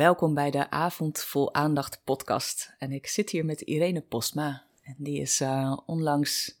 Welkom 0.00 0.34
bij 0.34 0.50
de 0.50 0.70
Avond 0.70 1.18
Vol 1.18 1.54
Aandacht 1.54 2.00
podcast. 2.04 2.74
En 2.78 2.92
ik 2.92 3.06
zit 3.06 3.30
hier 3.30 3.44
met 3.44 3.60
Irene 3.60 4.00
Postma. 4.00 4.64
En 4.82 4.94
die 4.98 5.20
is 5.20 5.40
uh, 5.40 5.78
onlangs 5.86 6.58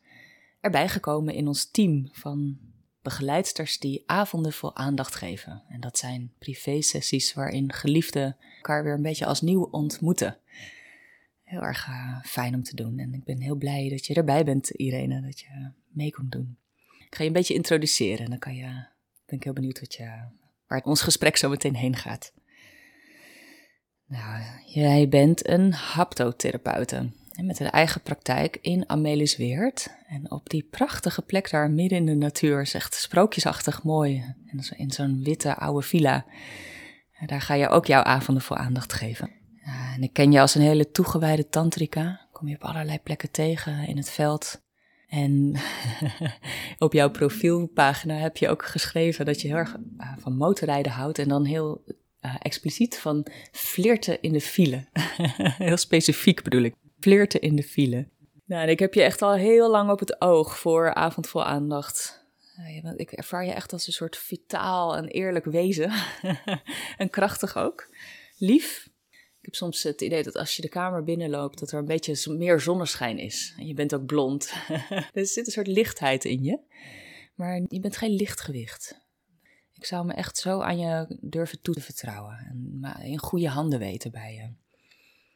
erbij 0.60 0.88
gekomen 0.88 1.34
in 1.34 1.46
ons 1.46 1.70
team 1.70 2.08
van 2.12 2.58
begeleidsters 3.02 3.78
die 3.78 4.02
avonden 4.06 4.52
vol 4.52 4.76
aandacht 4.76 5.14
geven. 5.14 5.62
En 5.68 5.80
dat 5.80 5.98
zijn 5.98 6.32
privé-sessies 6.38 7.34
waarin 7.34 7.72
geliefden 7.72 8.36
elkaar 8.56 8.84
weer 8.84 8.94
een 8.94 9.02
beetje 9.02 9.26
als 9.26 9.40
nieuw 9.40 9.62
ontmoeten. 9.62 10.38
Heel 11.42 11.62
erg 11.62 11.86
uh, 11.88 12.22
fijn 12.24 12.54
om 12.54 12.62
te 12.62 12.76
doen. 12.76 12.98
En 12.98 13.14
ik 13.14 13.24
ben 13.24 13.40
heel 13.40 13.56
blij 13.56 13.88
dat 13.88 14.06
je 14.06 14.14
erbij 14.14 14.44
bent, 14.44 14.70
Irene, 14.70 15.22
dat 15.22 15.40
je 15.40 15.70
mee 15.88 16.12
komt 16.12 16.32
doen. 16.32 16.56
Ik 16.98 17.14
ga 17.14 17.22
je 17.22 17.28
een 17.28 17.34
beetje 17.34 17.54
introduceren 17.54 18.24
en 18.24 18.30
dan 18.30 18.38
kan 18.38 18.54
je, 18.54 18.86
ben 19.26 19.36
ik 19.36 19.44
heel 19.44 19.52
benieuwd 19.52 19.80
wat 19.80 19.94
je, 19.94 20.20
waar 20.66 20.82
ons 20.82 21.02
gesprek 21.02 21.36
zo 21.36 21.48
meteen 21.48 21.76
heen 21.76 21.96
gaat. 21.96 22.32
Nou, 24.10 24.42
jij 24.66 25.08
bent 25.08 25.48
een 25.48 25.72
haptotherapeute 25.72 27.10
met 27.42 27.60
een 27.60 27.70
eigen 27.70 28.00
praktijk 28.00 28.58
in 28.60 28.88
Amelisweert. 28.88 29.96
En 30.06 30.30
op 30.30 30.48
die 30.48 30.68
prachtige 30.70 31.22
plek 31.22 31.50
daar 31.50 31.70
midden 31.70 31.98
in 31.98 32.06
de 32.06 32.14
natuur 32.14 32.70
echt 32.72 32.94
sprookjesachtig 32.94 33.82
mooi. 33.82 34.34
En 34.46 34.78
in 34.78 34.90
zo'n 34.90 35.22
witte 35.22 35.56
oude 35.56 35.86
villa. 35.86 36.24
Daar 37.26 37.40
ga 37.40 37.54
je 37.54 37.68
ook 37.68 37.86
jouw 37.86 38.02
avonden 38.02 38.42
voor 38.42 38.56
aandacht 38.56 38.92
geven. 38.92 39.30
En 39.94 40.02
ik 40.02 40.12
ken 40.12 40.32
je 40.32 40.40
als 40.40 40.54
een 40.54 40.62
hele 40.62 40.90
toegewijde 40.90 41.48
tantrika. 41.48 42.26
Kom 42.32 42.48
je 42.48 42.54
op 42.54 42.64
allerlei 42.64 42.98
plekken 42.98 43.30
tegen 43.30 43.86
in 43.86 43.96
het 43.96 44.10
veld. 44.10 44.62
En 45.08 45.56
op 46.78 46.92
jouw 46.92 47.10
profielpagina 47.10 48.14
heb 48.14 48.36
je 48.36 48.48
ook 48.48 48.64
geschreven 48.64 49.24
dat 49.24 49.40
je 49.40 49.48
heel 49.48 49.56
erg 49.56 49.76
eh, 49.98 50.12
van 50.18 50.36
motorrijden 50.36 50.92
houdt. 50.92 51.18
En 51.18 51.28
dan 51.28 51.44
heel 51.44 51.84
uh, 52.22 52.36
expliciet 52.38 52.98
van 52.98 53.26
flirten 53.52 54.22
in 54.22 54.32
de 54.32 54.40
file. 54.40 54.84
heel 55.66 55.76
specifiek 55.76 56.42
bedoel 56.42 56.62
ik. 56.62 56.74
Flirten 57.00 57.40
in 57.40 57.56
de 57.56 57.62
file. 57.62 58.08
Nou, 58.44 58.62
en 58.62 58.68
ik 58.68 58.78
heb 58.78 58.94
je 58.94 59.02
echt 59.02 59.22
al 59.22 59.32
heel 59.32 59.70
lang 59.70 59.90
op 59.90 59.98
het 59.98 60.20
oog 60.20 60.58
voor 60.58 60.94
avond 60.94 61.28
vol 61.28 61.44
aandacht. 61.44 62.24
Uh, 62.58 62.92
ik 62.96 63.12
ervaar 63.12 63.44
je 63.44 63.52
echt 63.52 63.72
als 63.72 63.86
een 63.86 63.92
soort 63.92 64.16
vitaal 64.16 64.96
en 64.96 65.08
eerlijk 65.08 65.44
wezen. 65.44 65.92
en 66.96 67.10
krachtig 67.10 67.56
ook. 67.56 67.88
Lief. 68.38 68.88
Ik 69.10 69.46
heb 69.46 69.54
soms 69.54 69.82
het 69.82 70.00
idee 70.00 70.22
dat 70.22 70.36
als 70.36 70.56
je 70.56 70.62
de 70.62 70.68
kamer 70.68 71.04
binnenloopt, 71.04 71.58
dat 71.58 71.72
er 71.72 71.78
een 71.78 71.84
beetje 71.84 72.32
meer 72.32 72.60
zonneschijn 72.60 73.18
is. 73.18 73.54
En 73.58 73.66
je 73.66 73.74
bent 73.74 73.94
ook 73.94 74.06
blond. 74.06 74.52
er 75.12 75.26
zit 75.26 75.46
een 75.46 75.52
soort 75.52 75.66
lichtheid 75.66 76.24
in 76.24 76.42
je. 76.42 76.58
Maar 77.34 77.62
je 77.68 77.80
bent 77.80 77.96
geen 77.96 78.14
lichtgewicht. 78.14 79.00
Ik 79.80 79.86
zou 79.86 80.06
me 80.06 80.12
echt 80.12 80.36
zo 80.36 80.60
aan 80.60 80.78
je 80.78 81.06
durven 81.20 81.60
toe 81.60 81.74
te 81.74 81.80
vertrouwen 81.80 82.36
en 82.38 83.02
in 83.02 83.18
goede 83.18 83.48
handen 83.48 83.78
weten 83.78 84.10
bij 84.10 84.34
je. 84.34 84.42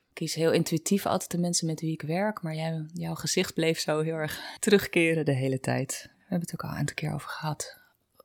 Ik 0.09 0.15
kies 0.15 0.35
heel 0.35 0.53
intuïtief 0.53 1.07
altijd 1.07 1.31
de 1.31 1.39
mensen 1.39 1.67
met 1.67 1.81
wie 1.81 1.93
ik 1.93 2.03
werk, 2.03 2.43
maar 2.43 2.55
jij, 2.55 2.87
jouw 2.93 3.15
gezicht 3.15 3.55
bleef 3.55 3.79
zo 3.79 4.01
heel 4.01 4.15
erg 4.15 4.41
terugkeren 4.61 5.25
de 5.25 5.33
hele 5.33 5.61
tijd. 5.61 6.03
We 6.07 6.21
hebben 6.21 6.49
het 6.49 6.53
ook 6.53 6.63
al 6.63 6.69
een 6.71 6.77
aantal 6.77 6.95
keer 6.95 7.13
over 7.13 7.29
gehad, 7.29 7.79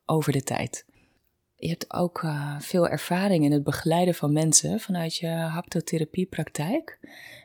over 0.05 0.31
de 0.31 0.43
tijd. 0.43 0.85
Je 1.55 1.69
hebt 1.69 1.93
ook 1.93 2.21
uh, 2.21 2.59
veel 2.59 2.87
ervaring 2.87 3.43
in 3.43 3.51
het 3.51 3.63
begeleiden 3.63 4.15
van 4.15 4.33
mensen 4.33 4.79
vanuit 4.79 5.15
je 5.15 5.27
haptotherapiepraktijk. 5.27 6.97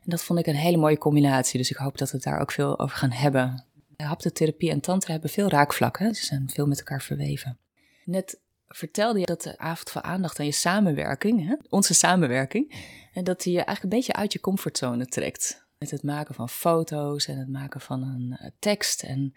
En 0.02 0.11
dat 0.11 0.22
vond 0.22 0.39
ik 0.39 0.47
een 0.47 0.55
hele 0.55 0.77
mooie 0.77 0.98
combinatie, 0.98 1.58
dus 1.58 1.70
ik 1.70 1.77
hoop 1.77 1.98
dat 1.98 2.11
we 2.11 2.17
het 2.17 2.25
daar 2.25 2.41
ook 2.41 2.52
veel 2.52 2.78
over 2.78 2.97
gaan 2.97 3.12
hebben. 3.12 3.64
Haptotherapie 3.97 4.70
en 4.70 4.80
tantra 4.80 5.13
hebben 5.13 5.30
veel 5.30 5.48
raakvlakken, 5.48 6.14
ze 6.14 6.24
zijn 6.24 6.51
veel 6.51 6.67
met 6.67 6.79
elkaar 6.79 7.02
verweven. 7.02 7.58
Net 8.05 8.42
vertelde 8.77 9.18
je 9.18 9.27
dat 9.27 9.42
de 9.42 9.58
avond 9.58 9.90
van 9.90 10.05
aandacht 10.05 10.39
aan 10.39 10.46
je 10.46 10.52
samenwerking, 10.52 11.46
hè, 11.46 11.55
onze 11.68 11.95
samenwerking, 11.95 12.74
en 13.12 13.24
dat 13.24 13.42
die 13.42 13.52
je 13.52 13.58
eigenlijk 13.62 13.83
een 13.83 13.98
beetje 13.98 14.12
uit 14.12 14.33
je 14.33 14.40
comfortzone 14.40 15.07
trekt. 15.07 15.67
Met 15.79 15.90
het 15.90 16.02
maken 16.02 16.35
van 16.35 16.48
foto's 16.48 17.27
en 17.27 17.39
het 17.39 17.48
maken 17.48 17.80
van 17.80 18.02
een 18.02 18.39
uh, 18.42 18.51
tekst. 18.58 19.02
En 19.02 19.33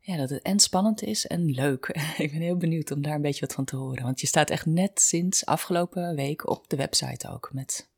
ja, 0.00 0.16
dat 0.16 0.30
het 0.30 0.42
en 0.42 0.60
spannend 0.60 1.02
is 1.02 1.26
en 1.26 1.44
leuk. 1.44 1.86
Ik 2.18 2.32
ben 2.32 2.40
heel 2.40 2.56
benieuwd 2.56 2.90
om 2.90 3.02
daar 3.02 3.14
een 3.14 3.22
beetje 3.22 3.46
wat 3.46 3.54
van 3.54 3.64
te 3.64 3.76
horen. 3.76 4.02
Want 4.02 4.20
je 4.20 4.26
staat 4.26 4.50
echt 4.50 4.66
net 4.66 5.00
sinds 5.00 5.46
afgelopen 5.46 6.14
week 6.14 6.48
op 6.48 6.68
de 6.68 6.76
website 6.76 7.30
ook. 7.30 7.50
Met 7.52 7.88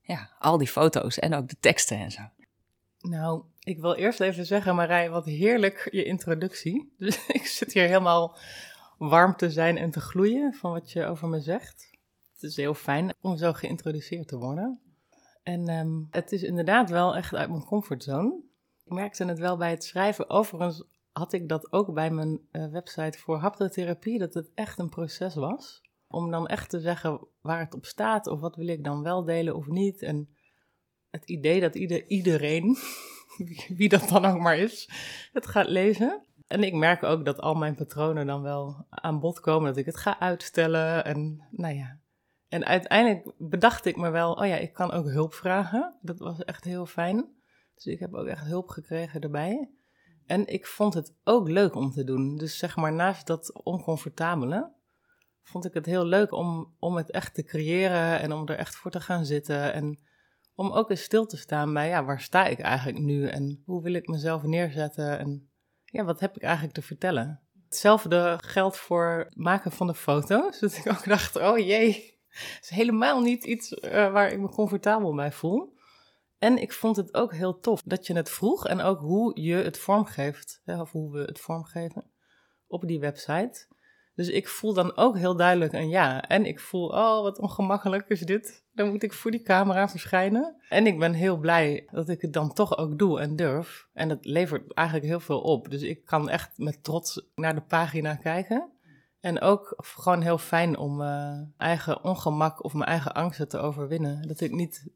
ja, 0.00 0.30
al 0.38 0.58
die 0.58 0.68
foto's 0.68 1.18
en 1.18 1.34
ook 1.34 1.48
de 1.48 1.56
teksten 1.60 1.98
en 1.98 2.10
zo. 2.10 2.22
Nou, 3.00 3.42
ik 3.62 3.78
wil 3.78 3.94
eerst 3.94 4.20
even 4.20 4.46
zeggen, 4.46 4.74
Marij, 4.74 5.10
wat 5.10 5.24
heerlijk 5.24 5.88
je 5.90 6.04
introductie. 6.04 6.92
Dus 6.98 7.26
ik 7.26 7.46
zit 7.46 7.72
hier 7.72 7.86
helemaal 7.86 8.36
warm 8.98 9.36
te 9.36 9.50
zijn 9.50 9.76
en 9.76 9.90
te 9.90 10.00
gloeien 10.00 10.54
van 10.54 10.72
wat 10.72 10.92
je 10.92 11.04
over 11.04 11.28
me 11.28 11.40
zegt. 11.40 11.90
Het 12.32 12.42
is 12.42 12.56
heel 12.56 12.74
fijn 12.74 13.14
om 13.20 13.36
zo 13.36 13.52
geïntroduceerd 13.52 14.28
te 14.28 14.38
worden. 14.38 14.80
En 15.42 15.68
um, 15.68 16.08
het 16.10 16.32
is 16.32 16.42
inderdaad 16.42 16.90
wel 16.90 17.16
echt 17.16 17.34
uit 17.34 17.50
mijn 17.50 17.64
comfortzone. 17.64 18.40
Ik 18.84 18.92
merkte 18.92 19.24
het 19.24 19.38
wel 19.38 19.56
bij 19.56 19.70
het 19.70 19.84
schrijven. 19.84 20.30
Overigens 20.30 20.84
had 21.12 21.32
ik 21.32 21.48
dat 21.48 21.72
ook 21.72 21.94
bij 21.94 22.10
mijn 22.10 22.40
uh, 22.52 22.66
website 22.66 23.18
voor 23.18 23.36
haptotherapie, 23.36 24.18
dat 24.18 24.34
het 24.34 24.50
echt 24.54 24.78
een 24.78 24.88
proces 24.88 25.34
was. 25.34 25.82
Om 26.08 26.30
dan 26.30 26.46
echt 26.46 26.70
te 26.70 26.80
zeggen 26.80 27.26
waar 27.40 27.60
het 27.60 27.74
op 27.74 27.84
staat, 27.84 28.26
of 28.26 28.40
wat 28.40 28.56
wil 28.56 28.68
ik 28.68 28.84
dan 28.84 29.02
wel 29.02 29.24
delen 29.24 29.56
of 29.56 29.66
niet. 29.66 30.02
En 30.02 30.28
het 31.10 31.24
idee 31.24 31.60
dat 31.60 31.74
ieder, 31.74 32.06
iedereen, 32.06 32.76
wie 33.78 33.88
dat 33.88 34.08
dan 34.08 34.24
ook 34.24 34.38
maar 34.38 34.58
is, 34.58 34.90
het 35.32 35.46
gaat 35.46 35.68
lezen. 35.68 36.22
En 36.48 36.62
ik 36.62 36.74
merk 36.74 37.02
ook 37.02 37.24
dat 37.24 37.40
al 37.40 37.54
mijn 37.54 37.74
patronen 37.74 38.26
dan 38.26 38.42
wel 38.42 38.86
aan 38.90 39.20
bod 39.20 39.40
komen, 39.40 39.68
dat 39.68 39.76
ik 39.76 39.86
het 39.86 39.96
ga 39.96 40.20
uitstellen. 40.20 41.04
En 41.04 41.46
nou 41.50 41.74
ja. 41.74 41.98
En 42.48 42.64
uiteindelijk 42.64 43.32
bedacht 43.38 43.84
ik 43.84 43.96
me 43.96 44.10
wel, 44.10 44.32
oh 44.32 44.46
ja, 44.46 44.56
ik 44.56 44.72
kan 44.72 44.90
ook 44.90 45.10
hulp 45.10 45.34
vragen. 45.34 45.98
Dat 46.00 46.18
was 46.18 46.44
echt 46.44 46.64
heel 46.64 46.86
fijn. 46.86 47.28
Dus 47.74 47.86
ik 47.86 47.98
heb 47.98 48.14
ook 48.14 48.26
echt 48.26 48.46
hulp 48.46 48.68
gekregen 48.68 49.20
erbij. 49.20 49.70
En 50.26 50.46
ik 50.46 50.66
vond 50.66 50.94
het 50.94 51.14
ook 51.24 51.48
leuk 51.48 51.74
om 51.74 51.90
te 51.90 52.04
doen. 52.04 52.36
Dus 52.36 52.58
zeg 52.58 52.76
maar, 52.76 52.92
naast 52.92 53.26
dat 53.26 53.62
oncomfortabele, 53.64 54.72
vond 55.42 55.64
ik 55.64 55.74
het 55.74 55.86
heel 55.86 56.04
leuk 56.04 56.32
om, 56.32 56.74
om 56.78 56.96
het 56.96 57.10
echt 57.10 57.34
te 57.34 57.42
creëren 57.42 58.20
en 58.20 58.32
om 58.32 58.48
er 58.48 58.56
echt 58.56 58.76
voor 58.76 58.90
te 58.90 59.00
gaan 59.00 59.24
zitten. 59.24 59.72
En 59.72 59.98
om 60.54 60.72
ook 60.72 60.90
eens 60.90 61.02
stil 61.02 61.26
te 61.26 61.36
staan 61.36 61.72
bij, 61.72 61.88
ja, 61.88 62.04
waar 62.04 62.20
sta 62.20 62.46
ik 62.46 62.58
eigenlijk 62.58 62.98
nu 62.98 63.26
en 63.26 63.62
hoe 63.64 63.82
wil 63.82 63.92
ik 63.92 64.06
mezelf 64.06 64.42
neerzetten 64.42 65.18
en 65.18 65.47
ja, 65.90 66.04
wat 66.04 66.20
heb 66.20 66.36
ik 66.36 66.42
eigenlijk 66.42 66.74
te 66.74 66.82
vertellen? 66.82 67.40
Hetzelfde 67.64 68.38
geldt 68.42 68.76
voor 68.76 69.24
het 69.26 69.36
maken 69.36 69.72
van 69.72 69.86
de 69.86 69.94
foto's. 69.94 70.58
Dat 70.60 70.76
ik 70.76 70.86
ook 70.86 71.04
dacht, 71.04 71.36
oh 71.36 71.58
jee, 71.58 72.18
het 72.28 72.58
is 72.62 72.68
helemaal 72.68 73.20
niet 73.20 73.44
iets 73.44 73.72
uh, 73.72 73.90
waar 73.90 74.32
ik 74.32 74.38
me 74.38 74.48
comfortabel 74.48 75.14
bij 75.14 75.32
voel. 75.32 75.76
En 76.38 76.58
ik 76.58 76.72
vond 76.72 76.96
het 76.96 77.14
ook 77.14 77.34
heel 77.34 77.60
tof 77.60 77.82
dat 77.82 78.06
je 78.06 78.14
het 78.14 78.30
vroeg 78.30 78.66
en 78.66 78.80
ook 78.80 79.00
hoe 79.00 79.40
je 79.40 79.54
het 79.54 79.78
vormgeeft, 79.78 80.62
of 80.64 80.92
hoe 80.92 81.12
we 81.12 81.18
het 81.18 81.40
vormgeven 81.40 82.10
op 82.66 82.86
die 82.86 83.00
website. 83.00 83.66
Dus 84.14 84.28
ik 84.28 84.48
voel 84.48 84.74
dan 84.74 84.96
ook 84.96 85.16
heel 85.16 85.36
duidelijk 85.36 85.72
een 85.72 85.88
ja. 85.88 86.22
En 86.22 86.44
ik 86.44 86.60
voel, 86.60 86.88
oh, 86.88 87.22
wat 87.22 87.38
ongemakkelijk 87.38 88.08
is 88.08 88.20
dit. 88.20 88.64
Dan 88.78 88.90
moet 88.90 89.02
ik 89.02 89.12
voor 89.12 89.30
die 89.30 89.42
camera 89.42 89.88
verschijnen. 89.88 90.54
En 90.68 90.86
ik 90.86 90.98
ben 90.98 91.12
heel 91.12 91.36
blij 91.36 91.88
dat 91.90 92.08
ik 92.08 92.20
het 92.20 92.32
dan 92.32 92.52
toch 92.52 92.76
ook 92.76 92.98
doe 92.98 93.20
en 93.20 93.36
durf. 93.36 93.88
En 93.92 94.08
het 94.08 94.24
levert 94.24 94.72
eigenlijk 94.74 95.08
heel 95.08 95.20
veel 95.20 95.40
op. 95.40 95.70
Dus 95.70 95.82
ik 95.82 96.04
kan 96.04 96.28
echt 96.28 96.50
met 96.58 96.84
trots 96.84 97.28
naar 97.34 97.54
de 97.54 97.60
pagina 97.60 98.14
kijken. 98.14 98.70
En 99.20 99.40
ook 99.40 99.74
gewoon 99.76 100.22
heel 100.22 100.38
fijn 100.38 100.76
om 100.76 100.96
mijn 100.96 101.54
eigen 101.56 102.04
ongemak 102.04 102.64
of 102.64 102.72
mijn 102.72 102.90
eigen 102.90 103.14
angsten 103.14 103.48
te 103.48 103.58
overwinnen. 103.58 104.28
Dat 104.28 104.40
ik, 104.40 104.52
niet, 104.52 104.86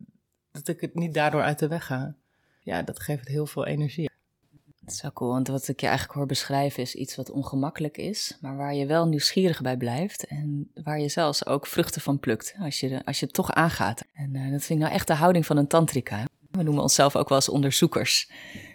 dat 0.52 0.68
ik 0.68 0.80
het 0.80 0.94
niet 0.94 1.14
daardoor 1.14 1.42
uit 1.42 1.58
de 1.58 1.68
weg 1.68 1.86
ga. 1.86 2.14
Ja, 2.60 2.82
dat 2.82 3.00
geeft 3.00 3.28
heel 3.28 3.46
veel 3.46 3.66
energie. 3.66 4.10
Dat 4.84 4.94
is 4.94 5.02
wel 5.02 5.12
cool, 5.12 5.30
want 5.30 5.48
wat 5.48 5.68
ik 5.68 5.80
je 5.80 5.86
eigenlijk 5.86 6.18
hoor 6.18 6.26
beschrijven 6.26 6.82
is 6.82 6.94
iets 6.94 7.16
wat 7.16 7.30
ongemakkelijk 7.30 7.96
is, 7.96 8.38
maar 8.40 8.56
waar 8.56 8.74
je 8.74 8.86
wel 8.86 9.06
nieuwsgierig 9.06 9.60
bij 9.60 9.76
blijft 9.76 10.26
en 10.26 10.70
waar 10.74 11.00
je 11.00 11.08
zelfs 11.08 11.46
ook 11.46 11.66
vruchten 11.66 12.00
van 12.00 12.18
plukt 12.18 12.54
als 12.58 12.80
je, 12.80 13.04
als 13.04 13.20
je 13.20 13.24
het 13.26 13.34
toch 13.34 13.52
aangaat. 13.52 14.04
En 14.14 14.34
uh, 14.34 14.50
dat 14.50 14.62
vind 14.62 14.78
ik 14.78 14.84
nou 14.84 14.92
echt 14.92 15.06
de 15.06 15.14
houding 15.14 15.46
van 15.46 15.56
een 15.56 15.66
tantrika. 15.66 16.24
We 16.50 16.62
noemen 16.62 16.82
onszelf 16.82 17.16
ook 17.16 17.28
wel 17.28 17.38
als 17.38 17.48
onderzoekers. 17.48 18.30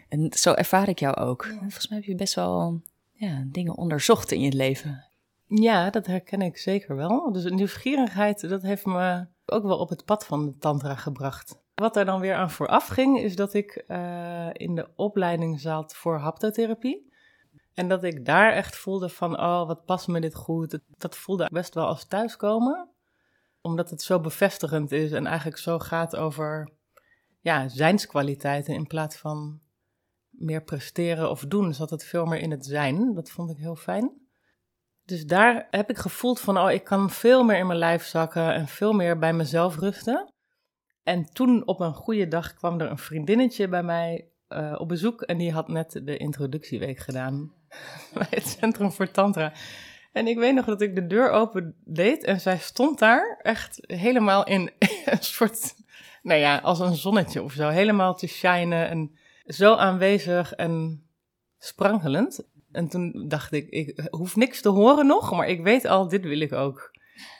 En 0.09 0.31
zo 0.35 0.53
ervaar 0.53 0.89
ik 0.89 0.99
jou 0.99 1.15
ook. 1.15 1.45
Volgens 1.45 1.87
mij 1.87 1.97
heb 1.97 2.07
je 2.07 2.15
best 2.15 2.33
wel 2.33 2.81
ja, 3.13 3.43
dingen 3.45 3.77
onderzocht 3.77 4.31
in 4.31 4.41
je 4.41 4.53
leven. 4.53 5.05
Ja, 5.47 5.89
dat 5.89 6.05
herken 6.05 6.41
ik 6.41 6.57
zeker 6.57 6.95
wel. 6.95 7.31
Dus 7.31 7.51
nieuwsgierigheid, 7.51 8.49
dat 8.49 8.61
heeft 8.61 8.85
me 8.85 9.27
ook 9.45 9.63
wel 9.63 9.77
op 9.77 9.89
het 9.89 10.05
pad 10.05 10.25
van 10.25 10.45
de 10.45 10.57
tantra 10.57 10.95
gebracht. 10.95 11.59
Wat 11.81 11.95
er 11.95 12.05
dan 12.05 12.19
weer 12.19 12.35
aan 12.35 12.51
vooraf 12.51 12.87
ging, 12.87 13.19
is 13.19 13.35
dat 13.35 13.53
ik 13.53 13.83
uh, 13.87 14.49
in 14.53 14.75
de 14.75 14.87
opleiding 14.95 15.59
zat 15.59 15.95
voor 15.95 16.17
haptotherapie. 16.17 17.13
En 17.73 17.87
dat 17.87 18.03
ik 18.03 18.25
daar 18.25 18.53
echt 18.53 18.75
voelde 18.75 19.09
van, 19.09 19.39
oh, 19.39 19.67
wat 19.67 19.85
past 19.85 20.07
me 20.07 20.19
dit 20.19 20.35
goed. 20.35 20.79
Dat 20.97 21.17
voelde 21.17 21.49
best 21.51 21.73
wel 21.73 21.85
als 21.85 22.05
thuiskomen. 22.05 22.89
Omdat 23.61 23.89
het 23.89 24.01
zo 24.01 24.19
bevestigend 24.19 24.91
is 24.91 25.11
en 25.11 25.25
eigenlijk 25.25 25.57
zo 25.57 25.79
gaat 25.79 26.15
over 26.15 26.71
ja, 27.39 27.67
zijnskwaliteiten 27.67 28.73
in 28.73 28.87
plaats 28.87 29.17
van 29.17 29.59
meer 30.29 30.63
presteren 30.63 31.29
of 31.29 31.45
doen. 31.45 31.73
Zat 31.73 31.89
het 31.89 32.03
veel 32.03 32.25
meer 32.25 32.39
in 32.39 32.51
het 32.51 32.65
zijn. 32.65 33.13
Dat 33.13 33.29
vond 33.29 33.49
ik 33.49 33.57
heel 33.57 33.75
fijn. 33.75 34.11
Dus 35.05 35.25
daar 35.25 35.67
heb 35.69 35.89
ik 35.89 35.97
gevoeld 35.97 36.39
van, 36.39 36.57
oh, 36.57 36.71
ik 36.71 36.83
kan 36.83 37.09
veel 37.09 37.43
meer 37.43 37.57
in 37.57 37.67
mijn 37.67 37.79
lijf 37.79 38.05
zakken 38.05 38.53
en 38.53 38.67
veel 38.67 38.93
meer 38.93 39.19
bij 39.19 39.33
mezelf 39.33 39.79
rusten. 39.79 40.31
En 41.07 41.33
toen 41.33 41.67
op 41.67 41.79
een 41.79 41.93
goede 41.93 42.27
dag 42.27 42.53
kwam 42.53 42.79
er 42.79 42.89
een 42.89 42.97
vriendinnetje 42.97 43.67
bij 43.67 43.83
mij 43.83 44.27
uh, 44.49 44.75
op 44.77 44.87
bezoek 44.87 45.21
en 45.21 45.37
die 45.37 45.51
had 45.51 45.67
net 45.67 46.01
de 46.03 46.17
introductieweek 46.17 46.99
gedaan 46.99 47.53
bij 48.13 48.27
het 48.29 48.47
Centrum 48.47 48.91
voor 48.91 49.11
Tantra. 49.11 49.53
En 50.11 50.27
ik 50.27 50.37
weet 50.37 50.53
nog 50.53 50.65
dat 50.65 50.81
ik 50.81 50.95
de 50.95 51.07
deur 51.07 51.29
open 51.29 51.75
deed 51.85 52.23
en 52.23 52.41
zij 52.41 52.57
stond 52.57 52.99
daar 52.99 53.39
echt 53.41 53.79
helemaal 53.81 54.45
in 54.45 54.71
een 55.05 55.23
soort, 55.23 55.73
nou 56.21 56.39
ja, 56.39 56.57
als 56.57 56.79
een 56.79 56.95
zonnetje 56.95 57.43
of 57.43 57.51
zo. 57.51 57.69
Helemaal 57.69 58.15
te 58.15 58.27
shinen 58.27 58.89
en 58.89 59.17
zo 59.45 59.75
aanwezig 59.75 60.53
en 60.53 61.03
sprankelend. 61.57 62.47
En 62.71 62.87
toen 62.87 63.25
dacht 63.27 63.51
ik, 63.51 63.69
ik 63.69 64.07
hoef 64.09 64.35
niks 64.35 64.61
te 64.61 64.69
horen 64.69 65.05
nog, 65.05 65.31
maar 65.31 65.47
ik 65.47 65.61
weet 65.61 65.85
al, 65.85 66.07
dit 66.07 66.23
wil 66.23 66.39
ik 66.39 66.53
ook. 66.53 66.96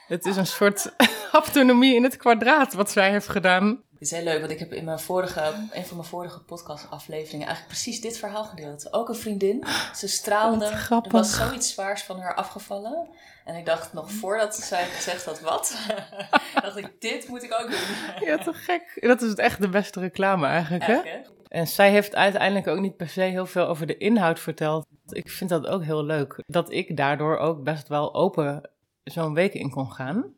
Het 0.08 0.26
is 0.26 0.36
een 0.36 0.46
soort 0.46 0.94
autonomie 1.32 1.96
in 1.96 2.04
het 2.04 2.18
kwadraat 2.18 2.74
wat 2.74 2.92
zij 2.92 3.12
heeft 3.12 3.28
gedaan. 3.28 3.68
Het 3.68 4.02
is 4.02 4.12
heel 4.12 4.24
leuk, 4.24 4.40
want 4.40 4.52
ik 4.52 4.60
heb 4.60 4.74
in 4.74 4.86
mijn 4.86 5.00
vorige, 5.00 5.42
een 5.72 5.86
van 5.86 5.98
mijn 5.98 6.10
vorige 6.10 6.40
podcastafleveringen 6.40 7.48
eigenlijk 7.48 7.68
precies 7.68 8.02
dit 8.02 8.18
verhaal 8.18 8.44
gedeeld. 8.44 8.94
Ook 8.94 9.10
een 9.10 9.16
vriendin. 9.16 9.64
Ze 9.96 10.08
straalde. 10.08 10.66
Er 10.66 11.02
was 11.10 11.36
zoiets 11.36 11.74
zwaars 11.74 12.04
van 12.04 12.20
haar 12.20 12.36
afgevallen. 12.36 13.10
En 13.46 13.56
ik 13.56 13.66
dacht 13.66 13.94
nog 13.94 14.12
voordat 14.12 14.56
zij 14.56 14.86
gezegd 14.86 15.26
had 15.26 15.40
wat, 15.40 15.78
dacht 16.64 16.78
ik, 16.78 17.02
dit 17.02 17.28
moet 17.28 17.44
ik 17.44 17.54
ook 17.62 17.72
doen. 17.72 18.28
ja, 18.28 18.38
toch 18.38 18.66
gek. 18.66 18.98
Dat 19.00 19.22
is 19.22 19.34
echt 19.34 19.62
de 19.62 19.70
beste 19.70 20.00
reclame 20.00 20.48
eigenlijk, 20.48 20.86
hè? 20.86 21.02
En 21.48 21.68
zij 21.68 21.92
heeft 21.92 22.16
uiteindelijk 22.16 22.68
ook 22.68 22.80
niet 22.80 22.98
per 22.98 23.10
se 23.10 23.22
heel 23.22 23.46
veel 23.46 23.68
over 23.68 23.88
de 23.88 23.98
inhoud 23.98 24.40
verteld. 24.40 24.86
Ik 25.08 25.30
vind 25.30 25.50
dat 25.50 25.68
ook 25.68 25.84
heel 25.84 26.04
leuk. 26.04 26.44
Dat 26.46 26.72
ik 26.72 26.98
daardoor 26.98 27.38
ook 27.38 27.64
best 27.64 27.88
wel 27.88 28.16
open 28.16 28.70
zo'n 29.12 29.34
week 29.34 29.54
in 29.54 29.70
kon 29.70 29.92
gaan. 29.92 30.34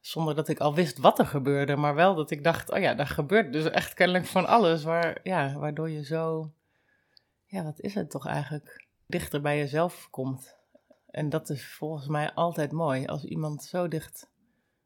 Zonder 0.00 0.34
dat 0.34 0.48
ik 0.48 0.58
al 0.58 0.74
wist 0.74 0.98
wat 0.98 1.18
er 1.18 1.26
gebeurde, 1.26 1.76
maar 1.76 1.94
wel 1.94 2.14
dat 2.14 2.30
ik 2.30 2.44
dacht, 2.44 2.70
oh 2.70 2.78
ja, 2.78 2.94
daar 2.94 3.06
gebeurt 3.06 3.52
dus 3.52 3.70
echt 3.70 3.94
kennelijk 3.94 4.26
van 4.26 4.46
alles. 4.46 4.84
Waar, 4.84 5.20
ja, 5.22 5.58
waardoor 5.58 5.90
je 5.90 6.04
zo, 6.04 6.52
ja, 7.44 7.64
wat 7.64 7.80
is 7.80 7.94
het 7.94 8.10
toch 8.10 8.26
eigenlijk, 8.26 8.86
dichter 9.06 9.40
bij 9.40 9.58
jezelf 9.58 10.08
komt. 10.10 10.58
En 11.10 11.28
dat 11.28 11.50
is 11.50 11.74
volgens 11.74 12.08
mij 12.08 12.32
altijd 12.32 12.72
mooi, 12.72 13.06
als 13.06 13.24
iemand 13.24 13.62
zo 13.62 13.88
dicht 13.88 14.30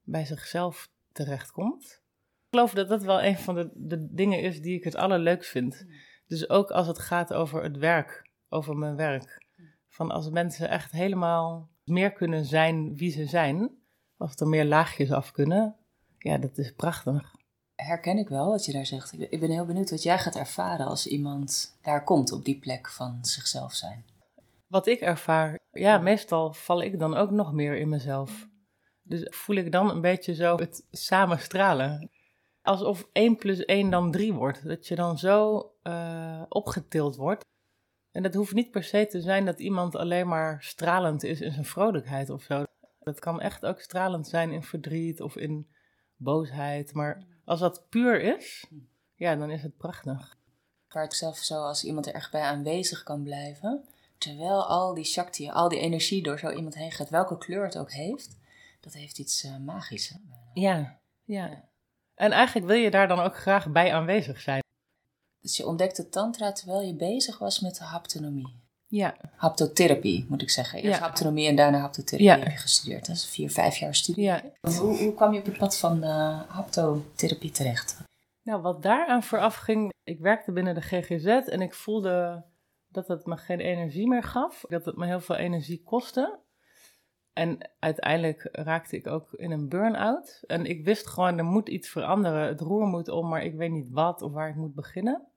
bij 0.03 0.25
zichzelf 0.25 0.91
terechtkomt. 1.13 2.03
Ik 2.45 2.51
geloof 2.51 2.75
dat 2.75 2.89
dat 2.89 3.03
wel 3.03 3.23
een 3.23 3.39
van 3.39 3.55
de, 3.55 3.71
de 3.75 4.15
dingen 4.15 4.41
is 4.41 4.61
die 4.61 4.77
ik 4.77 4.85
het 4.85 4.95
allerleukst 4.95 5.51
vind. 5.51 5.87
Dus 6.27 6.49
ook 6.49 6.71
als 6.71 6.87
het 6.87 6.99
gaat 6.99 7.33
over 7.33 7.63
het 7.63 7.77
werk, 7.77 8.31
over 8.49 8.77
mijn 8.77 8.97
werk. 8.97 9.47
Van 9.89 10.11
als 10.11 10.31
mensen 10.31 10.69
echt 10.69 10.93
helemaal 10.93 11.69
meer 11.85 12.13
kunnen 12.13 12.45
zijn 12.45 12.97
wie 12.97 13.11
ze 13.11 13.27
zijn, 13.27 13.71
als 14.17 14.37
er 14.37 14.49
meer 14.49 14.65
laagjes 14.65 15.11
af 15.11 15.33
kunnen, 15.33 15.77
ja, 16.19 16.39
dat 16.39 16.59
is 16.59 16.73
prachtig. 16.73 17.33
Herken 17.75 18.19
ik 18.19 18.29
wel 18.29 18.51
wat 18.51 18.65
je 18.65 18.73
daar 18.73 18.87
zegt. 18.87 19.13
Ik 19.19 19.41
ben 19.41 19.51
heel 19.51 19.67
benieuwd 19.67 19.91
wat 19.91 20.03
jij 20.03 20.19
gaat 20.19 20.37
ervaren 20.37 20.87
als 20.87 21.07
iemand 21.07 21.79
daar 21.83 22.05
komt 22.05 22.33
op 22.33 22.45
die 22.45 22.59
plek 22.59 22.91
van 22.91 23.19
zichzelf 23.21 23.73
zijn. 23.73 24.05
Wat 24.67 24.87
ik 24.87 25.01
ervaar, 25.01 25.59
ja, 25.71 25.99
meestal 25.99 26.53
val 26.53 26.83
ik 26.83 26.99
dan 26.99 27.15
ook 27.15 27.31
nog 27.31 27.53
meer 27.53 27.77
in 27.77 27.89
mezelf. 27.89 28.49
Dus 29.03 29.27
voel 29.31 29.57
ik 29.57 29.73
dan 29.73 29.91
een 29.91 30.01
beetje 30.01 30.35
zo 30.35 30.57
het 30.57 30.87
samen 30.91 31.39
stralen. 31.39 32.11
Alsof 32.63 33.09
1 33.13 33.37
plus 33.37 33.65
1 33.65 33.91
dan 33.91 34.11
3 34.11 34.33
wordt. 34.33 34.67
Dat 34.67 34.87
je 34.87 34.95
dan 34.95 35.19
zo 35.19 35.71
uh, 35.83 36.43
opgetild 36.49 37.17
wordt. 37.17 37.45
En 38.15 38.23
dat 38.23 38.35
hoeft 38.35 38.55
niet 38.55 38.71
per 38.71 38.85
se 38.85 39.07
te 39.07 39.21
zijn 39.21 39.45
dat 39.45 39.61
iemand 39.61 39.97
alleen 39.97 40.29
maar 40.29 40.63
stralend 40.63 41.23
is 41.23 41.41
in 41.41 41.53
zijn 41.53 41.65
vrolijkheid 41.65 42.31
of 42.31 42.43
zo. 42.43 42.65
Dat 43.01 43.19
kan 43.19 43.41
echt 43.41 43.65
ook 43.65 43.81
stralend 43.81 44.29
zijn 44.29 44.51
in 44.51 44.63
verdriet 44.63 45.21
of 45.21 45.37
in 45.37 45.69
boosheid. 46.17 46.93
Maar 46.93 47.23
als 47.45 47.61
dat 47.61 47.87
puur 47.89 48.21
is, 48.39 48.67
ja, 49.15 49.37
dan 49.37 49.51
is 49.51 49.63
het 49.63 49.77
prachtig. 49.77 50.37
Waar 50.89 51.05
ik 51.05 51.15
zelf 51.15 51.37
zo 51.37 51.55
als 51.55 51.85
iemand 51.85 52.07
er 52.07 52.15
echt 52.15 52.31
bij 52.31 52.43
aanwezig 52.43 53.03
kan 53.03 53.23
blijven. 53.23 53.85
Terwijl 54.19 54.67
al 54.67 54.95
die 54.95 55.05
shakti, 55.05 55.51
al 55.51 55.69
die 55.69 55.79
energie 55.79 56.23
door 56.23 56.39
zo 56.39 56.51
iemand 56.51 56.75
heen 56.75 56.93
gaat, 56.93 57.11
welke 57.11 57.39
kleur 57.39 57.65
het 57.65 57.79
ook 57.79 57.93
heeft, 57.93 58.39
dat 58.81 58.93
heeft 58.93 59.19
iets 59.19 59.45
uh, 59.45 59.57
magisch. 59.57 60.09
Hè? 60.09 60.17
Ja, 60.53 60.99
ja. 61.25 61.69
En 62.15 62.33
eigenlijk 62.33 62.67
wil 62.67 62.77
je 62.77 62.91
daar 62.91 63.09
dan 63.09 63.21
ook 63.21 63.37
graag 63.37 63.71
bij 63.71 63.93
aanwezig 63.93 64.41
zijn. 64.41 64.64
Dus 65.45 65.57
je 65.57 65.67
ontdekte 65.67 66.09
tantra 66.09 66.53
terwijl 66.53 66.81
je 66.81 66.95
bezig 66.95 67.39
was 67.39 67.61
met 67.61 67.77
de 67.77 67.85
haptonomie. 67.85 68.63
Ja. 68.87 69.17
Haptotherapie, 69.37 70.27
moet 70.29 70.43
ik 70.43 70.51
zeggen. 70.51 70.83
Eerst 70.83 70.99
ja. 70.99 71.05
haptonomie 71.05 71.49
en 71.49 71.57
daarna 71.57 71.79
haptotherapie 71.79 72.27
ja. 72.27 72.39
heb 72.39 72.53
je 72.53 72.59
gestudeerd. 72.59 73.07
Dat 73.07 73.17
is 73.17 73.27
vier, 73.27 73.51
vijf 73.51 73.77
jaar 73.77 73.95
studie. 73.95 74.25
Ja. 74.25 74.43
Hoe, 74.61 74.97
hoe 74.97 75.15
kwam 75.15 75.33
je 75.33 75.39
op 75.39 75.45
het 75.45 75.59
pad 75.59 75.79
van 75.79 76.05
uh, 76.05 76.41
haptotherapie 76.49 77.51
terecht? 77.51 78.03
Nou, 78.43 78.63
wat 78.63 78.83
daaraan 78.83 79.23
vooraf 79.23 79.57
ging, 79.57 79.93
ik 80.05 80.21
werkte 80.21 80.53
binnen 80.53 80.75
de 80.75 80.81
GGZ 80.81 81.27
en 81.27 81.61
ik 81.61 81.75
voelde 81.75 82.45
dat 82.89 83.09
het 83.09 83.27
me 83.27 83.37
geen 83.37 83.61
energie 83.61 84.09
meer 84.09 84.23
gaf. 84.23 84.65
Dat 84.69 84.85
het 84.85 84.97
me 84.97 85.07
heel 85.07 85.21
veel 85.21 85.37
energie 85.37 85.83
kostte. 85.83 86.39
En 87.33 87.71
uiteindelijk 87.79 88.49
raakte 88.53 88.97
ik 88.97 89.07
ook 89.07 89.33
in 89.33 89.51
een 89.51 89.69
burn-out. 89.69 90.43
En 90.47 90.67
ik 90.67 90.85
wist 90.85 91.07
gewoon, 91.07 91.39
er 91.39 91.45
moet 91.45 91.69
iets 91.69 91.89
veranderen. 91.89 92.47
Het 92.47 92.61
roer 92.61 92.87
moet 92.87 93.09
om, 93.09 93.29
maar 93.29 93.45
ik 93.45 93.55
weet 93.55 93.71
niet 93.71 93.91
wat 93.91 94.23
of 94.23 94.33
waar 94.33 94.49
ik 94.49 94.57
moet 94.57 94.75
beginnen. 94.75 95.33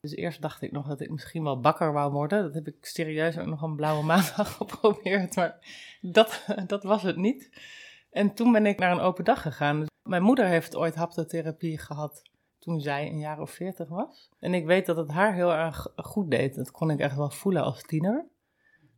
Dus 0.00 0.14
eerst 0.14 0.42
dacht 0.42 0.62
ik 0.62 0.72
nog 0.72 0.88
dat 0.88 1.00
ik 1.00 1.10
misschien 1.10 1.42
wel 1.42 1.60
bakker 1.60 1.92
wou 1.92 2.12
worden. 2.12 2.42
Dat 2.42 2.54
heb 2.54 2.66
ik 2.66 2.86
serieus 2.86 3.38
ook 3.38 3.46
nog 3.46 3.62
een 3.62 3.76
blauwe 3.76 4.04
maandag 4.04 4.52
geprobeerd, 4.56 5.36
maar 5.36 5.58
dat, 6.00 6.46
dat 6.66 6.82
was 6.82 7.02
het 7.02 7.16
niet. 7.16 7.50
En 8.10 8.34
toen 8.34 8.52
ben 8.52 8.66
ik 8.66 8.78
naar 8.78 8.92
een 8.92 9.00
open 9.00 9.24
dag 9.24 9.42
gegaan. 9.42 9.80
Dus 9.80 9.88
mijn 10.02 10.22
moeder 10.22 10.46
heeft 10.46 10.76
ooit 10.76 10.94
haptotherapie 10.94 11.78
gehad 11.78 12.22
toen 12.58 12.80
zij 12.80 13.06
een 13.06 13.18
jaar 13.18 13.40
of 13.40 13.50
veertig 13.50 13.88
was. 13.88 14.30
En 14.38 14.54
ik 14.54 14.66
weet 14.66 14.86
dat 14.86 14.96
het 14.96 15.10
haar 15.10 15.34
heel 15.34 15.52
erg 15.52 15.86
goed 15.96 16.30
deed. 16.30 16.54
Dat 16.54 16.70
kon 16.70 16.90
ik 16.90 16.98
echt 16.98 17.16
wel 17.16 17.30
voelen 17.30 17.62
als 17.62 17.82
tiener. 17.82 18.26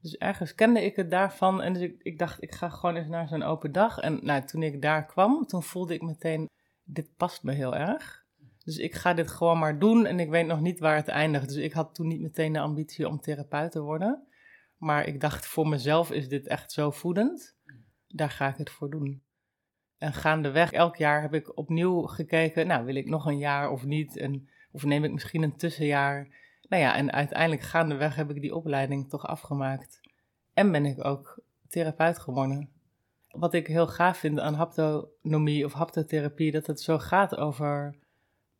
Dus 0.00 0.17
ergens 0.17 0.55
kende 0.55 0.85
ik 0.85 0.97
het 0.97 1.11
daarvan 1.11 1.62
en 1.62 1.73
dus 1.73 1.82
ik, 1.82 2.02
ik 2.02 2.19
dacht, 2.19 2.43
ik 2.43 2.55
ga 2.55 2.69
gewoon 2.69 2.97
eens 2.97 3.08
naar 3.08 3.29
zo'n 3.29 3.43
open 3.43 3.73
dag. 3.73 3.99
En 3.99 4.19
nou, 4.23 4.44
toen 4.44 4.62
ik 4.62 4.82
daar 4.82 5.06
kwam, 5.06 5.47
toen 5.47 5.62
voelde 5.62 5.94
ik 5.94 6.02
meteen, 6.02 6.49
dit 6.85 7.17
past 7.17 7.43
me 7.43 7.52
heel 7.52 7.76
erg. 7.76 8.20
Dus 8.64 8.76
ik 8.76 8.95
ga 8.95 9.14
dit 9.14 9.31
gewoon 9.31 9.59
maar 9.59 9.79
doen 9.79 10.07
en 10.07 10.21
ik 10.21 10.31
weet 10.31 10.47
nog 10.47 10.61
niet 10.61 10.79
waar 10.79 10.97
het 10.97 11.09
eindigt. 11.09 11.49
Dus 11.49 11.57
ik 11.57 11.73
had 11.73 11.95
toen 11.95 12.07
niet 12.07 12.21
meteen 12.21 12.52
de 12.52 12.61
ambitie 12.61 13.09
om 13.09 13.21
therapeut 13.21 13.71
te 13.71 13.81
worden. 13.81 14.26
Maar 14.76 15.07
ik 15.07 15.21
dacht, 15.21 15.47
voor 15.47 15.69
mezelf 15.69 16.11
is 16.11 16.29
dit 16.29 16.47
echt 16.47 16.73
zo 16.73 16.90
voedend. 16.90 17.57
Daar 18.09 18.31
ga 18.31 18.49
ik 18.49 18.57
het 18.57 18.71
voor 18.71 18.90
doen. 18.90 19.23
En 19.99 20.12
gaandeweg, 20.12 20.73
elk 20.73 20.97
jaar 20.97 21.23
heb 21.23 21.35
ik 21.35 21.57
opnieuw 21.59 22.02
gekeken, 22.02 22.67
nou 22.67 22.85
wil 22.85 22.95
ik 22.95 23.09
nog 23.09 23.26
een 23.26 23.38
jaar 23.38 23.71
of 23.71 23.85
niet? 23.85 24.17
En, 24.17 24.49
of 24.73 24.85
neem 24.85 25.05
ik 25.05 25.12
misschien 25.12 25.43
een 25.43 25.57
tussenjaar? 25.57 26.29
Nou 26.69 26.83
ja, 26.83 26.97
en 26.97 27.12
uiteindelijk 27.12 27.62
gaandeweg 27.62 28.14
heb 28.14 28.31
ik 28.31 28.40
die 28.40 28.55
opleiding 28.55 29.09
toch 29.09 29.26
afgemaakt. 29.26 30.00
En 30.55 30.73
ben 30.73 30.87
ik 30.87 31.05
ook 31.05 31.43
therapeut 31.69 32.19
geworden. 32.19 32.71
Wat 33.29 33.55
ik 33.55 33.67
heel 33.67 33.87
gaaf 33.87 34.19
vind 34.19 34.40
aan 34.40 34.55
haptonomie 34.55 35.64
of 35.64 35.73
haptotherapie, 35.73 36.50
dat 36.50 36.67
het 36.67 36.81
zo 36.81 36.99
gaat 36.99 37.37
over 37.37 37.95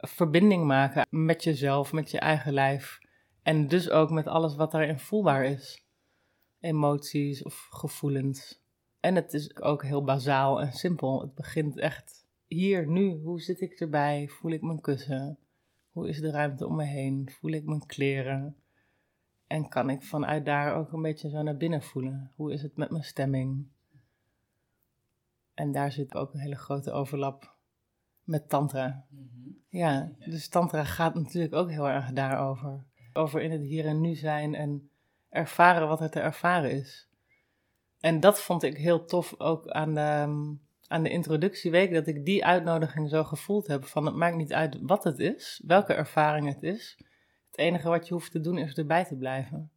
verbinding 0.01 0.65
maken 0.65 1.07
met 1.11 1.45
jezelf, 1.45 1.93
met 1.93 2.11
je 2.11 2.19
eigen 2.19 2.53
lijf. 2.53 2.99
En 3.43 3.69
dus 3.69 3.91
ook 3.91 4.11
met 4.11 4.27
alles 4.27 4.57
wat 4.57 4.71
daarin 4.71 4.99
voelbaar 4.99 5.45
is. 5.45 5.85
Emoties 6.61 7.43
of 7.43 7.69
gevoelens. 7.71 8.63
En 9.01 9.15
het 9.15 9.35
is 9.35 9.61
ook 9.61 9.83
heel 9.83 10.05
bazaal 10.05 10.61
en 10.61 10.73
simpel. 10.73 11.21
Het 11.21 11.35
begint 11.35 11.79
echt 11.79 12.27
hier, 12.47 12.87
nu. 12.87 13.21
Hoe 13.23 13.41
zit 13.41 13.61
ik 13.61 13.81
erbij? 13.81 14.29
Voel 14.29 14.51
ik 14.51 14.63
mijn 14.63 14.81
kussen? 14.81 15.39
Hoe 15.91 16.09
is 16.09 16.21
de 16.21 16.31
ruimte 16.31 16.67
om 16.67 16.77
me 16.77 16.85
heen? 16.85 17.31
Voel 17.31 17.51
ik 17.51 17.65
mijn 17.65 17.87
kleren? 17.87 18.57
En 19.47 19.69
kan 19.69 19.91
ik 19.91 20.03
vanuit 20.03 20.45
daar 20.45 20.75
ook 20.75 20.93
een 20.93 21.03
beetje 21.03 21.29
zo 21.29 21.43
naar 21.43 21.57
binnen 21.57 21.83
voelen? 21.83 22.33
Hoe 22.37 22.53
is 22.53 22.63
het 22.63 22.77
met 22.77 22.91
mijn 22.91 23.05
stemming? 23.05 23.67
En 25.55 25.73
daar 25.73 25.93
zit 25.93 26.15
ook 26.15 26.35
een 26.35 26.41
hele 26.41 26.57
grote 26.57 26.93
overlap 26.93 27.59
met 28.31 28.49
tantra. 28.49 29.05
Mhm. 29.09 29.51
Ja, 29.69 30.13
dus 30.19 30.49
tantra 30.49 30.85
gaat 30.85 31.15
natuurlijk 31.15 31.55
ook 31.55 31.71
heel 31.71 31.89
erg 31.89 32.13
daarover. 32.13 32.85
Over 33.13 33.43
in 33.43 33.51
het 33.51 33.63
hier 33.63 33.87
en 33.87 34.01
nu 34.01 34.15
zijn 34.15 34.55
en 34.55 34.91
ervaren 35.29 35.89
wat 35.89 36.01
er 36.01 36.11
te 36.11 36.21
ervaren 36.21 36.71
is. 36.71 37.09
En 38.01 38.21
dat 38.21 38.41
vond 38.41 38.63
ik 38.63 38.77
heel 38.77 39.05
tof 39.05 39.35
ook 39.39 39.69
aan 39.69 39.95
de, 39.95 40.01
ehm, 40.01 40.55
aan 40.87 41.03
de 41.03 41.11
introductieweek, 41.11 41.93
dat 41.93 42.07
ik 42.07 42.25
die 42.25 42.45
uitnodiging 42.45 43.09
zo 43.09 43.25
gevoeld 43.25 43.67
heb 43.67 43.85
van 43.85 44.07
het 44.07 44.15
maakt 44.15 44.37
niet 44.37 44.53
uit 44.53 44.79
wat 44.81 45.05
het 45.05 45.19
is, 45.19 45.63
welke 45.67 45.95
ervaring 45.95 46.47
het 46.47 46.63
is. 46.63 46.97
Het 47.51 47.59
enige 47.59 47.89
wat 47.89 48.09
je 48.09 48.15
hoeft 48.15 48.33
te 48.33 48.41
doen 48.41 48.59
is 48.59 48.75
erbij 48.75 49.05
te 49.05 49.17
blijven. 49.17 49.71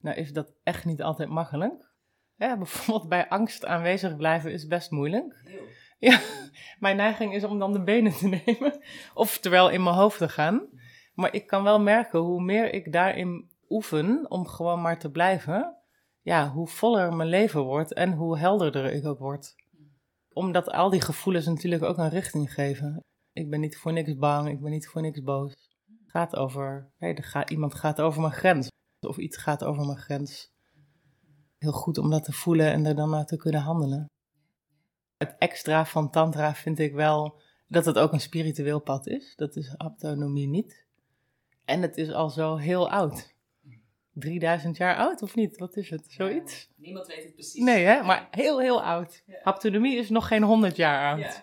Nou 0.00 0.16
is 0.16 0.32
dat 0.32 0.52
echt 0.62 0.84
niet 0.84 1.02
altijd 1.02 1.28
makkelijk. 1.28 1.92
Ja, 2.36 2.56
bijvoorbeeld 2.64 3.08
bij 3.08 3.28
angst 3.28 3.64
aanwezig 3.64 4.16
blijven 4.16 4.52
is 4.52 4.66
best 4.66 4.90
moeilijk. 4.90 5.42
Mijn 6.78 6.96
neiging 6.96 7.34
is 7.34 7.44
om 7.44 7.58
dan 7.58 7.72
de 7.72 7.82
benen 7.82 8.12
te 8.12 8.28
nemen. 8.28 8.80
Of 9.14 9.38
terwijl 9.38 9.70
in 9.70 9.82
mijn 9.82 9.96
hoofd 9.96 10.18
te 10.18 10.28
gaan. 10.28 10.68
Maar 11.14 11.34
ik 11.34 11.46
kan 11.46 11.62
wel 11.62 11.80
merken 11.80 12.18
hoe 12.18 12.42
meer 12.42 12.72
ik 12.72 12.92
daarin 12.92 13.50
oefen 13.68 14.30
om 14.30 14.46
gewoon 14.46 14.80
maar 14.80 14.98
te 14.98 15.10
blijven. 15.10 15.76
ja, 16.22 16.50
hoe 16.50 16.68
voller 16.68 17.12
mijn 17.12 17.28
leven 17.28 17.62
wordt 17.62 17.92
en 17.92 18.12
hoe 18.12 18.38
helderder 18.38 18.92
ik 18.92 19.06
ook 19.06 19.18
word. 19.18 19.54
Omdat 20.32 20.70
al 20.70 20.90
die 20.90 21.00
gevoelens 21.00 21.46
natuurlijk 21.46 21.82
ook 21.82 21.98
een 21.98 22.08
richting 22.08 22.52
geven. 22.52 23.00
Ik 23.32 23.50
ben 23.50 23.60
niet 23.60 23.76
voor 23.76 23.92
niks 23.92 24.16
bang, 24.16 24.48
ik 24.48 24.60
ben 24.60 24.70
niet 24.70 24.88
voor 24.88 25.02
niks 25.02 25.22
boos. 25.22 25.52
Het 25.86 26.10
gaat 26.10 26.36
over, 26.36 26.90
er 26.98 27.50
iemand 27.50 27.74
gaat 27.74 28.00
over 28.00 28.20
mijn 28.20 28.32
grens. 28.32 28.68
Of 29.00 29.16
iets 29.16 29.36
gaat 29.36 29.64
over 29.64 29.84
mijn 29.84 29.98
grens. 29.98 30.52
Heel 31.58 31.72
goed 31.72 31.98
om 31.98 32.10
dat 32.10 32.24
te 32.24 32.32
voelen 32.32 32.72
en 32.72 32.86
er 32.86 32.94
dan 32.94 33.10
naar 33.10 33.26
te 33.26 33.36
kunnen 33.36 33.60
handelen. 33.60 34.06
Het 35.16 35.34
extra 35.38 35.86
van 35.86 36.10
Tantra 36.10 36.54
vind 36.54 36.78
ik 36.78 36.92
wel 36.92 37.40
dat 37.66 37.84
het 37.84 37.98
ook 37.98 38.12
een 38.12 38.20
spiritueel 38.20 38.80
pad 38.80 39.06
is. 39.06 39.32
Dat 39.36 39.56
is 39.56 39.74
autonomie 39.76 40.48
niet. 40.48 40.84
En 41.64 41.82
het 41.82 41.96
is 41.96 42.12
al 42.12 42.30
zo 42.30 42.56
heel 42.56 42.90
oud. 42.90 43.34
3000 44.14 44.76
jaar 44.76 44.96
oud 44.96 45.22
of 45.22 45.34
niet? 45.34 45.58
Wat 45.58 45.76
is 45.76 45.90
het? 45.90 46.04
Zoiets? 46.08 46.70
niemand 46.76 47.06
weet 47.06 47.22
het 47.22 47.34
precies. 47.34 47.62
Nee, 47.62 47.84
hè? 47.84 48.02
maar 48.02 48.28
heel, 48.30 48.60
heel 48.60 48.82
oud. 48.82 49.22
Haptonomie 49.42 49.96
is 49.96 50.10
nog 50.10 50.28
geen 50.28 50.42
100 50.42 50.76
jaar 50.76 51.16
oud. 51.16 51.42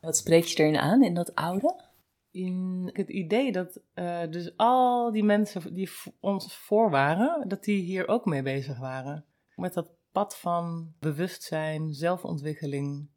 Wat 0.00 0.16
spreek 0.16 0.44
je 0.44 0.62
erin 0.62 0.76
aan, 0.76 1.02
in 1.02 1.14
dat 1.14 1.34
oude? 1.34 1.84
In 2.30 2.90
het 2.92 3.08
idee 3.08 3.52
dat 3.52 3.80
uh, 3.94 4.20
dus 4.30 4.56
al 4.56 5.12
die 5.12 5.24
mensen 5.24 5.74
die 5.74 5.90
ons 6.20 6.56
voor 6.56 6.90
waren, 6.90 7.48
dat 7.48 7.64
die 7.64 7.82
hier 7.82 8.08
ook 8.08 8.24
mee 8.24 8.42
bezig 8.42 8.78
waren. 8.78 9.24
Met 9.54 9.74
dat 9.74 9.88
pad 10.16 10.36
van 10.36 10.94
bewustzijn, 10.98 11.94
zelfontwikkeling, 11.94 13.08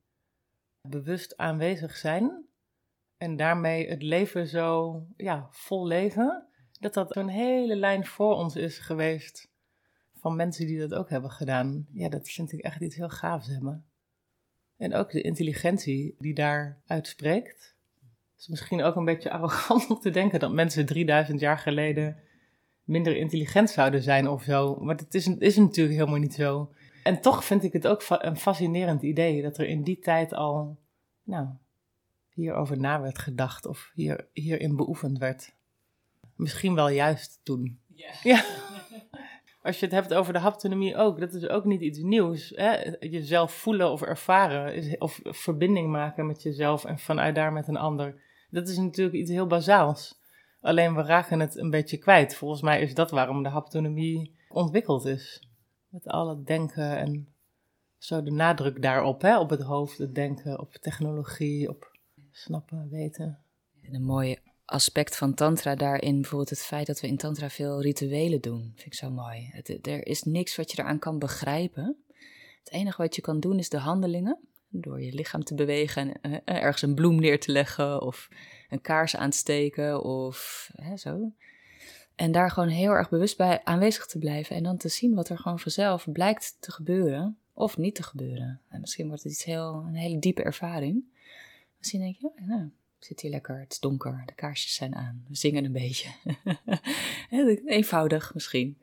bewust 0.82 1.38
aanwezig 1.38 1.96
zijn. 1.96 2.46
En 3.18 3.36
daarmee 3.36 3.90
het 3.90 4.02
leven 4.02 4.48
zo 4.48 5.02
ja, 5.18 5.48
vol 5.52 5.88
leven 5.88 6.48
dat 6.80 6.94
dat 6.94 7.16
een 7.16 7.28
hele 7.28 7.76
lijn 7.76 8.06
voor 8.06 8.36
ons 8.36 8.56
is 8.56 8.78
geweest 8.78 9.52
van 10.14 10.36
mensen 10.36 10.68
die 10.68 10.80
dat 10.80 10.94
ook 10.94 11.10
hebben 11.10 11.32
gedaan. 11.32 11.88
Ja, 11.92 12.10
dat 12.10 12.30
vind 12.30 12.52
ik 12.52 12.60
echt 12.60 12.82
iets 12.82 12.96
heel 12.96 13.10
gaafs 13.10 13.48
hebben. 13.48 13.86
En 14.78 14.94
ook 14.94 15.12
de 15.12 15.22
intelligentie 15.22 16.16
die 16.18 16.34
daar 16.34 16.82
uitspreekt. 16.86 17.76
Het 18.32 18.40
is 18.40 18.48
misschien 18.48 18.84
ook 18.84 18.96
een 18.96 19.06
beetje 19.06 19.32
arrogant 19.32 19.90
om 19.90 20.00
te 20.00 20.10
denken 20.10 20.40
dat 20.40 20.52
mensen 20.52 20.86
3000 20.86 21.40
jaar 21.40 21.58
geleden 21.58 22.18
minder 22.84 23.18
intelligent 23.18 23.70
zouden 23.70 24.02
zijn 24.02 24.28
of 24.28 24.44
zo. 24.44 24.76
Maar 24.76 24.96
het 24.96 25.14
is, 25.14 25.28
is 25.28 25.58
natuurlijk 25.58 25.98
helemaal 25.98 26.20
niet 26.20 26.34
zo. 26.34 26.72
En 27.10 27.22
toch 27.22 27.46
vind 27.46 27.64
ik 27.64 27.74
het 27.74 27.88
ook 27.88 28.04
een 28.08 28.38
fascinerend 28.38 29.02
idee 29.02 29.42
dat 29.42 29.58
er 29.58 29.68
in 29.68 29.84
die 29.84 30.00
tijd 30.00 30.34
al 30.34 30.78
nou, 31.24 31.48
hierover 32.34 32.78
na 32.78 33.02
werd 33.02 33.20
gedacht 33.20 33.66
of 33.66 33.92
hier, 33.94 34.28
hierin 34.34 34.76
beoefend 34.76 35.18
werd 35.18 35.54
misschien 36.36 36.76
wel 36.76 36.90
juist 36.90 37.40
toen. 37.44 37.80
Ja. 38.24 38.44
Als 39.64 39.80
je 39.80 39.86
het 39.86 39.96
hebt 39.96 40.14
over 40.14 40.34
de 40.34 40.40
haptonomie 40.40 40.96
ook, 40.96 41.20
dat 41.20 41.34
is 41.34 41.48
ook 41.48 41.66
niet 41.66 41.82
iets 41.82 42.00
nieuws. 42.00 42.52
Hè? 42.56 42.96
Jezelf 43.00 43.54
voelen 43.54 43.92
of 43.92 44.02
ervaren, 44.02 44.96
of 45.02 45.20
verbinding 45.24 45.92
maken 45.92 46.28
met 46.28 46.44
jezelf 46.44 46.86
en 46.86 47.00
vanuit 47.00 47.36
daar 47.36 47.54
met 47.54 47.68
een 47.68 47.78
ander. 47.78 48.22
Dat 48.50 48.68
is 48.68 48.78
natuurlijk 48.78 49.16
iets 49.16 49.32
heel 49.32 49.48
bazaals. 49.48 50.22
Alleen 50.62 50.96
we 50.96 51.02
raken 51.02 51.40
het 51.40 51.58
een 51.58 51.70
beetje 51.70 51.98
kwijt. 51.98 52.36
Volgens 52.36 52.62
mij 52.62 52.82
is 52.82 52.94
dat 52.94 53.12
waarom 53.12 53.44
de 53.44 53.50
haptonomie 53.50 54.36
ontwikkeld 54.50 55.06
is. 55.06 55.49
Met 55.90 56.08
al 56.08 56.30
het 56.30 56.48
denken 56.48 56.98
en 56.98 57.28
zo 57.98 58.24
de 58.24 58.32
nadruk 58.32 58.82
daarop, 58.82 59.22
hè? 59.22 59.40
op 59.40 59.50
het 59.50 59.62
hoofd, 59.62 59.98
het 59.98 60.16
denken, 60.16 60.60
op 60.60 60.74
technologie, 60.74 61.70
op 61.70 61.98
snappen, 62.32 62.90
weten. 62.90 63.40
een 63.92 64.04
mooie 64.04 64.40
aspect 64.66 65.18
van 65.18 65.34
Tantra 65.34 65.76
daarin, 65.76 66.22
bijvoorbeeld 66.22 66.50
het 66.50 66.62
feit 66.62 66.88
dat 66.88 67.00
we 67.00 67.08
in 67.08 67.18
Tantra 67.18 67.50
veel 67.50 67.82
rituelen 67.82 68.42
doen, 68.42 68.62
vind 68.76 68.86
ik 68.86 68.94
zo 68.94 69.10
mooi. 69.10 69.50
Er 69.82 70.08
is 70.08 70.24
niks 70.24 70.56
wat 70.56 70.72
je 70.72 70.82
eraan 70.82 71.00
kan 71.00 71.20
begrijpen. 71.20 71.98
Het 72.64 72.72
enige 72.72 73.02
wat 73.02 73.16
je 73.16 73.22
kan 73.22 73.40
doen 73.40 73.58
is 73.60 73.70
de 73.70 73.78
handelingen. 73.78 74.40
Door 74.72 75.02
je 75.02 75.14
lichaam 75.14 75.44
te 75.44 75.56
bewegen 75.56 76.22
en 76.22 76.46
eh, 76.46 76.56
ergens 76.64 76.82
een 76.82 76.96
bloem 76.96 77.20
neer 77.20 77.40
te 77.40 77.52
leggen 77.52 78.02
of 78.02 78.30
een 78.70 78.82
kaars 78.82 79.16
aan 79.16 79.30
te 79.30 79.38
steken 79.38 80.04
of 80.04 80.70
hè, 80.76 80.98
zo. 80.98 81.32
En 82.20 82.32
daar 82.32 82.52
gewoon 82.52 82.70
heel 82.70 82.92
erg 82.92 83.10
bewust 83.10 83.38
bij 83.38 83.62
aanwezig 83.64 84.06
te 84.06 84.18
blijven 84.18 84.56
en 84.56 84.64
dan 84.64 84.78
te 84.78 84.90
zien 84.90 85.16
wat 85.16 85.30
er 85.30 85.38
gewoon 85.38 85.60
vanzelf 85.60 86.12
blijkt 86.12 86.58
te 86.60 86.72
gebeuren 86.72 87.38
of 87.54 87.78
niet 87.78 87.96
te 87.96 88.04
gebeuren. 88.04 88.62
En 88.70 88.80
misschien 88.80 89.08
wordt 89.08 89.24
het 89.24 89.32
iets 89.32 89.44
heel, 89.44 89.84
een 89.88 89.96
hele 89.96 90.20
diepe 90.20 90.44
ervaring. 90.44 91.04
Misschien 91.78 92.00
denk 92.00 92.16
je, 92.16 92.32
nou, 92.46 92.62
ik 93.00 93.06
zit 93.06 93.22
hier 93.22 93.32
lekker, 93.32 93.60
het 93.60 93.72
is 93.72 93.80
donker, 93.80 94.24
de 94.26 94.34
kaarsjes 94.34 94.76
zijn 94.76 94.96
aan, 94.96 95.26
we 95.28 95.36
zingen 95.36 95.66
een 95.66 95.72
beetje. 95.72 96.10
Eenvoudig 97.66 98.34
misschien. 98.34 98.78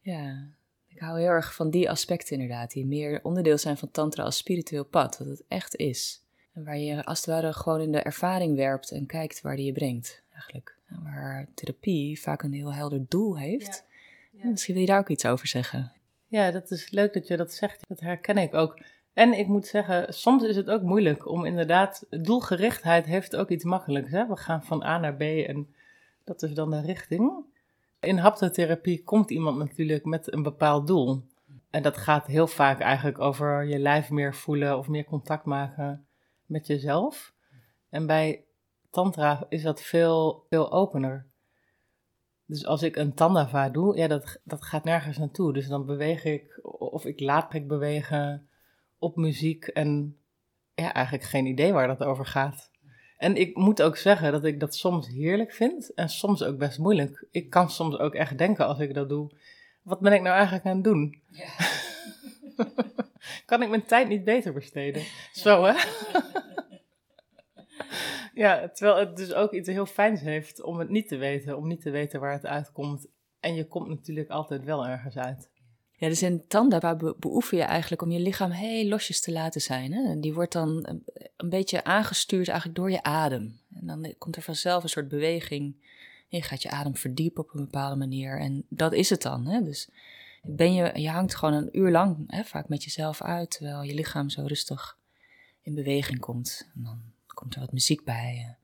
Ja, 0.00 0.48
ik 0.88 0.98
hou 0.98 1.18
heel 1.18 1.28
erg 1.28 1.54
van 1.54 1.70
die 1.70 1.90
aspecten 1.90 2.32
inderdaad, 2.32 2.70
die 2.70 2.86
meer 2.86 3.20
onderdeel 3.22 3.58
zijn 3.58 3.76
van 3.76 3.90
tantra 3.90 4.24
als 4.24 4.36
spiritueel 4.36 4.84
pad, 4.84 5.18
wat 5.18 5.28
het 5.28 5.44
echt 5.48 5.76
is. 5.76 6.22
En 6.52 6.64
waar 6.64 6.78
je 6.78 7.04
als 7.04 7.18
het 7.18 7.26
ware 7.26 7.52
gewoon 7.52 7.80
in 7.80 7.92
de 7.92 8.02
ervaring 8.02 8.56
werpt 8.56 8.90
en 8.90 9.06
kijkt 9.06 9.40
waar 9.40 9.56
die 9.56 9.66
je 9.66 9.72
brengt, 9.72 10.22
eigenlijk. 10.32 10.73
Waar 11.02 11.46
therapie 11.54 12.20
vaak 12.20 12.42
een 12.42 12.52
heel 12.52 12.74
helder 12.74 13.04
doel 13.08 13.38
heeft. 13.38 13.84
Ja. 14.32 14.48
Misschien 14.50 14.74
wil 14.74 14.82
je 14.82 14.88
daar 14.88 14.98
ook 14.98 15.08
iets 15.08 15.26
over 15.26 15.46
zeggen. 15.46 15.92
Ja, 16.26 16.50
dat 16.50 16.70
is 16.70 16.90
leuk 16.90 17.12
dat 17.12 17.26
je 17.26 17.36
dat 17.36 17.52
zegt. 17.52 17.84
Dat 17.88 18.00
herken 18.00 18.38
ik 18.38 18.54
ook. 18.54 18.78
En 19.12 19.38
ik 19.38 19.46
moet 19.46 19.66
zeggen, 19.66 20.14
soms 20.14 20.42
is 20.42 20.56
het 20.56 20.70
ook 20.70 20.82
moeilijk 20.82 21.28
om 21.28 21.44
inderdaad, 21.44 22.06
doelgerichtheid 22.10 23.06
heeft 23.06 23.36
ook 23.36 23.48
iets 23.48 23.64
makkelijks. 23.64 24.10
Hè? 24.10 24.26
We 24.26 24.36
gaan 24.36 24.64
van 24.64 24.82
A 24.82 24.98
naar 24.98 25.14
B 25.14 25.20
en 25.20 25.74
dat 26.24 26.42
is 26.42 26.52
dan 26.52 26.70
de 26.70 26.80
richting. 26.80 27.44
In 28.00 28.18
haptotherapie 28.18 29.02
komt 29.02 29.30
iemand 29.30 29.58
natuurlijk 29.58 30.04
met 30.04 30.32
een 30.32 30.42
bepaald 30.42 30.86
doel. 30.86 31.22
En 31.70 31.82
dat 31.82 31.96
gaat 31.96 32.26
heel 32.26 32.46
vaak 32.46 32.80
eigenlijk 32.80 33.18
over 33.18 33.64
je 33.64 33.78
lijf 33.78 34.10
meer 34.10 34.34
voelen 34.34 34.78
of 34.78 34.88
meer 34.88 35.04
contact 35.04 35.44
maken 35.44 36.06
met 36.46 36.66
jezelf. 36.66 37.32
En 37.88 38.06
bij 38.06 38.44
tantra 38.94 39.46
is 39.48 39.62
dat 39.62 39.82
veel, 39.82 40.46
veel 40.48 40.72
opener. 40.72 41.26
Dus 42.46 42.66
als 42.66 42.82
ik 42.82 42.96
een 42.96 43.14
tandava 43.14 43.68
doe, 43.68 43.96
ja, 43.96 44.08
dat, 44.08 44.40
dat 44.44 44.64
gaat 44.64 44.84
nergens 44.84 45.18
naartoe. 45.18 45.52
Dus 45.52 45.68
dan 45.68 45.86
beweeg 45.86 46.24
ik, 46.24 46.58
of 46.78 47.04
ik 47.04 47.20
laat 47.20 47.54
ik 47.54 47.68
bewegen 47.68 48.48
op 48.98 49.16
muziek 49.16 49.66
en 49.66 50.16
ja, 50.74 50.92
eigenlijk 50.92 51.24
geen 51.24 51.46
idee 51.46 51.72
waar 51.72 51.86
dat 51.86 52.02
over 52.02 52.26
gaat. 52.26 52.70
En 53.18 53.36
ik 53.36 53.56
moet 53.56 53.82
ook 53.82 53.96
zeggen 53.96 54.32
dat 54.32 54.44
ik 54.44 54.60
dat 54.60 54.74
soms 54.74 55.08
heerlijk 55.08 55.52
vind 55.52 55.94
en 55.94 56.08
soms 56.08 56.42
ook 56.42 56.58
best 56.58 56.78
moeilijk. 56.78 57.26
Ik 57.30 57.50
kan 57.50 57.70
soms 57.70 57.98
ook 57.98 58.14
echt 58.14 58.38
denken 58.38 58.66
als 58.66 58.78
ik 58.78 58.94
dat 58.94 59.08
doe, 59.08 59.30
wat 59.82 60.00
ben 60.00 60.12
ik 60.12 60.22
nou 60.22 60.34
eigenlijk 60.34 60.66
aan 60.66 60.74
het 60.74 60.84
doen? 60.84 61.22
Ja. 61.30 61.52
kan 63.46 63.62
ik 63.62 63.68
mijn 63.68 63.86
tijd 63.86 64.08
niet 64.08 64.24
beter 64.24 64.52
besteden? 64.52 65.02
Zo 65.32 65.64
hè? 65.64 65.74
ja, 68.34 68.68
terwijl 68.68 69.06
het 69.06 69.16
dus 69.16 69.32
ook 69.32 69.52
iets 69.52 69.68
heel 69.68 69.86
fijns 69.86 70.20
heeft 70.20 70.62
om 70.62 70.78
het 70.78 70.88
niet 70.88 71.08
te 71.08 71.16
weten, 71.16 71.56
om 71.56 71.68
niet 71.68 71.80
te 71.80 71.90
weten 71.90 72.20
waar 72.20 72.32
het 72.32 72.46
uitkomt. 72.46 73.06
En 73.40 73.54
je 73.54 73.66
komt 73.66 73.88
natuurlijk 73.88 74.30
altijd 74.30 74.64
wel 74.64 74.86
ergens 74.86 75.16
uit. 75.16 75.52
Ja, 75.96 76.08
dus 76.08 76.22
in 76.22 76.46
tanda 76.46 76.96
beoefen 77.18 77.58
je 77.58 77.62
eigenlijk 77.62 78.02
om 78.02 78.10
je 78.10 78.20
lichaam 78.20 78.50
heel 78.50 78.88
losjes 78.88 79.20
te 79.20 79.32
laten 79.32 79.60
zijn. 79.60 79.92
Hè? 79.92 80.10
En 80.10 80.20
die 80.20 80.34
wordt 80.34 80.52
dan 80.52 80.86
een, 81.36 81.48
beetje 81.48 81.84
aangestuurd 81.84 82.48
eigenlijk 82.48 82.78
door 82.78 82.90
je 82.90 83.02
adem. 83.02 83.60
En 83.74 83.86
dan 83.86 84.14
komt 84.18 84.36
er 84.36 84.42
vanzelf 84.42 84.82
een 84.82 84.88
soort 84.88 85.08
beweging. 85.08 85.76
Je 86.28 86.42
gaat 86.42 86.62
je 86.62 86.70
adem 86.70 86.96
verdiepen 86.96 87.42
op 87.42 87.54
een 87.54 87.64
bepaalde 87.64 87.96
manier. 87.96 88.40
En 88.40 88.64
dat 88.68 88.92
is 88.92 89.10
het 89.10 89.22
dan. 89.22 89.46
Hè? 89.46 89.62
Dus 89.62 89.88
ben 90.42 90.74
je, 90.74 90.90
je 91.00 91.10
hangt 91.10 91.34
gewoon 91.34 91.54
een 91.54 91.78
uur 91.78 91.90
lang 91.90 92.24
hè, 92.26 92.44
vaak 92.44 92.68
met 92.68 92.84
jezelf 92.84 93.22
uit, 93.22 93.50
terwijl 93.50 93.82
je 93.82 93.94
lichaam 93.94 94.30
zo 94.30 94.44
rustig 94.46 94.98
in 95.62 95.74
beweging 95.74 96.20
komt. 96.20 96.70
En 96.74 96.82
dan 96.82 97.13
komt 97.34 97.54
er 97.54 97.60
wat 97.60 97.72
muziek 97.72 98.04
bij. 98.04 98.56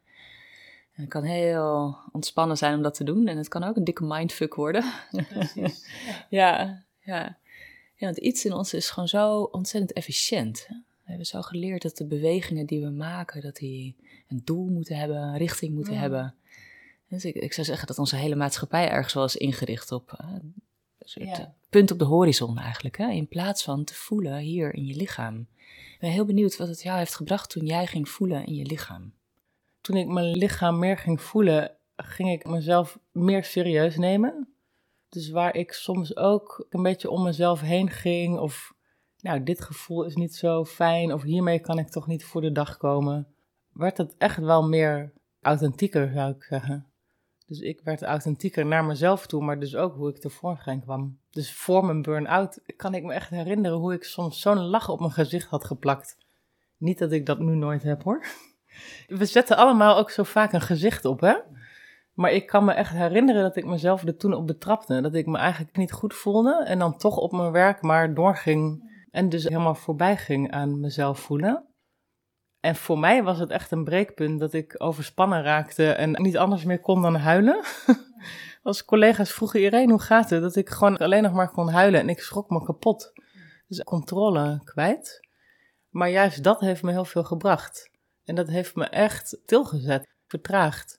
En 0.93 1.03
het 1.03 1.09
kan 1.09 1.23
heel 1.23 1.97
ontspannen 2.13 2.57
zijn 2.57 2.75
om 2.75 2.83
dat 2.83 2.95
te 2.95 3.05
doen. 3.05 3.27
En 3.27 3.37
het 3.37 3.49
kan 3.49 3.65
ook 3.65 3.77
een 3.77 3.85
dikke 3.85 4.05
mindfuck 4.05 4.55
worden. 4.55 4.85
Precies. 5.29 5.87
ja 6.29 6.85
ja. 7.11 7.39
ja, 7.95 8.07
want 8.07 8.17
iets 8.17 8.45
in 8.45 8.53
ons 8.53 8.75
is 8.75 8.91
gewoon 8.91 9.09
zo 9.09 9.43
ontzettend 9.43 9.93
efficiënt. 9.93 10.67
We 10.69 11.17
hebben 11.17 11.27
zo 11.27 11.43
geleerd 11.43 11.83
dat 11.83 11.97
de 11.97 12.07
bewegingen 12.07 12.67
die 12.67 12.81
we 12.81 12.91
maken, 12.91 13.41
dat 13.41 13.57
die 13.57 13.97
een 14.29 14.41
doel 14.45 14.69
moeten 14.69 14.97
hebben, 14.97 15.17
een 15.17 15.37
richting 15.37 15.75
moeten 15.75 15.99
hebben. 15.99 16.35
Dus 17.09 17.25
ik, 17.25 17.35
ik, 17.35 17.53
zou 17.53 17.67
zeggen 17.67 17.87
dat 17.87 17.99
onze 17.99 18.17
hele 18.17 18.35
maatschappij 18.35 18.89
ergens 18.89 19.15
wel 19.15 19.25
is 19.25 19.37
ingericht 19.37 19.93
op 19.93 20.15
een 20.19 20.55
soort 20.99 21.49
punt 21.71 21.91
op 21.91 21.99
de 21.99 22.05
horizon 22.05 22.59
eigenlijk. 22.59 22.97
Hè? 22.97 23.11
In 23.11 23.29
plaats 23.29 23.63
van 23.63 23.85
te 23.85 23.95
voelen 23.95 24.39
hier 24.39 24.75
in 24.75 24.87
je 24.87 24.97
lichaam. 24.97 25.47
Ik 25.93 25.97
ben 26.01 26.11
heel 26.11 26.25
benieuwd 26.25 26.57
wat 26.57 26.69
het 26.69 26.83
jou 26.83 26.99
heeft 26.99 27.15
gebracht 27.15 27.51
toen 27.51 27.67
jij 27.67 27.87
ging 27.87 28.09
voelen 28.09 28.47
in 28.47 28.55
je 28.55 28.67
lichaam. 28.67 29.13
Toen 29.81 29.97
ik 29.97 30.07
mijn 30.07 30.31
lichaam 30.31 30.79
meer 30.79 30.99
ging 30.99 31.21
voelen, 31.21 31.77
ging 31.97 32.31
ik 32.31 32.47
mezelf 32.47 32.99
meer 33.13 33.45
serieus 33.45 33.97
nemen. 33.97 34.49
Dus 35.09 35.31
waar 35.31 35.57
ik 35.57 35.73
soms 35.73 36.17
ook 36.17 36.67
een 36.71 36.83
beetje 36.83 37.11
om 37.11 37.23
mezelf 37.23 37.61
heen 37.61 37.91
ging, 37.91 38.39
of 38.39 38.75
nou, 39.21 39.43
dit 39.43 39.61
gevoel 39.61 40.05
is 40.05 40.15
niet 40.15 40.35
zo 40.35 40.65
fijn, 40.65 41.13
of 41.13 41.23
hiermee 41.23 41.59
kan 41.59 41.79
ik 41.79 41.89
toch 41.89 42.07
niet 42.07 42.25
voor 42.25 42.41
de 42.41 42.53
dag 42.53 42.77
komen, 42.77 43.27
werd 43.73 43.97
het 43.97 44.15
echt 44.19 44.39
wel 44.39 44.69
meer 44.69 45.13
authentieker, 45.41 46.13
zou 46.13 46.35
ik 46.35 46.43
zeggen. 46.43 46.90
Dus 47.51 47.61
ik 47.61 47.81
werd 47.85 48.03
authentieker 48.03 48.67
naar 48.67 48.85
mezelf 48.85 49.27
toe, 49.27 49.43
maar 49.43 49.59
dus 49.59 49.77
ook 49.77 49.95
hoe 49.95 50.09
ik 50.09 50.19
tevoorschijn 50.19 50.81
kwam. 50.81 51.19
Dus 51.31 51.53
voor 51.53 51.85
mijn 51.85 52.03
burn-out 52.03 52.61
kan 52.77 52.95
ik 52.95 53.03
me 53.03 53.13
echt 53.13 53.31
herinneren 53.31 53.79
hoe 53.79 53.95
ik 53.95 54.05
soms 54.05 54.41
zo'n 54.41 54.59
lach 54.59 54.89
op 54.89 55.01
mijn 55.01 55.13
gezicht 55.13 55.49
had 55.49 55.65
geplakt. 55.65 56.17
Niet 56.77 56.99
dat 56.99 57.13
ik 57.13 57.27
dat 57.27 57.39
nu 57.39 57.55
nooit 57.55 57.83
heb 57.83 58.03
hoor. 58.03 58.27
We 59.21 59.25
zetten 59.25 59.57
allemaal 59.57 59.97
ook 59.97 60.11
zo 60.11 60.23
vaak 60.23 60.53
een 60.53 60.61
gezicht 60.61 61.05
op, 61.05 61.21
hè? 61.21 61.35
Maar 62.15 62.33
ik 62.33 62.47
kan 62.47 62.65
me 62.65 62.73
echt 62.73 62.93
herinneren 62.93 63.43
dat 63.43 63.57
ik 63.57 63.65
mezelf 63.65 64.03
er 64.03 64.17
toen 64.17 64.35
op 64.35 64.47
betrapte. 64.47 65.01
Dat 65.01 65.15
ik 65.15 65.27
me 65.27 65.39
eigenlijk 65.39 65.77
niet 65.77 65.93
goed 65.93 66.15
voelde 66.15 66.65
en 66.65 66.79
dan 66.79 66.97
toch 66.97 67.17
op 67.17 67.33
mijn 67.33 67.53
werk 67.53 67.83
maar 67.83 68.15
doorging. 68.15 68.91
En 69.11 69.29
dus 69.29 69.45
helemaal 69.45 69.75
voorbij 69.75 70.17
ging 70.17 70.51
aan 70.51 70.81
mezelf 70.81 71.21
voelen. 71.21 71.65
En 72.61 72.77
voor 72.77 72.99
mij 72.99 73.23
was 73.23 73.39
het 73.39 73.51
echt 73.51 73.71
een 73.71 73.85
breekpunt 73.85 74.41
dat 74.41 74.53
ik 74.53 74.75
overspannen 74.79 75.43
raakte 75.43 75.93
en 75.93 76.23
niet 76.23 76.37
anders 76.37 76.65
meer 76.65 76.81
kon 76.81 77.03
dan 77.03 77.15
huilen. 77.15 77.65
Als 78.63 78.85
collega's 78.85 79.33
vroegen 79.33 79.61
iedereen 79.61 79.91
hoe 79.91 80.01
gaat 80.01 80.31
het, 80.31 80.43
dat 80.43 80.57
ik 80.57 80.69
gewoon 80.69 80.97
alleen 80.97 81.23
nog 81.23 81.33
maar 81.33 81.51
kon 81.51 81.69
huilen 81.69 82.01
en 82.01 82.09
ik 82.09 82.21
schrok 82.21 82.51
me 82.51 82.65
kapot. 82.65 83.13
Dus 83.69 83.83
controle 83.85 84.61
kwijt. 84.65 85.29
Maar 85.89 86.11
juist 86.11 86.45
dat 86.45 86.61
heeft 86.61 86.83
me 86.83 86.91
heel 86.91 87.05
veel 87.05 87.25
gebracht. 87.25 87.91
En 88.25 88.35
dat 88.35 88.49
heeft 88.49 88.75
me 88.75 88.85
echt 88.85 89.29
stilgezet, 89.29 90.07
vertraagd. 90.27 90.99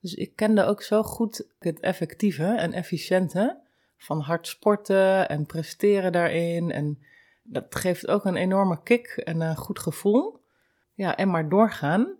Dus 0.00 0.14
ik 0.14 0.36
kende 0.36 0.64
ook 0.64 0.82
zo 0.82 1.02
goed 1.02 1.46
het 1.58 1.80
effectieve 1.80 2.44
en 2.44 2.72
efficiënte 2.72 3.60
van 3.96 4.20
hard 4.20 4.46
sporten 4.46 5.28
en 5.28 5.46
presteren 5.46 6.12
daarin. 6.12 6.70
En 6.70 6.98
dat 7.42 7.74
geeft 7.74 8.08
ook 8.08 8.24
een 8.24 8.36
enorme 8.36 8.82
kick 8.82 9.06
en 9.06 9.40
een 9.40 9.56
goed 9.56 9.78
gevoel. 9.78 10.39
Ja, 11.00 11.16
en 11.16 11.30
maar 11.30 11.48
doorgaan 11.48 12.16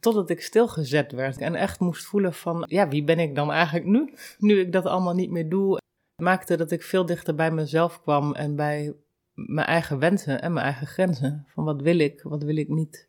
totdat 0.00 0.30
ik 0.30 0.42
stilgezet 0.42 1.12
werd 1.12 1.38
en 1.38 1.54
echt 1.54 1.80
moest 1.80 2.04
voelen 2.04 2.34
van, 2.34 2.64
ja, 2.66 2.88
wie 2.88 3.04
ben 3.04 3.18
ik 3.18 3.34
dan 3.34 3.52
eigenlijk 3.52 3.86
nu? 3.86 4.14
Nu 4.38 4.60
ik 4.60 4.72
dat 4.72 4.84
allemaal 4.84 5.14
niet 5.14 5.30
meer 5.30 5.48
doe, 5.48 5.80
maakte 6.22 6.56
dat 6.56 6.70
ik 6.70 6.82
veel 6.82 7.06
dichter 7.06 7.34
bij 7.34 7.50
mezelf 7.50 8.02
kwam 8.02 8.34
en 8.34 8.56
bij 8.56 8.94
mijn 9.34 9.66
eigen 9.66 9.98
wensen 9.98 10.42
en 10.42 10.52
mijn 10.52 10.64
eigen 10.64 10.86
grenzen. 10.86 11.46
Van 11.48 11.64
wat 11.64 11.80
wil 11.80 11.98
ik, 11.98 12.22
wat 12.22 12.42
wil 12.42 12.56
ik 12.56 12.68
niet. 12.68 13.06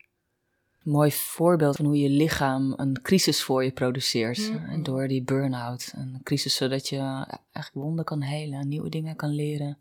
Mooi 0.83 1.12
voorbeeld 1.12 1.75
van 1.75 1.86
hoe 1.86 2.00
je 2.00 2.09
lichaam 2.09 2.74
een 2.77 3.01
crisis 3.01 3.43
voor 3.43 3.63
je 3.63 3.71
produceert. 3.71 4.51
Mm. 4.51 4.83
Door 4.83 5.07
die 5.07 5.24
burn-out. 5.24 5.93
Een 5.95 6.19
crisis 6.24 6.55
zodat 6.55 6.89
je 6.89 6.98
eigenlijk 6.98 7.74
wonden 7.74 8.05
kan 8.05 8.21
helen, 8.21 8.67
nieuwe 8.67 8.89
dingen 8.89 9.15
kan 9.15 9.29
leren 9.29 9.77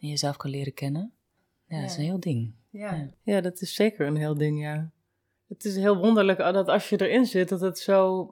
en 0.00 0.08
jezelf 0.08 0.36
kan 0.36 0.50
leren 0.50 0.74
kennen. 0.74 1.12
Ja, 1.66 1.80
dat 1.80 1.90
is 1.90 1.96
een 1.96 2.04
heel 2.04 2.20
ding. 2.20 2.54
Ja. 2.78 3.08
ja, 3.22 3.40
dat 3.40 3.60
is 3.60 3.74
zeker 3.74 4.06
een 4.06 4.16
heel 4.16 4.34
ding, 4.34 4.60
ja. 4.60 4.90
Het 5.48 5.64
is 5.64 5.76
heel 5.76 5.96
wonderlijk 5.96 6.38
dat 6.38 6.68
als 6.68 6.88
je 6.88 7.00
erin 7.00 7.26
zit, 7.26 7.48
dat 7.48 7.60
het 7.60 7.78
zo. 7.78 8.28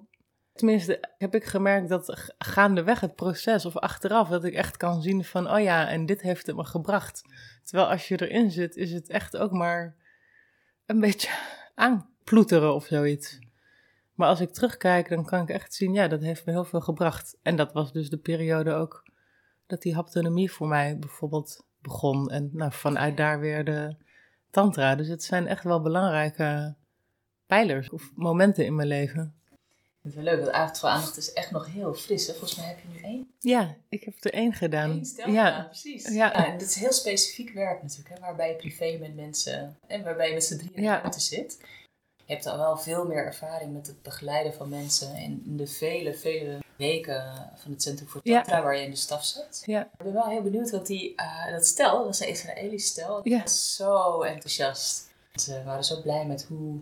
Tenminste, 0.52 1.08
heb 1.18 1.34
ik 1.34 1.44
gemerkt 1.44 1.88
dat 1.88 2.34
gaandeweg 2.38 3.00
het 3.00 3.14
proces 3.14 3.66
of 3.66 3.76
achteraf, 3.76 4.28
dat 4.28 4.44
ik 4.44 4.54
echt 4.54 4.76
kan 4.76 5.02
zien 5.02 5.25
van, 5.25 5.50
oh 5.50 5.61
ja, 5.61 5.88
en 5.88 6.06
dit 6.06 6.22
heeft 6.22 6.46
het 6.46 6.56
me 6.56 6.64
gebracht. 6.64 7.22
Terwijl 7.64 7.90
als 7.90 8.08
je 8.08 8.20
erin 8.20 8.50
zit, 8.50 8.76
is 8.76 8.92
het 8.92 9.08
echt 9.08 9.37
ook 9.37 9.52
maar 9.52 9.96
een 10.87 11.00
beetje 11.00 11.30
aanploeteren 11.75 12.75
of 12.75 12.87
zoiets. 12.87 13.38
Maar 14.14 14.28
als 14.28 14.40
ik 14.40 14.50
terugkijk, 14.50 15.08
dan 15.08 15.25
kan 15.25 15.42
ik 15.42 15.49
echt 15.49 15.75
zien, 15.75 15.92
ja, 15.92 16.08
dat 16.08 16.20
heeft 16.20 16.46
me 16.46 16.52
heel 16.52 16.64
veel 16.64 16.80
gebracht. 16.80 17.38
En 17.42 17.56
dat 17.56 17.72
was 17.72 17.92
dus 17.92 18.11
de 18.11 18.18
periode 18.18 18.72
ook 18.72 19.11
dat 19.66 19.82
die 19.82 19.94
haptonomie 19.94 20.52
voor 20.52 20.68
mij 20.68 20.99
bijvoorbeeld 20.99 21.66
begon. 21.78 22.30
En 22.30 22.50
nou, 22.52 22.72
vanuit 22.72 23.16
daar 23.16 23.40
weer 23.40 23.64
de 23.64 23.96
tantra. 24.52 24.94
Dus 24.94 25.09
het 25.09 25.23
zijn 25.23 25.47
echt 25.47 25.64
wel 25.64 25.82
belangrijke 25.82 26.75
pijlers 27.47 27.90
of 27.90 28.11
momenten 28.14 28.64
in 28.64 28.75
mijn 28.75 28.88
leven. 28.88 29.35
Het 30.02 30.11
is 30.11 30.14
wel 30.14 30.25
leuk, 30.25 30.44
dat 30.44 30.52
avond 30.52 30.78
voor 30.78 30.88
aandacht 30.88 31.17
is 31.17 31.32
echt 31.32 31.50
nog 31.50 31.67
heel 31.67 31.95
fris. 31.95 32.26
Hè? 32.26 32.32
Volgens 32.32 32.56
mij 32.56 32.67
heb 32.67 32.78
je 32.78 32.88
nu 32.88 33.00
één. 33.00 33.30
Ja, 33.38 33.76
ik 33.88 34.04
heb 34.04 34.15
er 34.21 34.32
één 34.32 34.52
gedaan. 34.52 34.91
Eén 34.91 35.04
stel 35.04 35.30
ja. 35.30 35.65
precies. 35.65 36.08
Ja. 36.08 36.32
en 36.47 36.58
dat 36.58 36.69
is 36.69 36.75
heel 36.75 36.93
specifiek 36.93 37.50
werk 37.50 37.82
natuurlijk, 37.82 38.08
hè? 38.08 38.21
waarbij 38.21 38.49
je 38.49 38.56
privé 38.56 38.99
met 39.00 39.15
mensen 39.15 39.76
en 39.86 40.02
waarbij 40.02 40.28
je 40.28 40.34
met 40.34 40.45
z'n 40.45 40.56
drieën 40.56 40.75
in 40.75 40.84
ruimte 40.84 41.21
zit. 41.21 41.58
Je 42.32 42.38
hebt 42.38 42.50
al 42.50 42.58
wel 42.58 42.76
veel 42.76 43.06
meer 43.06 43.25
ervaring 43.25 43.73
met 43.73 43.86
het 43.86 44.02
begeleiden 44.02 44.54
van 44.54 44.68
mensen 44.68 45.16
in 45.16 45.42
de 45.45 45.66
vele, 45.66 46.14
vele 46.14 46.58
weken 46.76 47.50
van 47.56 47.73
het 47.73 47.82
Centrum 47.82 48.08
voor 48.08 48.23
Tantra 48.23 48.62
waar 48.62 48.76
je 48.76 48.84
in 48.84 48.90
de 48.90 48.97
staf 48.97 49.25
zat. 49.25 49.62
Ja. 49.66 49.82
Ik 49.82 50.04
ben 50.04 50.12
wel 50.12 50.28
heel 50.28 50.42
benieuwd 50.42 50.71
wat 50.71 50.86
die, 50.86 51.14
uh, 51.16 51.52
dat 51.52 51.66
stel, 51.66 51.97
dat 51.97 52.06
was 52.06 52.21
een 52.21 52.28
Israëlisch 52.28 52.86
stel, 52.86 53.21
ja. 53.23 53.40
was 53.40 53.75
zo 53.75 54.23
enthousiast. 54.23 55.10
Ze 55.34 55.62
waren 55.64 55.84
zo 55.84 56.00
blij 56.00 56.26
met 56.26 56.45
hoe 56.45 56.80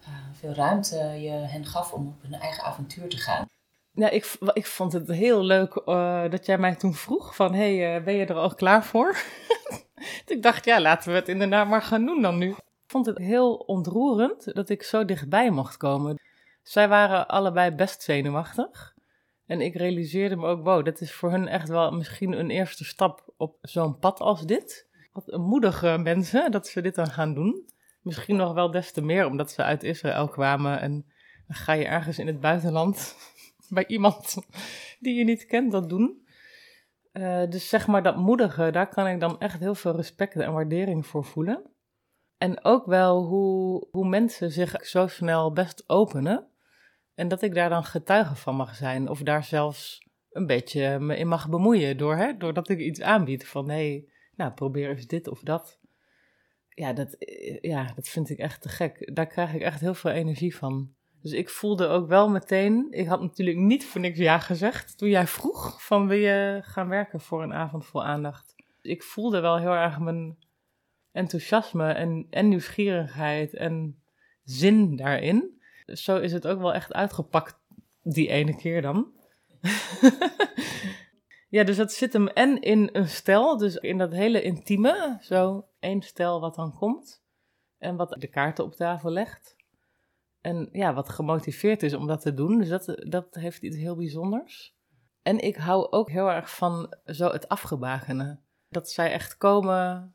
uh, 0.00 0.08
veel 0.38 0.52
ruimte 0.52 0.96
je 0.96 1.30
hen 1.30 1.66
gaf 1.66 1.92
om 1.92 2.06
op 2.06 2.22
hun 2.22 2.40
eigen 2.40 2.64
avontuur 2.64 3.08
te 3.08 3.16
gaan. 3.16 3.46
Ja, 3.90 4.08
ik, 4.10 4.36
ik 4.52 4.66
vond 4.66 4.92
het 4.92 5.08
heel 5.08 5.42
leuk 5.42 5.82
uh, 5.86 6.30
dat 6.30 6.46
jij 6.46 6.58
mij 6.58 6.74
toen 6.74 6.94
vroeg 6.94 7.34
van, 7.34 7.54
hey, 7.54 8.02
ben 8.02 8.14
je 8.14 8.26
er 8.26 8.34
al 8.34 8.54
klaar 8.54 8.84
voor? 8.84 9.16
ik 10.26 10.42
dacht, 10.42 10.64
ja, 10.64 10.80
laten 10.80 11.10
we 11.10 11.18
het 11.18 11.28
inderdaad 11.28 11.68
maar 11.68 11.82
gaan 11.82 12.06
doen 12.06 12.22
dan 12.22 12.38
nu. 12.38 12.54
Vond 12.88 13.06
het 13.06 13.18
heel 13.18 13.54
ontroerend 13.54 14.54
dat 14.54 14.68
ik 14.68 14.82
zo 14.82 15.04
dichtbij 15.04 15.50
mocht 15.50 15.76
komen. 15.76 16.20
Zij 16.62 16.88
waren 16.88 17.28
allebei 17.28 17.70
best 17.70 18.02
zenuwachtig. 18.02 18.94
En 19.46 19.60
ik 19.60 19.74
realiseerde 19.74 20.36
me 20.36 20.46
ook, 20.46 20.64
wow, 20.64 20.84
dat 20.84 21.00
is 21.00 21.12
voor 21.12 21.30
hun 21.30 21.48
echt 21.48 21.68
wel 21.68 21.90
misschien 21.90 22.32
een 22.32 22.50
eerste 22.50 22.84
stap 22.84 23.32
op 23.36 23.58
zo'n 23.60 23.98
pad 23.98 24.20
als 24.20 24.46
dit. 24.46 24.88
Wat 25.12 25.36
moedige 25.36 25.98
mensen 26.02 26.50
dat 26.50 26.66
ze 26.66 26.80
dit 26.80 26.94
dan 26.94 27.10
gaan 27.10 27.34
doen. 27.34 27.68
Misschien 28.02 28.36
nog 28.36 28.52
wel 28.52 28.70
des 28.70 28.92
te 28.92 29.02
meer 29.02 29.26
omdat 29.26 29.50
ze 29.50 29.62
uit 29.62 29.82
Israël 29.82 30.28
kwamen 30.28 30.80
en 30.80 30.92
dan 31.46 31.56
ga 31.56 31.72
je 31.72 31.84
ergens 31.84 32.18
in 32.18 32.26
het 32.26 32.40
buitenland 32.40 33.16
bij 33.68 33.86
iemand 33.86 34.36
die 35.00 35.14
je 35.14 35.24
niet 35.24 35.46
kent 35.46 35.72
dat 35.72 35.88
doen. 35.88 36.26
Uh, 37.12 37.46
dus 37.48 37.68
zeg 37.68 37.86
maar 37.86 38.02
dat 38.02 38.16
moedige, 38.16 38.70
daar 38.70 38.88
kan 38.88 39.06
ik 39.06 39.20
dan 39.20 39.40
echt 39.40 39.60
heel 39.60 39.74
veel 39.74 39.96
respect 39.96 40.36
en 40.36 40.52
waardering 40.52 41.06
voor 41.06 41.24
voelen. 41.24 41.76
En 42.38 42.64
ook 42.64 42.86
wel 42.86 43.24
hoe, 43.24 43.86
hoe 43.90 44.08
mensen 44.08 44.50
zich 44.50 44.86
zo 44.86 45.06
snel 45.06 45.52
best 45.52 45.84
openen. 45.86 46.46
En 47.14 47.28
dat 47.28 47.42
ik 47.42 47.54
daar 47.54 47.68
dan 47.68 47.84
getuige 47.84 48.34
van 48.34 48.56
mag 48.56 48.74
zijn. 48.74 49.08
Of 49.08 49.22
daar 49.22 49.44
zelfs 49.44 50.06
een 50.30 50.46
beetje 50.46 50.98
me 50.98 51.16
in 51.16 51.28
mag 51.28 51.48
bemoeien. 51.48 51.96
Door, 51.96 52.16
hè, 52.16 52.36
doordat 52.36 52.68
ik 52.68 52.78
iets 52.78 53.00
aanbied 53.00 53.48
van 53.48 53.70
hé, 53.70 54.04
nou 54.36 54.52
probeer 54.52 54.88
eens 54.88 55.06
dit 55.06 55.28
of 55.28 55.40
dat. 55.40 55.78
Ja 56.68 56.92
dat, 56.92 57.16
ja, 57.60 57.92
dat 57.94 58.08
vind 58.08 58.30
ik 58.30 58.38
echt 58.38 58.62
te 58.62 58.68
gek. 58.68 59.14
Daar 59.14 59.26
krijg 59.26 59.54
ik 59.54 59.60
echt 59.60 59.80
heel 59.80 59.94
veel 59.94 60.10
energie 60.10 60.56
van. 60.56 60.92
Dus 61.22 61.32
ik 61.32 61.48
voelde 61.48 61.86
ook 61.86 62.08
wel 62.08 62.28
meteen, 62.28 62.86
ik 62.90 63.06
had 63.06 63.20
natuurlijk 63.20 63.58
niet 63.58 63.86
voor 63.86 64.00
niks 64.00 64.18
ja 64.18 64.38
gezegd 64.38 64.98
toen 64.98 65.08
jij 65.08 65.26
vroeg 65.26 65.84
van 65.84 66.06
wil 66.06 66.18
je 66.18 66.60
gaan 66.62 66.88
werken 66.88 67.20
voor 67.20 67.42
een 67.42 67.52
avond 67.52 67.86
vol 67.86 68.04
aandacht. 68.04 68.54
Ik 68.82 69.02
voelde 69.02 69.40
wel 69.40 69.58
heel 69.58 69.74
erg 69.74 69.98
mijn 69.98 70.36
enthousiasme 71.18 71.92
en, 71.92 72.26
en 72.30 72.48
nieuwsgierigheid 72.48 73.54
en 73.54 74.02
zin 74.44 74.96
daarin. 74.96 75.60
Zo 75.86 76.16
is 76.16 76.32
het 76.32 76.46
ook 76.46 76.58
wel 76.58 76.74
echt 76.74 76.92
uitgepakt 76.92 77.58
die 78.02 78.28
ene 78.28 78.56
keer 78.56 78.82
dan. 78.82 79.12
ja, 81.56 81.64
dus 81.64 81.76
dat 81.76 81.92
zit 81.92 82.12
hem 82.12 82.28
en 82.28 82.60
in 82.60 82.88
een 82.92 83.08
stel, 83.08 83.56
dus 83.56 83.76
in 83.76 83.98
dat 83.98 84.12
hele 84.12 84.42
intieme, 84.42 85.18
zo 85.20 85.68
één 85.78 86.02
stel 86.02 86.40
wat 86.40 86.54
dan 86.54 86.74
komt 86.74 87.22
en 87.78 87.96
wat 87.96 88.16
de 88.18 88.26
kaarten 88.26 88.64
op 88.64 88.74
tafel 88.74 89.10
legt. 89.10 89.56
En 90.40 90.68
ja, 90.72 90.94
wat 90.94 91.08
gemotiveerd 91.08 91.82
is 91.82 91.94
om 91.94 92.06
dat 92.06 92.20
te 92.20 92.34
doen. 92.34 92.58
Dus 92.58 92.68
dat, 92.68 93.04
dat 93.08 93.34
heeft 93.34 93.62
iets 93.62 93.76
heel 93.76 93.96
bijzonders. 93.96 94.76
En 95.22 95.38
ik 95.38 95.56
hou 95.56 95.90
ook 95.90 96.10
heel 96.10 96.30
erg 96.30 96.54
van 96.54 96.94
zo 97.04 97.30
het 97.30 97.48
afgebakenen. 97.48 98.44
Dat 98.68 98.90
zij 98.90 99.12
echt 99.12 99.36
komen 99.36 100.14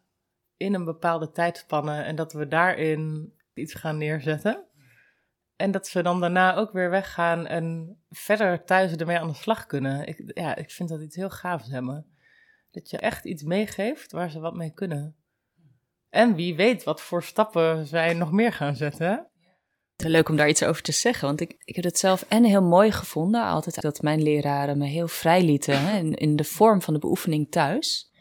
in 0.64 0.74
een 0.74 0.86
bepaalde 0.86 1.32
tijdspanne 1.32 2.02
en 2.02 2.16
dat 2.16 2.34
we 2.34 2.48
daarin 2.48 3.34
iets 3.54 3.74
gaan 3.74 3.98
neerzetten. 3.98 4.64
En 5.56 5.72
dat 5.72 5.88
ze 5.88 6.02
dan 6.02 6.20
daarna 6.20 6.56
ook 6.56 6.72
weer 6.72 6.90
weggaan 6.90 7.48
en 7.48 7.98
verder 8.10 8.64
thuis 8.64 8.96
ermee 8.96 9.20
aan 9.20 9.28
de 9.28 9.34
slag 9.34 9.66
kunnen. 9.66 10.08
Ik, 10.08 10.22
ja, 10.26 10.56
ik 10.56 10.72
vind 10.72 10.90
dat 10.90 11.02
iets 11.02 11.16
heel 11.16 11.30
gaafs 11.30 11.70
hebben. 11.70 12.06
Dat 12.72 12.90
je 12.90 12.98
echt 12.98 13.26
iets 13.26 13.44
meegeeft 13.44 14.12
waar 14.12 14.30
ze 14.30 14.40
wat 14.40 14.56
mee 14.56 14.74
kunnen. 14.74 15.16
En 16.10 16.36
wie 16.36 16.56
weet 16.56 16.84
wat 16.84 17.02
voor 17.02 17.24
stappen 17.24 17.88
zij 17.88 18.14
nog 18.14 18.32
meer 18.32 18.54
gaan 18.54 18.76
zetten. 18.76 19.28
Leuk 19.96 20.30
om 20.30 20.36
daar 20.36 20.50
iets 20.50 20.64
over 20.64 20.82
te 20.82 20.92
zeggen, 20.92 21.28
want 21.28 21.42
ik, 21.42 21.56
ik 21.64 21.76
heb 21.76 21.84
het 21.84 22.00
zelf 22.00 22.26
en 22.28 22.44
heel 22.44 22.64
mooi 22.64 22.92
gevonden. 22.92 23.44
Altijd 23.44 23.82
dat 23.82 24.02
mijn 24.02 24.22
leraren 24.24 24.78
me 24.78 24.86
heel 24.86 25.08
vrij 25.08 25.44
lieten 25.44 25.86
hè, 25.86 25.98
in, 25.98 26.14
in 26.14 26.36
de 26.36 26.44
vorm 26.44 26.82
van 26.82 26.94
de 26.94 27.00
beoefening 27.00 27.52
thuis. 27.52 28.13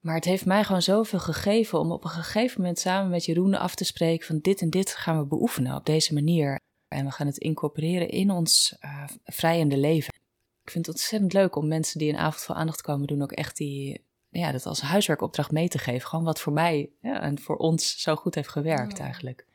Maar 0.00 0.14
het 0.14 0.24
heeft 0.24 0.46
mij 0.46 0.64
gewoon 0.64 0.82
zoveel 0.82 1.18
gegeven 1.18 1.78
om 1.78 1.92
op 1.92 2.04
een 2.04 2.10
gegeven 2.10 2.60
moment 2.60 2.78
samen 2.78 3.10
met 3.10 3.24
Jeroen 3.24 3.54
af 3.54 3.74
te 3.74 3.84
spreken 3.84 4.26
van 4.26 4.38
dit 4.38 4.60
en 4.60 4.70
dit 4.70 4.94
gaan 4.94 5.18
we 5.18 5.26
beoefenen 5.26 5.76
op 5.76 5.86
deze 5.86 6.14
manier. 6.14 6.60
En 6.88 7.04
we 7.04 7.10
gaan 7.10 7.26
het 7.26 7.38
incorporeren 7.38 8.08
in 8.08 8.30
ons 8.30 8.76
uh, 8.84 9.04
vrijende 9.24 9.76
leven. 9.76 10.14
Ik 10.62 10.70
vind 10.70 10.86
het 10.86 10.94
ontzettend 10.94 11.32
leuk 11.32 11.56
om 11.56 11.68
mensen 11.68 11.98
die 11.98 12.08
een 12.08 12.18
avond 12.18 12.42
voor 12.42 12.54
aandacht 12.54 12.82
komen 12.82 13.06
doen 13.06 13.22
ook 13.22 13.32
echt 13.32 13.56
die, 13.56 14.04
ja, 14.28 14.52
dat 14.52 14.66
als 14.66 14.80
huiswerkopdracht 14.80 15.50
mee 15.50 15.68
te 15.68 15.78
geven. 15.78 16.08
Gewoon 16.08 16.24
wat 16.24 16.40
voor 16.40 16.52
mij 16.52 16.90
ja, 17.00 17.20
en 17.20 17.38
voor 17.38 17.56
ons 17.56 18.02
zo 18.02 18.16
goed 18.16 18.34
heeft 18.34 18.48
gewerkt 18.48 18.98
eigenlijk. 18.98 19.46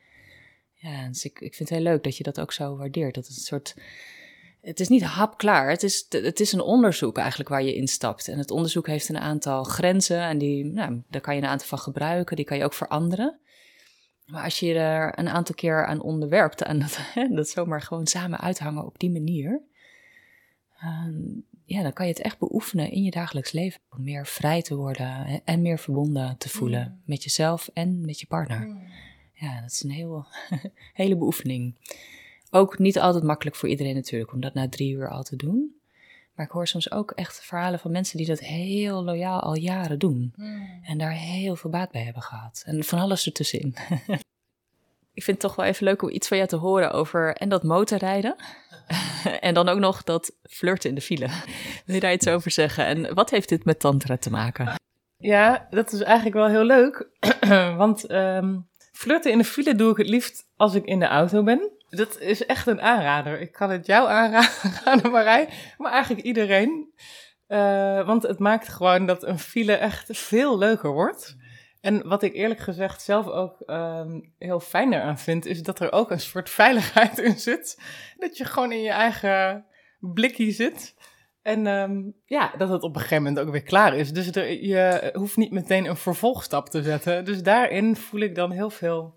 Ja, 0.72 1.08
dus 1.08 1.24
ik, 1.24 1.40
ik 1.40 1.54
vind 1.54 1.68
het 1.68 1.78
heel 1.78 1.88
leuk 1.88 2.02
dat 2.02 2.16
je 2.16 2.22
dat 2.22 2.40
ook 2.40 2.52
zo 2.52 2.76
waardeert. 2.76 3.14
Dat 3.14 3.26
het 3.26 3.36
een 3.36 3.42
soort 3.42 3.74
het 4.66 4.80
is 4.80 4.88
niet 4.88 5.02
hapklaar. 5.02 5.70
Het 5.70 5.82
is, 5.82 6.06
het 6.08 6.40
is 6.40 6.52
een 6.52 6.60
onderzoek 6.60 7.18
eigenlijk 7.18 7.48
waar 7.48 7.62
je 7.62 7.74
instapt. 7.74 8.28
En 8.28 8.38
het 8.38 8.50
onderzoek 8.50 8.86
heeft 8.86 9.08
een 9.08 9.18
aantal 9.18 9.64
grenzen 9.64 10.20
en 10.20 10.38
die, 10.38 10.64
nou, 10.64 11.02
daar 11.08 11.20
kan 11.20 11.34
je 11.34 11.42
een 11.42 11.48
aantal 11.48 11.66
van 11.68 11.78
gebruiken. 11.78 12.36
Die 12.36 12.44
kan 12.44 12.56
je 12.56 12.64
ook 12.64 12.74
veranderen. 12.74 13.38
Maar 14.26 14.44
als 14.44 14.60
je 14.60 14.74
er 14.74 15.18
een 15.18 15.28
aantal 15.28 15.54
keer 15.54 15.86
aan 15.86 16.00
onderwerpt 16.00 16.62
en 16.62 16.78
dat, 16.78 16.98
dat 17.36 17.48
zomaar 17.48 17.82
gewoon 17.82 18.06
samen 18.06 18.40
uithangen 18.40 18.84
op 18.84 18.98
die 18.98 19.10
manier, 19.10 19.62
ehm, 20.78 21.22
ja, 21.64 21.82
dan 21.82 21.92
kan 21.92 22.06
je 22.06 22.12
het 22.12 22.22
echt 22.22 22.38
beoefenen 22.38 22.90
in 22.90 23.02
je 23.02 23.10
dagelijks 23.10 23.52
leven. 23.52 23.80
Om 23.90 24.02
meer 24.02 24.26
vrij 24.26 24.62
te 24.62 24.76
worden 24.76 25.40
en 25.44 25.62
meer 25.62 25.78
verbonden 25.78 26.36
te 26.38 26.48
voelen 26.48 26.82
mm. 26.82 27.02
met 27.04 27.22
jezelf 27.22 27.70
en 27.72 28.04
met 28.04 28.20
je 28.20 28.26
partner. 28.26 28.66
Mm. 28.66 28.82
Ja, 29.32 29.60
dat 29.60 29.70
is 29.70 29.82
een 29.82 29.90
heel, 29.90 30.26
hele 30.92 31.16
beoefening. 31.16 31.74
Ook 32.50 32.78
niet 32.78 32.98
altijd 32.98 33.24
makkelijk 33.24 33.56
voor 33.56 33.68
iedereen 33.68 33.94
natuurlijk, 33.94 34.32
om 34.32 34.40
dat 34.40 34.54
na 34.54 34.68
drie 34.68 34.92
uur 34.92 35.08
al 35.10 35.22
te 35.22 35.36
doen. 35.36 35.74
Maar 36.34 36.46
ik 36.46 36.52
hoor 36.52 36.66
soms 36.66 36.90
ook 36.90 37.10
echt 37.10 37.44
verhalen 37.44 37.78
van 37.78 37.90
mensen 37.90 38.16
die 38.18 38.26
dat 38.26 38.40
heel 38.40 39.04
loyaal 39.04 39.40
al 39.40 39.54
jaren 39.54 39.98
doen. 39.98 40.32
Hmm. 40.36 40.80
En 40.82 40.98
daar 40.98 41.12
heel 41.12 41.56
veel 41.56 41.70
baat 41.70 41.90
bij 41.90 42.02
hebben 42.02 42.22
gehad. 42.22 42.62
En 42.66 42.84
van 42.84 42.98
alles 42.98 43.26
ertussenin. 43.26 43.76
ik 45.14 45.22
vind 45.22 45.26
het 45.26 45.40
toch 45.40 45.56
wel 45.56 45.66
even 45.66 45.84
leuk 45.84 46.02
om 46.02 46.10
iets 46.10 46.28
van 46.28 46.36
jou 46.36 46.48
te 46.48 46.56
horen 46.56 46.92
over 46.92 47.36
en 47.36 47.48
dat 47.48 47.62
motorrijden. 47.62 48.36
en 49.40 49.54
dan 49.54 49.68
ook 49.68 49.78
nog 49.78 50.02
dat 50.02 50.32
flirten 50.42 50.88
in 50.88 50.94
de 50.94 51.00
file. 51.00 51.28
Wil 51.84 51.94
je 51.94 52.00
daar 52.00 52.12
iets 52.12 52.28
over 52.28 52.50
zeggen? 52.50 52.86
En 52.86 53.14
wat 53.14 53.30
heeft 53.30 53.48
dit 53.48 53.64
met 53.64 53.80
tantra 53.80 54.16
te 54.16 54.30
maken? 54.30 54.74
Ja, 55.18 55.66
dat 55.70 55.92
is 55.92 56.00
eigenlijk 56.00 56.36
wel 56.36 56.48
heel 56.48 56.64
leuk. 56.64 57.08
Want 57.76 58.10
um, 58.10 58.68
flirten 58.92 59.32
in 59.32 59.38
de 59.38 59.44
file 59.44 59.74
doe 59.74 59.90
ik 59.90 59.96
het 59.96 60.08
liefst 60.08 60.46
als 60.56 60.74
ik 60.74 60.84
in 60.84 60.98
de 60.98 61.06
auto 61.06 61.42
ben. 61.42 61.70
Dat 61.96 62.20
is 62.20 62.46
echt 62.46 62.66
een 62.66 62.80
aanrader. 62.80 63.40
Ik 63.40 63.52
kan 63.52 63.70
het 63.70 63.86
jou 63.86 64.08
aanraden, 64.08 65.10
Marij, 65.10 65.48
maar 65.78 65.92
eigenlijk 65.92 66.24
iedereen. 66.24 66.92
Uh, 67.48 68.06
want 68.06 68.22
het 68.22 68.38
maakt 68.38 68.68
gewoon 68.68 69.06
dat 69.06 69.22
een 69.24 69.38
file 69.38 69.72
echt 69.72 70.18
veel 70.18 70.58
leuker 70.58 70.90
wordt. 70.90 71.36
En 71.80 72.08
wat 72.08 72.22
ik 72.22 72.34
eerlijk 72.34 72.60
gezegd 72.60 73.02
zelf 73.02 73.26
ook 73.26 73.62
um, 73.66 74.32
heel 74.38 74.60
fijn 74.60 74.92
eraan 74.92 75.18
vind, 75.18 75.46
is 75.46 75.62
dat 75.62 75.80
er 75.80 75.92
ook 75.92 76.10
een 76.10 76.20
soort 76.20 76.50
veiligheid 76.50 77.18
in 77.18 77.38
zit. 77.38 77.82
Dat 78.16 78.36
je 78.36 78.44
gewoon 78.44 78.72
in 78.72 78.82
je 78.82 78.90
eigen 78.90 79.64
blikje 79.98 80.50
zit. 80.50 80.94
En 81.42 81.66
um, 81.66 82.14
ja, 82.24 82.52
dat 82.56 82.68
het 82.68 82.82
op 82.82 82.94
een 82.94 83.00
gegeven 83.00 83.22
moment 83.22 83.46
ook 83.46 83.52
weer 83.52 83.62
klaar 83.62 83.96
is. 83.96 84.12
Dus 84.12 84.26
je 84.60 85.10
hoeft 85.12 85.36
niet 85.36 85.50
meteen 85.50 85.84
een 85.84 85.96
vervolgstap 85.96 86.68
te 86.68 86.82
zetten. 86.82 87.24
Dus 87.24 87.42
daarin 87.42 87.96
voel 87.96 88.20
ik 88.20 88.34
dan 88.34 88.50
heel 88.50 88.70
veel 88.70 89.15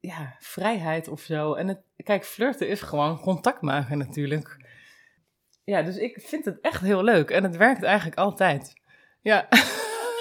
ja, 0.00 0.36
vrijheid 0.38 1.08
of 1.08 1.20
zo. 1.20 1.54
En 1.54 1.68
het, 1.68 1.78
kijk, 2.04 2.24
flirten 2.24 2.68
is 2.68 2.80
gewoon 2.80 3.20
contact 3.20 3.60
maken 3.60 3.98
natuurlijk. 3.98 4.56
Ja, 5.64 5.82
dus 5.82 5.96
ik 5.96 6.20
vind 6.20 6.44
het 6.44 6.60
echt 6.60 6.80
heel 6.80 7.02
leuk. 7.02 7.30
En 7.30 7.42
het 7.42 7.56
werkt 7.56 7.82
eigenlijk 7.82 8.18
altijd. 8.18 8.72
Ja. 9.22 9.46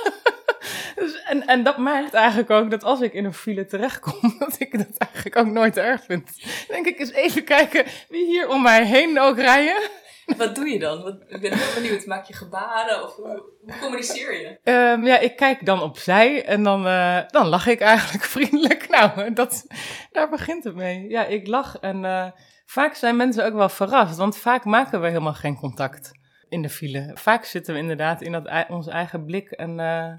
dus, 0.99 1.23
en, 1.23 1.47
en 1.47 1.63
dat 1.63 1.77
maakt 1.77 2.13
eigenlijk 2.13 2.49
ook 2.49 2.71
dat 2.71 2.83
als 2.83 3.01
ik 3.01 3.13
in 3.13 3.25
een 3.25 3.33
file 3.33 3.65
terechtkom, 3.65 4.35
dat 4.39 4.55
ik 4.59 4.77
dat 4.77 4.97
eigenlijk 4.97 5.35
ook 5.35 5.53
nooit 5.53 5.77
erg 5.77 6.03
vind. 6.03 6.43
denk 6.67 6.85
ik 6.85 6.99
eens 6.99 7.11
even 7.11 7.43
kijken 7.43 7.85
wie 8.09 8.25
hier 8.25 8.49
om 8.49 8.61
mij 8.61 8.85
heen 8.85 9.19
ook 9.19 9.37
rijden. 9.37 9.89
Wat 10.37 10.55
doe 10.55 10.69
je 10.69 10.79
dan? 10.79 11.01
Wat, 11.01 11.15
ik 11.27 11.41
ben 11.41 11.57
heel 11.57 11.81
benieuwd. 11.81 12.05
Maak 12.05 12.25
je 12.25 12.33
gebaren 12.33 13.03
of 13.03 13.15
hoe, 13.15 13.43
communiceer 13.79 14.39
je? 14.39 14.71
Um, 14.71 15.05
ja, 15.05 15.19
ik 15.19 15.35
kijk 15.35 15.65
dan 15.65 15.81
opzij 15.81 16.45
en 16.45 16.63
dan, 16.63 16.87
uh, 16.87 17.21
dan 17.27 17.47
lach 17.47 17.67
ik 17.67 17.79
eigenlijk 17.79 18.23
vriendelijk. 18.35 18.89
Nou, 18.89 19.33
dat, 19.33 19.65
daar 20.11 20.29
begint 20.29 20.63
het 20.63 20.75
mee. 20.75 21.09
Ja, 21.09 21.25
ik 21.25 21.47
lach 21.47 21.79
en 21.79 22.03
uh, 22.03 22.27
vaak 22.65 22.93
zijn 22.93 23.15
mensen 23.15 23.45
ook 23.45 23.53
wel 23.53 23.69
verrast, 23.69 24.17
want 24.17 24.37
vaak 24.37 24.65
maken 24.65 25.01
we 25.01 25.07
helemaal 25.07 25.33
geen 25.33 25.55
contact 25.55 26.11
in 26.49 26.61
de 26.61 26.69
file. 26.69 27.11
Vaak 27.13 27.45
zitten 27.45 27.73
we 27.73 27.79
inderdaad 27.79 28.21
in 28.21 28.31
dat, 28.31 28.65
ons 28.69 28.87
eigen 28.87 29.25
blik 29.25 29.51
en 29.51 29.79
uh, 29.79 30.13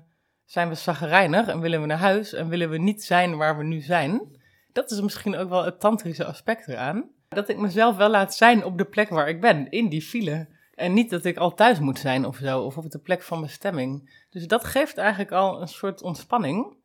zijn 0.44 0.68
we 0.68 0.74
zagrijnig 0.74 1.48
en 1.48 1.60
willen 1.60 1.80
we 1.80 1.86
naar 1.86 1.98
huis 1.98 2.32
en 2.32 2.48
willen 2.48 2.70
we 2.70 2.78
niet 2.78 3.04
zijn 3.04 3.36
waar 3.36 3.56
we 3.56 3.64
nu 3.64 3.80
zijn. 3.80 4.38
Dat 4.72 4.90
is 4.90 5.00
misschien 5.00 5.36
ook 5.36 5.48
wel 5.48 5.64
het 5.64 5.80
tantrische 5.80 6.24
aspect 6.24 6.68
eraan 6.68 7.14
dat 7.36 7.48
ik 7.48 7.58
mezelf 7.58 7.96
wel 7.96 8.08
laat 8.08 8.34
zijn 8.34 8.64
op 8.64 8.78
de 8.78 8.84
plek 8.84 9.08
waar 9.08 9.28
ik 9.28 9.40
ben, 9.40 9.70
in 9.70 9.88
die 9.88 10.02
file. 10.02 10.48
En 10.74 10.92
niet 10.92 11.10
dat 11.10 11.24
ik 11.24 11.36
al 11.36 11.54
thuis 11.54 11.78
moet 11.78 11.98
zijn 11.98 12.24
of 12.24 12.36
zo, 12.36 12.60
of 12.60 12.76
op 12.76 12.90
de 12.90 12.98
plek 12.98 13.22
van 13.22 13.40
bestemming. 13.40 14.24
Dus 14.30 14.46
dat 14.46 14.64
geeft 14.64 14.96
eigenlijk 14.96 15.32
al 15.32 15.60
een 15.60 15.68
soort 15.68 16.02
ontspanning. 16.02 16.76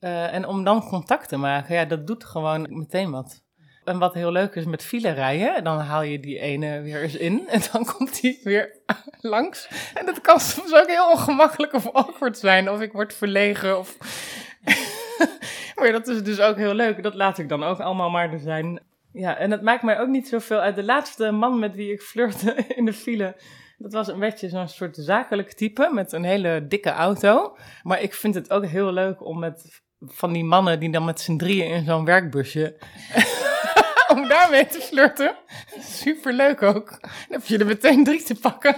Uh, 0.00 0.34
en 0.34 0.46
om 0.46 0.64
dan 0.64 0.88
contact 0.88 1.28
te 1.28 1.36
maken, 1.36 1.74
ja, 1.74 1.84
dat 1.84 2.06
doet 2.06 2.24
gewoon 2.24 2.66
meteen 2.70 3.10
wat. 3.10 3.44
En 3.84 3.98
wat 3.98 4.14
heel 4.14 4.32
leuk 4.32 4.54
is 4.54 4.64
met 4.64 4.84
file 4.84 5.10
rijden, 5.10 5.64
dan 5.64 5.78
haal 5.78 6.02
je 6.02 6.20
die 6.20 6.38
ene 6.38 6.80
weer 6.80 7.02
eens 7.02 7.16
in 7.16 7.48
en 7.48 7.60
dan 7.72 7.84
komt 7.92 8.20
die 8.20 8.40
weer 8.42 8.80
langs. 9.20 9.68
En 9.94 10.06
dat 10.06 10.20
kan 10.20 10.40
soms 10.40 10.74
ook 10.74 10.86
heel 10.86 11.10
ongemakkelijk 11.10 11.72
of 11.72 11.92
awkward 11.92 12.38
zijn, 12.38 12.70
of 12.70 12.80
ik 12.80 12.92
word 12.92 13.14
verlegen 13.14 13.78
of... 13.78 13.96
maar 15.76 15.92
dat 15.92 16.08
is 16.08 16.22
dus 16.22 16.40
ook 16.40 16.56
heel 16.56 16.74
leuk, 16.74 17.02
dat 17.02 17.14
laat 17.14 17.38
ik 17.38 17.48
dan 17.48 17.64
ook 17.64 17.80
allemaal 17.80 18.10
maar 18.10 18.32
er 18.32 18.38
zijn. 18.38 18.80
Ja, 19.16 19.36
en 19.36 19.50
het 19.50 19.62
maakt 19.62 19.82
mij 19.82 20.00
ook 20.00 20.08
niet 20.08 20.28
zoveel 20.28 20.58
uit. 20.58 20.74
De 20.74 20.84
laatste 20.84 21.30
man 21.30 21.58
met 21.58 21.74
wie 21.74 21.92
ik 21.92 22.02
flirte 22.02 22.54
in 22.76 22.84
de 22.84 22.92
file, 22.92 23.36
dat 23.78 23.92
was 23.92 24.08
een 24.08 24.18
beetje 24.18 24.48
zo'n 24.48 24.68
soort 24.68 24.96
zakelijk 24.96 25.52
type 25.52 25.90
met 25.92 26.12
een 26.12 26.24
hele 26.24 26.66
dikke 26.68 26.90
auto. 26.90 27.56
Maar 27.82 28.02
ik 28.02 28.14
vind 28.14 28.34
het 28.34 28.50
ook 28.50 28.66
heel 28.66 28.92
leuk 28.92 29.24
om 29.24 29.38
met 29.38 29.82
van 30.00 30.32
die 30.32 30.44
mannen 30.44 30.80
die 30.80 30.90
dan 30.92 31.04
met 31.04 31.20
z'n 31.20 31.36
drieën 31.36 31.70
in 31.70 31.84
zo'n 31.84 32.04
werkbusje. 32.04 32.76
om 34.14 34.28
daarmee 34.28 34.66
te 34.66 34.80
flirten. 34.80 35.36
Super 35.80 36.32
leuk 36.32 36.62
ook. 36.62 36.90
Dan 37.00 37.10
heb 37.28 37.44
je 37.44 37.58
er 37.58 37.66
meteen 37.66 38.04
drie 38.04 38.22
te 38.22 38.34
pakken. 38.34 38.76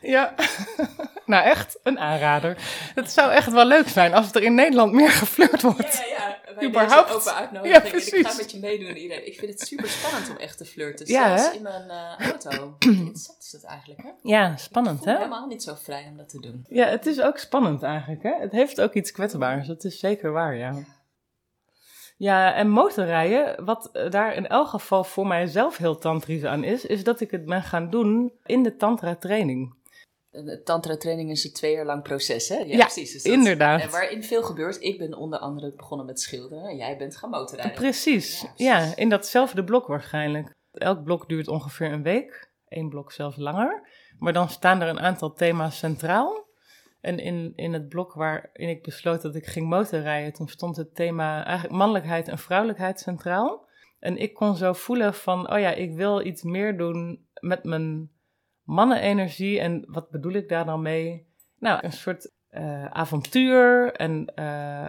ja, 0.00 0.34
nou 1.26 1.44
echt 1.44 1.80
een 1.82 1.98
aanrader. 1.98 2.56
Het 2.94 3.10
zou 3.10 3.32
echt 3.32 3.52
wel 3.52 3.66
leuk 3.66 3.88
zijn 3.88 4.14
als 4.14 4.32
er 4.32 4.42
in 4.42 4.54
Nederland 4.54 4.92
meer 4.92 5.10
geflirt 5.10 5.62
wordt. 5.62 6.04
Ja, 6.18 6.31
bij 6.54 6.68
Überhaupt. 6.68 7.14
open 7.14 7.34
uitnodiging. 7.34 7.82
Ja, 7.82 7.90
precies. 7.90 8.12
Ik 8.12 8.26
ga 8.26 8.36
met 8.36 8.50
je 8.50 8.58
meedoen. 8.58 8.96
Iedereen. 8.96 9.26
Ik 9.26 9.38
vind 9.38 9.52
het 9.52 9.68
super 9.68 9.88
spannend 9.88 10.30
om 10.30 10.36
echt 10.36 10.58
te 10.58 10.64
flirten. 10.64 11.06
Ja, 11.06 11.36
Zelfs 11.36 11.56
in 11.56 11.62
mijn 11.62 11.84
uh, 11.86 12.30
auto. 12.30 12.76
Interessant 12.78 13.38
is 13.42 13.50
dat 13.50 13.62
eigenlijk, 13.62 14.02
hè? 14.02 14.10
Ja, 14.22 14.56
spannend, 14.56 15.04
hè? 15.04 15.16
helemaal 15.16 15.46
niet 15.46 15.62
zo 15.62 15.74
vrij 15.74 16.06
om 16.10 16.16
dat 16.16 16.28
te 16.28 16.40
doen. 16.40 16.64
Ja, 16.68 16.86
het 16.86 17.06
is 17.06 17.20
ook 17.20 17.38
spannend 17.38 17.82
eigenlijk, 17.82 18.22
hè? 18.22 18.34
Het 18.40 18.52
heeft 18.52 18.80
ook 18.80 18.94
iets 18.94 19.12
kwetsbaars. 19.12 19.66
Dat 19.66 19.84
is 19.84 19.98
zeker 19.98 20.32
waar, 20.32 20.56
ja. 20.56 20.74
Ja, 22.16 22.54
en 22.54 22.68
motorrijden, 22.68 23.64
wat 23.64 23.90
daar 24.10 24.34
in 24.34 24.46
elk 24.46 24.68
geval 24.68 25.04
voor 25.04 25.26
mijzelf 25.26 25.76
heel 25.76 25.98
tantrisch 25.98 26.44
aan 26.44 26.64
is, 26.64 26.84
is 26.86 27.04
dat 27.04 27.20
ik 27.20 27.30
het 27.30 27.44
ben 27.44 27.62
gaan 27.62 27.90
doen 27.90 28.32
in 28.44 28.62
de 28.62 28.76
tantra 28.76 29.14
training. 29.16 29.74
Tantra 30.64 30.96
training 30.96 31.30
is 31.30 31.44
een 31.44 31.52
twee 31.52 31.72
jaar 31.72 31.84
lang 31.84 32.02
proces, 32.02 32.48
hè? 32.48 32.56
Ja, 32.56 32.78
precies. 32.78 33.12
Dus 33.12 33.24
inderdaad. 33.24 33.80
En 33.80 33.90
waarin 33.90 34.24
veel 34.24 34.42
gebeurt. 34.42 34.82
Ik 34.82 34.98
ben 34.98 35.14
onder 35.14 35.38
andere 35.38 35.72
begonnen 35.72 36.06
met 36.06 36.20
schilderen 36.20 36.64
en 36.68 36.76
jij 36.76 36.96
bent 36.96 37.16
gaan 37.16 37.30
motorrijden. 37.30 37.74
Precies. 37.74 38.40
Ja, 38.40 38.46
precies. 38.46 38.66
ja, 38.66 38.96
in 38.96 39.08
datzelfde 39.08 39.64
blok 39.64 39.86
waarschijnlijk. 39.86 40.50
Elk 40.72 41.04
blok 41.04 41.28
duurt 41.28 41.48
ongeveer 41.48 41.92
een 41.92 42.02
week. 42.02 42.50
Eén 42.68 42.88
blok 42.88 43.12
zelfs 43.12 43.36
langer. 43.36 43.88
Maar 44.18 44.32
dan 44.32 44.48
staan 44.48 44.80
er 44.80 44.88
een 44.88 45.00
aantal 45.00 45.32
thema's 45.32 45.78
centraal. 45.78 46.46
En 47.00 47.18
in, 47.18 47.52
in 47.56 47.72
het 47.72 47.88
blok 47.88 48.12
waarin 48.12 48.68
ik 48.68 48.82
besloot 48.82 49.22
dat 49.22 49.34
ik 49.34 49.46
ging 49.46 49.68
motorrijden, 49.68 50.32
toen 50.32 50.48
stond 50.48 50.76
het 50.76 50.94
thema 50.94 51.44
eigenlijk 51.44 51.76
mannelijkheid 51.76 52.28
en 52.28 52.38
vrouwelijkheid 52.38 53.00
centraal. 53.00 53.68
En 53.98 54.16
ik 54.16 54.34
kon 54.34 54.56
zo 54.56 54.72
voelen 54.72 55.14
van, 55.14 55.52
oh 55.52 55.58
ja, 55.58 55.70
ik 55.70 55.94
wil 55.94 56.26
iets 56.26 56.42
meer 56.42 56.76
doen 56.76 57.26
met 57.40 57.64
mijn 57.64 58.10
mannenenergie. 58.64 59.60
En 59.60 59.84
wat 59.86 60.10
bedoel 60.10 60.32
ik 60.32 60.48
daar 60.48 60.64
dan 60.64 60.82
mee? 60.82 61.26
Nou, 61.58 61.78
een 61.82 61.92
soort 61.92 62.30
uh, 62.50 62.86
avontuur 62.86 63.92
en 63.92 64.32
uh, 64.36 64.88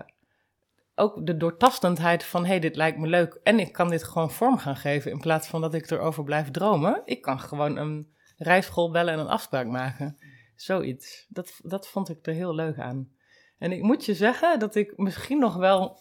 ook 0.95 1.25
de 1.25 1.37
doortastendheid 1.37 2.23
van, 2.23 2.41
hé, 2.41 2.49
hey, 2.49 2.59
dit 2.59 2.75
lijkt 2.75 2.97
me 2.97 3.07
leuk. 3.07 3.39
En 3.43 3.59
ik 3.59 3.71
kan 3.71 3.89
dit 3.89 4.03
gewoon 4.03 4.31
vorm 4.31 4.57
gaan 4.57 4.75
geven 4.75 5.11
in 5.11 5.19
plaats 5.19 5.47
van 5.47 5.61
dat 5.61 5.73
ik 5.73 5.91
erover 5.91 6.23
blijf 6.23 6.51
dromen. 6.51 7.01
Ik 7.05 7.21
kan 7.21 7.39
gewoon 7.39 7.77
een 7.77 8.13
rijschool 8.37 8.91
bellen 8.91 9.13
en 9.13 9.19
een 9.19 9.27
afspraak 9.27 9.67
maken. 9.67 10.17
Zoiets. 10.55 11.25
Dat, 11.29 11.59
dat 11.63 11.87
vond 11.87 12.09
ik 12.09 12.27
er 12.27 12.33
heel 12.33 12.55
leuk 12.55 12.79
aan. 12.79 13.11
En 13.57 13.71
ik 13.71 13.81
moet 13.81 14.05
je 14.05 14.13
zeggen 14.13 14.59
dat 14.59 14.75
ik 14.75 14.97
misschien 14.97 15.39
nog 15.39 15.55
wel 15.55 15.99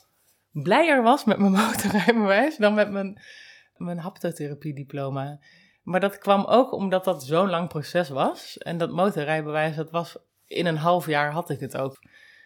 blijer 0.52 1.02
was 1.02 1.24
met 1.24 1.38
mijn 1.38 1.52
motorrijbewijs 1.66 2.56
dan 2.56 2.74
met 2.74 2.90
mijn, 2.90 3.20
mijn 3.76 3.98
haptotherapie-diploma. 3.98 5.40
Maar 5.82 6.00
dat 6.00 6.18
kwam 6.18 6.44
ook 6.44 6.72
omdat 6.72 7.04
dat 7.04 7.24
zo'n 7.24 7.50
lang 7.50 7.68
proces 7.68 8.08
was. 8.08 8.58
En 8.58 8.78
dat 8.78 8.90
motorrijbewijs, 8.90 9.76
dat 9.76 9.90
was 9.90 10.16
in 10.46 10.66
een 10.66 10.76
half 10.76 11.06
jaar 11.06 11.32
had 11.32 11.50
ik 11.50 11.60
het 11.60 11.76
ook. 11.76 11.96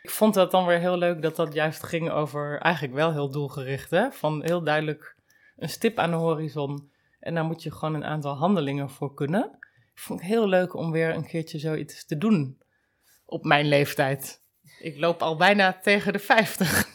Ik 0.03 0.11
vond 0.11 0.35
dat 0.35 0.51
dan 0.51 0.67
weer 0.67 0.79
heel 0.79 0.97
leuk 0.97 1.23
dat 1.23 1.37
dat 1.37 1.53
juist 1.53 1.83
ging 1.83 2.11
over 2.11 2.61
eigenlijk 2.61 2.95
wel 2.95 3.13
heel 3.13 3.31
doelgericht. 3.31 3.91
Hè? 3.91 4.13
Van 4.13 4.43
heel 4.45 4.63
duidelijk 4.63 5.17
een 5.57 5.69
stip 5.69 5.99
aan 5.99 6.11
de 6.11 6.17
horizon. 6.17 6.91
En 7.21 7.35
daar 7.35 7.45
moet 7.45 7.63
je 7.63 7.73
gewoon 7.73 7.95
een 7.95 8.05
aantal 8.05 8.37
handelingen 8.37 8.91
voor 8.91 9.15
kunnen 9.15 9.59
vond 10.01 10.21
ik 10.21 10.27
heel 10.27 10.49
leuk 10.49 10.75
om 10.75 10.91
weer 10.91 11.15
een 11.15 11.27
keertje 11.27 11.59
zoiets 11.59 12.07
te 12.07 12.19
doen 12.19 12.59
op 13.25 13.45
mijn 13.45 13.67
leeftijd. 13.67 14.43
Ik 14.79 14.99
loop 14.99 15.23
al 15.23 15.37
bijna 15.37 15.79
tegen 15.83 16.13
de 16.13 16.19
50. 16.19 16.89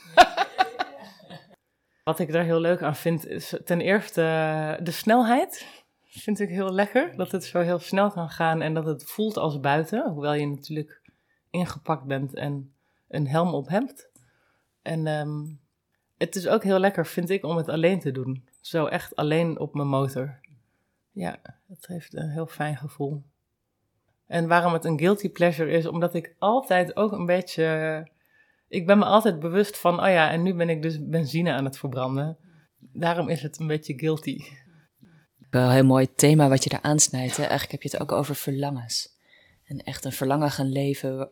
Wat 2.04 2.20
ik 2.20 2.32
daar 2.32 2.44
heel 2.44 2.60
leuk 2.60 2.82
aan 2.82 2.96
vind, 2.96 3.28
is 3.28 3.54
ten 3.64 3.82
eerste 3.82 4.22
de 4.84 4.92
snelheid. 4.92 5.81
Vind 6.20 6.40
ik 6.40 6.50
heel 6.50 6.74
lekker. 6.74 7.16
Dat 7.16 7.32
het 7.32 7.44
zo 7.44 7.60
heel 7.60 7.80
snel 7.80 8.12
kan 8.12 8.30
gaan 8.30 8.62
en 8.62 8.74
dat 8.74 8.86
het 8.86 9.04
voelt 9.04 9.38
als 9.38 9.60
buiten. 9.60 10.12
Hoewel 10.12 10.34
je 10.34 10.48
natuurlijk 10.48 11.02
ingepakt 11.50 12.04
bent 12.04 12.34
en 12.34 12.74
een 13.08 13.28
helm 13.28 13.54
op 13.54 13.68
hebt. 13.68 14.10
En 14.82 15.08
ehm, 15.08 15.46
het 16.18 16.36
is 16.36 16.48
ook 16.48 16.64
heel 16.64 16.80
lekker, 16.80 17.06
vind 17.06 17.30
ik, 17.30 17.44
om 17.44 17.58
het 17.58 17.70
alleen 17.70 18.00
te 18.00 18.12
doen. 18.12 18.48
Zo 18.62 18.86
echt 18.86 19.16
alleen 19.16 19.60
op 19.60 19.74
mijn 19.74 19.88
motor. 19.88 20.40
Ja, 21.12 21.40
dat 21.68 21.86
heeft 21.86 22.16
een 22.16 22.30
heel 22.30 22.48
fijn 22.48 22.78
gevoel. 22.78 23.24
En 24.28 24.48
waarom 24.48 24.74
het 24.74 24.86
een 24.86 25.00
guilty 25.00 25.30
pleasure 25.30 25.72
is, 25.72 25.86
omdat 25.86 26.14
ik 26.14 26.36
altijd 26.40 26.96
ook 26.96 27.12
een 27.12 27.26
beetje. 27.26 28.08
Ik 28.68 28.86
ben 28.86 28.98
me 28.98 29.06
altijd 29.06 29.40
bewust 29.40 29.78
van, 29.78 30.00
oh 30.00 30.10
ja, 30.10 30.32
en 30.32 30.44
nu 30.44 30.54
ben 30.54 30.70
ik 30.70 30.82
dus 30.82 31.08
benzine 31.08 31.52
aan 31.52 31.66
het 31.66 31.78
verbranden. 31.78 32.38
Daarom 32.78 33.30
is 33.30 33.42
het 33.42 33.60
een 33.60 33.68
beetje 33.68 34.00
guilty. 34.00 34.40
Wel 35.52 35.66
een 35.66 35.72
heel 35.72 35.86
mooi 35.86 36.14
thema 36.16 36.50
wat 36.50 36.64
je 36.64 36.70
daar 36.70 36.82
aansnijdt. 36.82 37.38
Hè? 37.38 37.44
Eigenlijk 37.44 37.72
heb 37.72 37.82
je 37.82 37.90
het 37.90 38.02
ook 38.02 38.12
over 38.12 38.36
verlangens. 38.36 39.10
En 39.64 39.84
echt 39.84 40.06
een 40.06 40.12
verlangen 40.12 40.52
gaan 40.52 40.72
leven, 40.72 41.32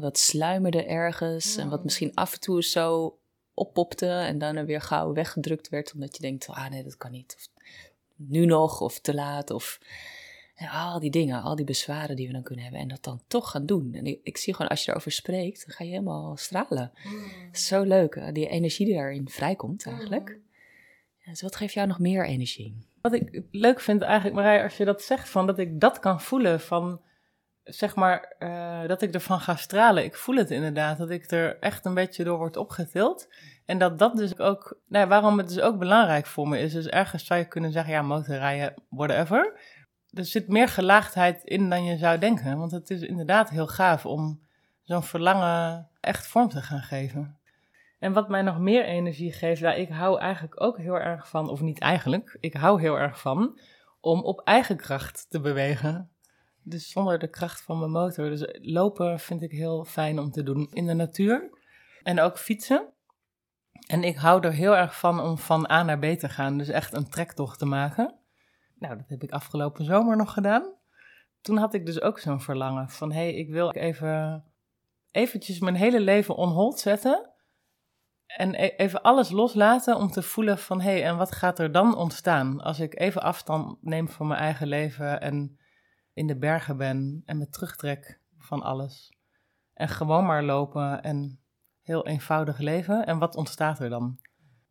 wat 0.00 0.18
sluimerde 0.18 0.84
ergens. 0.84 1.56
En 1.56 1.68
wat 1.68 1.84
misschien 1.84 2.14
af 2.14 2.32
en 2.32 2.40
toe 2.40 2.64
zo 2.64 3.18
oppopte 3.54 4.06
en 4.06 4.38
dan 4.38 4.64
weer 4.64 4.80
gauw 4.80 5.12
weggedrukt 5.12 5.68
werd. 5.68 5.92
Omdat 5.94 6.16
je 6.16 6.22
denkt, 6.22 6.48
ah 6.48 6.70
nee, 6.70 6.82
dat 6.82 6.96
kan 6.96 7.10
niet. 7.10 7.34
Of 7.36 7.48
nu 8.16 8.46
nog, 8.46 8.80
of 8.80 9.00
te 9.00 9.14
laat, 9.14 9.50
of 9.50 9.78
al 10.68 11.00
die 11.00 11.10
dingen, 11.10 11.42
al 11.42 11.56
die 11.56 11.64
bezwaren 11.64 12.16
die 12.16 12.26
we 12.26 12.32
dan 12.32 12.42
kunnen 12.42 12.64
hebben 12.64 12.82
en 12.82 12.88
dat 12.88 13.04
dan 13.04 13.22
toch 13.26 13.50
gaan 13.50 13.66
doen. 13.66 13.94
En 13.94 14.06
ik, 14.06 14.20
ik 14.22 14.36
zie 14.36 14.54
gewoon, 14.54 14.70
als 14.70 14.84
je 14.84 14.90
erover 14.90 15.12
spreekt, 15.12 15.66
dan 15.66 15.74
ga 15.74 15.84
je 15.84 15.90
helemaal 15.90 16.36
stralen. 16.36 16.92
Mm. 17.04 17.54
Zo 17.54 17.82
leuk, 17.82 18.34
die 18.34 18.48
energie 18.48 18.86
die 18.86 18.94
daarin 18.94 19.28
vrijkomt 19.28 19.86
eigenlijk. 19.86 20.28
Mm. 20.28 20.42
Ja, 21.18 21.30
dus 21.30 21.42
wat 21.42 21.56
geeft 21.56 21.74
jou 21.74 21.88
nog 21.88 21.98
meer 21.98 22.26
energie? 22.26 22.88
Wat 23.00 23.12
ik 23.12 23.42
leuk 23.50 23.80
vind 23.80 24.02
eigenlijk, 24.02 24.34
Marij, 24.34 24.62
als 24.62 24.76
je 24.76 24.84
dat 24.84 25.02
zegt, 25.02 25.28
van 25.28 25.46
dat 25.46 25.58
ik 25.58 25.80
dat 25.80 25.98
kan 25.98 26.20
voelen 26.20 26.60
van, 26.60 27.00
zeg 27.64 27.94
maar, 27.94 28.34
uh, 28.38 28.88
dat 28.88 29.02
ik 29.02 29.14
ervan 29.14 29.40
ga 29.40 29.56
stralen. 29.56 30.04
Ik 30.04 30.16
voel 30.16 30.36
het 30.36 30.50
inderdaad, 30.50 30.98
dat 30.98 31.10
ik 31.10 31.30
er 31.30 31.58
echt 31.58 31.84
een 31.84 31.94
beetje 31.94 32.24
door 32.24 32.38
word 32.38 32.56
opgetild. 32.56 33.28
En 33.66 33.78
dat 33.78 33.98
dat 33.98 34.16
dus 34.16 34.38
ook, 34.38 34.78
nou, 34.88 35.08
waarom 35.08 35.38
het 35.38 35.48
dus 35.48 35.60
ook 35.60 35.78
belangrijk 35.78 36.26
voor 36.26 36.48
me 36.48 36.58
is. 36.58 36.72
Dus 36.72 36.86
ergens 36.86 37.26
zou 37.26 37.40
je 37.40 37.48
kunnen 37.48 37.72
zeggen, 37.72 37.92
ja, 37.92 38.02
motorrijden, 38.02 38.74
whatever 38.88 39.54
er 40.12 40.24
zit 40.24 40.48
meer 40.48 40.68
gelaagdheid 40.68 41.44
in 41.44 41.70
dan 41.70 41.84
je 41.84 41.96
zou 41.96 42.18
denken. 42.18 42.58
Want 42.58 42.70
het 42.70 42.90
is 42.90 43.00
inderdaad 43.00 43.50
heel 43.50 43.66
gaaf 43.66 44.06
om 44.06 44.40
zo'n 44.82 45.02
verlangen 45.02 45.88
echt 46.00 46.26
vorm 46.26 46.48
te 46.48 46.62
gaan 46.62 46.82
geven. 46.82 47.38
En 48.00 48.12
wat 48.12 48.28
mij 48.28 48.42
nog 48.42 48.58
meer 48.58 48.84
energie 48.84 49.32
geeft, 49.32 49.60
ja, 49.60 49.72
ik 49.72 49.88
hou 49.88 50.20
eigenlijk 50.20 50.60
ook 50.60 50.78
heel 50.78 50.98
erg 50.98 51.28
van, 51.28 51.48
of 51.48 51.60
niet 51.60 51.80
eigenlijk, 51.80 52.36
ik 52.40 52.54
hou 52.54 52.80
heel 52.80 52.98
erg 52.98 53.20
van 53.20 53.58
om 54.00 54.20
op 54.20 54.40
eigen 54.40 54.76
kracht 54.76 55.26
te 55.30 55.40
bewegen. 55.40 56.10
Dus 56.62 56.90
zonder 56.90 57.18
de 57.18 57.30
kracht 57.30 57.62
van 57.62 57.78
mijn 57.78 57.90
motor. 57.90 58.30
Dus 58.30 58.58
lopen 58.62 59.18
vind 59.18 59.42
ik 59.42 59.50
heel 59.50 59.84
fijn 59.84 60.18
om 60.18 60.30
te 60.30 60.42
doen 60.42 60.68
in 60.72 60.86
de 60.86 60.94
natuur. 60.94 61.50
En 62.02 62.20
ook 62.20 62.38
fietsen. 62.38 62.88
En 63.86 64.04
ik 64.04 64.16
hou 64.16 64.46
er 64.46 64.52
heel 64.52 64.76
erg 64.76 64.98
van 64.98 65.20
om 65.20 65.38
van 65.38 65.70
A 65.70 65.82
naar 65.82 65.98
B 65.98 66.04
te 66.04 66.28
gaan. 66.28 66.58
Dus 66.58 66.68
echt 66.68 66.94
een 66.94 67.08
trektocht 67.08 67.58
te 67.58 67.66
maken. 67.66 68.14
Nou, 68.78 68.96
dat 68.96 69.08
heb 69.08 69.22
ik 69.22 69.30
afgelopen 69.30 69.84
zomer 69.84 70.16
nog 70.16 70.32
gedaan. 70.32 70.74
Toen 71.40 71.56
had 71.56 71.74
ik 71.74 71.86
dus 71.86 72.00
ook 72.00 72.18
zo'n 72.18 72.40
verlangen 72.40 72.88
van, 72.88 73.12
hé, 73.12 73.18
hey, 73.18 73.34
ik 73.34 73.50
wil 73.50 73.70
even 73.70 74.44
eventjes 75.10 75.58
mijn 75.58 75.74
hele 75.74 76.00
leven 76.00 76.36
on 76.36 76.48
hold 76.48 76.78
zetten. 76.78 77.29
En 78.36 78.54
e-, 78.54 78.74
even 78.76 79.02
alles 79.02 79.30
loslaten 79.30 79.96
om 79.96 80.08
te 80.08 80.22
voelen 80.22 80.58
van, 80.58 80.80
hé, 80.80 80.90
hey, 80.90 81.04
en 81.04 81.16
wat 81.16 81.32
gaat 81.32 81.58
er 81.58 81.72
dan 81.72 81.96
ontstaan 81.96 82.60
als 82.60 82.80
ik 82.80 82.98
even 82.98 83.22
afstand 83.22 83.82
neem 83.82 84.08
van 84.08 84.26
mijn 84.26 84.40
eigen 84.40 84.66
leven 84.66 85.20
en 85.20 85.58
in 86.12 86.26
de 86.26 86.38
bergen 86.38 86.76
ben 86.76 87.22
en 87.24 87.38
me 87.38 87.48
terugtrek 87.48 88.20
van 88.38 88.62
alles. 88.62 89.12
En 89.74 89.88
gewoon 89.88 90.26
maar 90.26 90.42
lopen 90.42 91.02
en 91.02 91.40
heel 91.82 92.06
eenvoudig 92.06 92.58
leven. 92.58 93.06
En 93.06 93.18
wat 93.18 93.36
ontstaat 93.36 93.80
er 93.80 93.88
dan? 93.88 94.18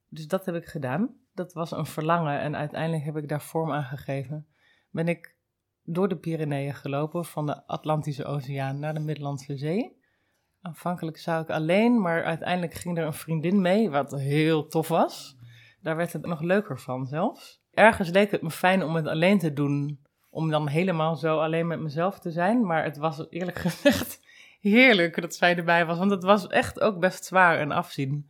Dus 0.10 0.28
dat 0.28 0.46
heb 0.46 0.56
ik 0.56 0.66
gedaan 0.66 1.20
dat 1.40 1.54
was 1.54 1.72
een 1.72 1.86
verlangen 1.86 2.40
en 2.40 2.56
uiteindelijk 2.56 3.04
heb 3.04 3.18
ik 3.18 3.30
daar 3.30 3.42
vorm 3.42 3.72
aan 3.72 3.84
gegeven. 3.84 4.48
Ben 4.90 5.08
ik 5.08 5.36
door 5.84 6.10
de 6.10 6.18
Pyreneeën 6.18 6.76
gelopen, 6.76 7.26
van 7.26 7.46
de 7.46 7.68
Atlantische 7.68 8.26
Oceaan 8.26 8.80
naar 8.80 8.94
de 8.94 9.00
Middellandse 9.00 9.58
Zee. 9.58 9.99
Aanvankelijk 10.62 11.18
zou 11.18 11.42
ik 11.42 11.50
alleen, 11.50 12.02
maar 12.02 12.24
uiteindelijk 12.24 12.74
ging 12.74 12.98
er 12.98 13.06
een 13.06 13.14
vriendin 13.14 13.62
mee, 13.62 13.90
wat 13.90 14.12
heel 14.12 14.68
tof 14.68 14.88
was. 14.88 15.38
Daar 15.82 15.96
werd 15.96 16.14
het 16.14 16.26
nog 16.26 16.42
leuker 16.42 16.80
van 16.80 17.08
zelfs. 17.08 17.62
Ergens 17.72 18.10
leek 18.10 18.32
het 18.32 18.42
me 18.42 18.52
fijn 18.52 18.84
om 18.84 18.96
het 18.96 19.08
alleen 19.08 19.40
te 19.40 19.54
doen, 19.54 20.00
om 20.30 20.50
dan 20.50 20.68
helemaal 20.68 21.16
zo 21.16 21.40
alleen 21.40 21.68
met 21.68 21.80
mezelf 21.80 22.20
te 22.20 22.32
zijn. 22.32 22.66
Maar 22.66 22.84
het 22.84 22.98
was 22.98 23.30
eerlijk 23.30 23.60
gezegd 23.70 24.20
heerlijk 24.60 25.22
dat 25.22 25.36
zij 25.36 25.56
erbij 25.56 25.86
was, 25.86 25.98
want 25.98 26.12
het 26.12 26.24
was 26.24 26.48
echt 26.48 26.80
ook 26.80 27.00
best 27.00 27.26
zwaar 27.26 27.60
en 27.60 27.72
afzien. 27.72 28.30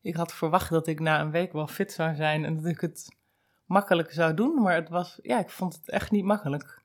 Ik 0.00 0.14
had 0.14 0.34
verwacht 0.34 0.70
dat 0.70 0.86
ik 0.86 1.00
na 1.00 1.20
een 1.20 1.30
week 1.30 1.52
wel 1.52 1.66
fit 1.66 1.92
zou 1.92 2.14
zijn 2.14 2.44
en 2.44 2.56
dat 2.56 2.64
ik 2.64 2.80
het 2.80 3.16
makkelijk 3.64 4.12
zou 4.12 4.34
doen, 4.34 4.62
maar 4.62 4.74
het 4.74 4.88
was, 4.88 5.18
ja, 5.22 5.38
ik 5.38 5.50
vond 5.50 5.74
het 5.74 5.88
echt 5.88 6.10
niet 6.10 6.24
makkelijk. 6.24 6.84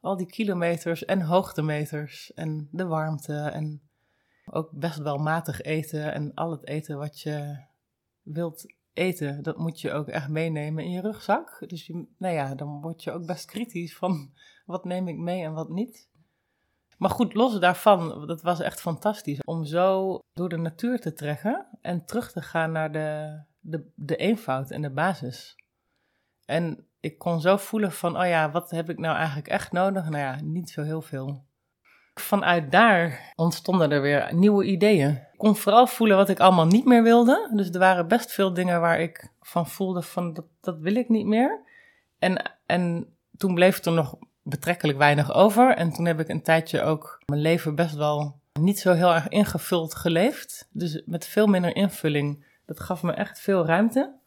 Al 0.00 0.16
die 0.16 0.26
kilometers 0.26 1.04
en 1.04 1.20
hoogtemeters 1.20 2.32
en 2.34 2.68
de 2.70 2.86
warmte 2.86 3.34
en 3.34 3.89
ook 4.52 4.70
best 4.72 4.98
wel 4.98 5.18
matig 5.18 5.60
eten 5.60 6.12
en 6.12 6.34
al 6.34 6.50
het 6.50 6.66
eten 6.66 6.98
wat 6.98 7.20
je 7.20 7.64
wilt 8.22 8.74
eten, 8.92 9.42
dat 9.42 9.58
moet 9.58 9.80
je 9.80 9.92
ook 9.92 10.08
echt 10.08 10.28
meenemen 10.28 10.84
in 10.84 10.90
je 10.90 11.00
rugzak. 11.00 11.64
Dus 11.66 11.86
je, 11.86 12.06
nou 12.18 12.34
ja, 12.34 12.54
dan 12.54 12.80
word 12.80 13.02
je 13.02 13.12
ook 13.12 13.26
best 13.26 13.44
kritisch 13.44 13.96
van 13.96 14.32
wat 14.66 14.84
neem 14.84 15.08
ik 15.08 15.16
mee 15.16 15.42
en 15.42 15.52
wat 15.52 15.68
niet. 15.68 16.08
Maar 16.98 17.10
goed, 17.10 17.34
los 17.34 17.60
daarvan, 17.60 18.26
dat 18.26 18.42
was 18.42 18.60
echt 18.60 18.80
fantastisch 18.80 19.40
om 19.44 19.64
zo 19.64 20.18
door 20.32 20.48
de 20.48 20.56
natuur 20.56 21.00
te 21.00 21.12
trekken 21.12 21.66
en 21.80 22.04
terug 22.04 22.32
te 22.32 22.42
gaan 22.42 22.72
naar 22.72 22.92
de, 22.92 23.40
de, 23.60 23.90
de 23.94 24.16
eenvoud 24.16 24.70
en 24.70 24.82
de 24.82 24.90
basis. 24.90 25.56
En 26.44 26.86
ik 27.00 27.18
kon 27.18 27.40
zo 27.40 27.56
voelen 27.56 27.92
van, 27.92 28.18
oh 28.18 28.26
ja, 28.26 28.50
wat 28.50 28.70
heb 28.70 28.90
ik 28.90 28.98
nou 28.98 29.16
eigenlijk 29.16 29.48
echt 29.48 29.72
nodig? 29.72 30.08
Nou 30.08 30.18
ja, 30.18 30.40
niet 30.40 30.70
zo 30.70 30.82
heel 30.82 31.02
veel. 31.02 31.44
Vanuit 32.20 32.72
daar 32.72 33.32
ontstonden 33.36 33.90
er 33.90 34.00
weer 34.00 34.34
nieuwe 34.34 34.64
ideeën. 34.64 35.10
Ik 35.10 35.38
kon 35.38 35.56
vooral 35.56 35.86
voelen 35.86 36.16
wat 36.16 36.28
ik 36.28 36.40
allemaal 36.40 36.66
niet 36.66 36.84
meer 36.84 37.02
wilde. 37.02 37.50
Dus 37.54 37.70
er 37.70 37.78
waren 37.78 38.08
best 38.08 38.32
veel 38.32 38.54
dingen 38.54 38.80
waar 38.80 39.00
ik 39.00 39.28
van 39.40 39.66
voelde 39.66 40.02
van, 40.02 40.32
dat, 40.32 40.44
dat 40.60 40.78
wil 40.78 40.94
ik 40.94 41.08
niet 41.08 41.26
meer. 41.26 41.60
En, 42.18 42.56
en 42.66 43.14
toen 43.36 43.54
bleef 43.54 43.84
er 43.84 43.92
nog 43.92 44.16
betrekkelijk 44.42 44.98
weinig 44.98 45.34
over. 45.34 45.74
En 45.74 45.92
toen 45.92 46.04
heb 46.04 46.20
ik 46.20 46.28
een 46.28 46.42
tijdje 46.42 46.82
ook 46.82 47.22
mijn 47.26 47.40
leven 47.40 47.74
best 47.74 47.94
wel 47.94 48.40
niet 48.60 48.78
zo 48.78 48.92
heel 48.92 49.14
erg 49.14 49.28
ingevuld 49.28 49.94
geleefd. 49.94 50.68
Dus 50.72 51.02
met 51.06 51.26
veel 51.26 51.46
minder 51.46 51.76
invulling. 51.76 52.46
Dat 52.66 52.80
gaf 52.80 53.02
me 53.02 53.12
echt 53.12 53.40
veel 53.40 53.66
ruimte. 53.66 54.18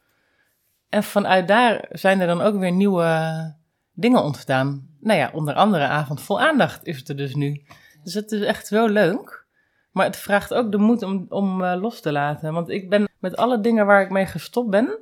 En 0.90 1.04
vanuit 1.04 1.48
daar 1.48 1.86
zijn 1.92 2.20
er 2.20 2.28
dan 2.28 2.42
ook 2.42 2.56
weer 2.60 2.72
nieuwe 2.72 3.56
dingen 3.94 4.24
ontstaan. 4.24 4.88
Nou 5.00 5.20
ja, 5.20 5.30
onder 5.34 5.54
andere 5.54 5.88
Avond 5.88 6.22
Vol 6.22 6.42
Aandacht 6.42 6.86
is 6.86 6.98
het 6.98 7.10
er 7.10 7.18
dus 7.18 7.36
nu. 7.36 7.66
Dus 8.04 8.14
het 8.14 8.32
is 8.32 8.42
echt 8.42 8.68
zo 8.68 8.86
leuk. 8.88 9.46
Maar 9.92 10.06
het 10.06 10.18
vraagt 10.18 10.54
ook 10.54 10.72
de 10.72 10.78
moed 10.78 11.04
om, 11.04 11.26
om 11.30 11.62
uh, 11.62 11.76
los 11.82 12.02
te 12.02 12.12
laten. 12.12 12.54
Want 12.54 12.70
ik 12.70 12.90
ben 12.90 13.10
met 13.20 13.36
alle 13.36 13.62
dingen 13.62 13.86
waar 13.86 14.02
ik 14.02 14.10
mee 14.10 14.26
gestopt 14.26 14.70
ben, 14.70 14.98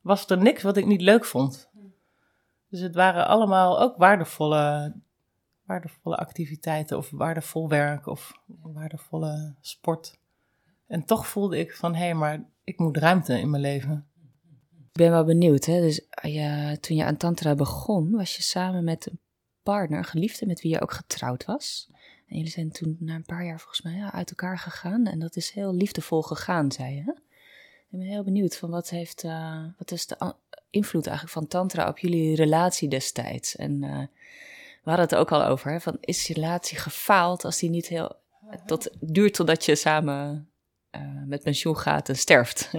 was 0.00 0.26
er 0.30 0.38
niks 0.38 0.62
wat 0.62 0.76
ik 0.76 0.86
niet 0.86 1.00
leuk 1.00 1.24
vond. 1.24 1.70
Dus 2.68 2.80
het 2.80 2.94
waren 2.94 3.26
allemaal 3.26 3.80
ook 3.80 3.96
waardevolle, 3.96 4.94
waardevolle 5.66 6.16
activiteiten 6.16 6.96
of 6.96 7.10
waardevol 7.10 7.68
werk 7.68 8.06
of 8.06 8.32
waardevolle 8.62 9.54
sport. 9.60 10.18
En 10.86 11.04
toch 11.04 11.26
voelde 11.26 11.58
ik 11.58 11.76
van, 11.76 11.94
hé, 11.94 12.04
hey, 12.04 12.14
maar 12.14 12.44
ik 12.64 12.78
moet 12.78 12.96
ruimte 12.96 13.40
in 13.40 13.50
mijn 13.50 13.62
leven. 13.62 14.06
Ik 14.72 15.00
ben 15.00 15.10
wel 15.10 15.24
benieuwd, 15.24 15.64
hè? 15.64 15.80
Dus 15.80 16.08
eh, 16.08 16.34
ja, 16.34 16.76
toen 16.76 16.96
je 16.96 17.04
aan 17.04 17.16
Tantra 17.16 17.54
begon, 17.54 18.10
was 18.10 18.36
je 18.36 18.42
samen 18.42 18.84
met 18.84 19.10
partner, 19.64 20.04
geliefde 20.04 20.46
met 20.46 20.60
wie 20.60 20.72
je 20.72 20.80
ook 20.80 20.92
getrouwd 20.92 21.44
was. 21.44 21.88
En 22.28 22.36
jullie 22.36 22.50
zijn 22.50 22.70
toen 22.70 22.96
na 23.00 23.14
een 23.14 23.24
paar 23.24 23.44
jaar 23.44 23.58
volgens 23.58 23.82
mij 23.82 23.94
ja, 23.94 24.12
uit 24.12 24.30
elkaar 24.30 24.58
gegaan. 24.58 25.06
En 25.06 25.18
dat 25.18 25.36
is 25.36 25.50
heel 25.50 25.74
liefdevol 25.74 26.22
gegaan, 26.22 26.72
zei 26.72 26.94
je. 26.94 27.14
Ik 27.90 28.00
ben 28.00 28.08
heel 28.08 28.24
benieuwd 28.24 28.56
van 28.56 28.70
wat 28.70 28.90
heeft, 28.90 29.24
uh, 29.24 29.64
wat 29.78 29.90
is 29.90 30.06
de 30.06 30.34
invloed 30.70 31.06
eigenlijk 31.06 31.38
van 31.38 31.46
tantra 31.46 31.88
op 31.88 31.98
jullie 31.98 32.36
relatie 32.36 32.88
destijds? 32.88 33.56
En 33.56 33.82
uh, 33.82 33.98
we 34.82 34.90
hadden 34.90 35.04
het 35.04 35.14
ook 35.14 35.32
al 35.32 35.44
over, 35.44 35.80
van 35.80 35.96
is 36.00 36.26
je 36.26 36.34
relatie 36.34 36.78
gefaald 36.78 37.44
als 37.44 37.58
die 37.58 37.70
niet 37.70 37.86
heel, 37.86 38.16
tot, 38.66 38.90
duurt 39.00 39.34
totdat 39.34 39.64
je 39.64 39.74
samen 39.74 40.48
uh, 40.96 41.02
met 41.26 41.42
pensioen 41.42 41.76
gaat 41.76 42.08
en 42.08 42.16
sterft? 42.16 42.70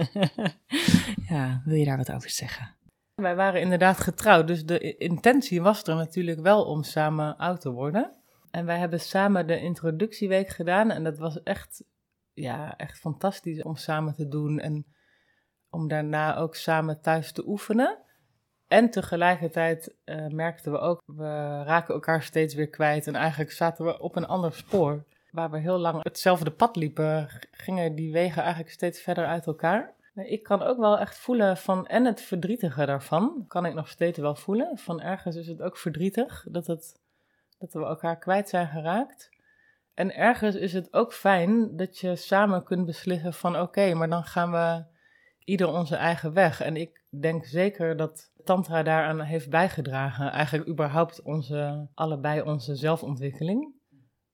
ja, 1.28 1.62
wil 1.64 1.76
je 1.76 1.84
daar 1.84 1.96
wat 1.96 2.12
over 2.12 2.30
zeggen? 2.30 2.74
Wij 3.22 3.36
waren 3.36 3.60
inderdaad 3.60 4.00
getrouwd, 4.00 4.46
dus 4.46 4.64
de 4.64 4.96
intentie 4.96 5.62
was 5.62 5.82
er 5.82 5.94
natuurlijk 5.94 6.40
wel 6.40 6.64
om 6.64 6.82
samen 6.82 7.36
oud 7.36 7.60
te 7.60 7.70
worden. 7.70 8.12
En 8.50 8.66
wij 8.66 8.78
hebben 8.78 9.00
samen 9.00 9.46
de 9.46 9.60
introductieweek 9.60 10.48
gedaan 10.48 10.90
en 10.90 11.04
dat 11.04 11.18
was 11.18 11.42
echt, 11.42 11.84
ja, 12.32 12.76
echt 12.76 12.98
fantastisch 12.98 13.62
om 13.62 13.76
samen 13.76 14.14
te 14.14 14.28
doen. 14.28 14.58
En 14.60 14.86
om 15.70 15.88
daarna 15.88 16.36
ook 16.36 16.54
samen 16.54 17.00
thuis 17.00 17.32
te 17.32 17.48
oefenen. 17.48 17.98
En 18.68 18.90
tegelijkertijd 18.90 19.94
uh, 20.04 20.26
merkten 20.26 20.72
we 20.72 20.78
ook, 20.78 21.02
we 21.06 21.62
raken 21.64 21.94
elkaar 21.94 22.22
steeds 22.22 22.54
weer 22.54 22.70
kwijt. 22.70 23.06
En 23.06 23.14
eigenlijk 23.14 23.52
zaten 23.52 23.84
we 23.84 23.98
op 23.98 24.16
een 24.16 24.26
ander 24.26 24.52
spoor. 24.52 25.04
Waar 25.30 25.50
we 25.50 25.58
heel 25.58 25.78
lang 25.78 26.02
hetzelfde 26.02 26.50
pad 26.50 26.76
liepen, 26.76 27.28
gingen 27.50 27.94
die 27.94 28.12
wegen 28.12 28.42
eigenlijk 28.42 28.72
steeds 28.72 29.00
verder 29.00 29.26
uit 29.26 29.46
elkaar. 29.46 29.95
Ik 30.24 30.42
kan 30.42 30.62
ook 30.62 30.78
wel 30.78 30.98
echt 30.98 31.18
voelen 31.18 31.56
van, 31.56 31.86
en 31.86 32.04
het 32.04 32.20
verdrietige 32.20 32.86
daarvan, 32.86 33.44
kan 33.48 33.66
ik 33.66 33.74
nog 33.74 33.88
steeds 33.88 34.18
wel 34.18 34.34
voelen. 34.34 34.78
Van 34.78 35.00
ergens 35.00 35.36
is 35.36 35.46
het 35.46 35.62
ook 35.62 35.76
verdrietig 35.76 36.46
dat, 36.50 36.66
het, 36.66 37.00
dat 37.58 37.72
we 37.72 37.84
elkaar 37.84 38.18
kwijt 38.18 38.48
zijn 38.48 38.68
geraakt. 38.68 39.30
En 39.94 40.14
ergens 40.14 40.54
is 40.54 40.72
het 40.72 40.92
ook 40.92 41.12
fijn 41.12 41.76
dat 41.76 41.98
je 41.98 42.16
samen 42.16 42.64
kunt 42.64 42.86
beslissen 42.86 43.32
van 43.32 43.60
oké, 43.60 43.94
maar 43.94 44.08
dan 44.08 44.24
gaan 44.24 44.50
we 44.50 44.84
ieder 45.44 45.68
onze 45.68 45.96
eigen 45.96 46.32
weg. 46.32 46.60
En 46.60 46.76
ik 46.76 47.04
denk 47.20 47.44
zeker 47.44 47.96
dat 47.96 48.32
Tantra 48.44 48.82
daaraan 48.82 49.20
heeft 49.20 49.50
bijgedragen. 49.50 50.30
Eigenlijk 50.30 50.68
überhaupt 50.68 51.22
onze, 51.22 51.88
allebei 51.94 52.40
onze 52.40 52.74
zelfontwikkeling. 52.74 53.74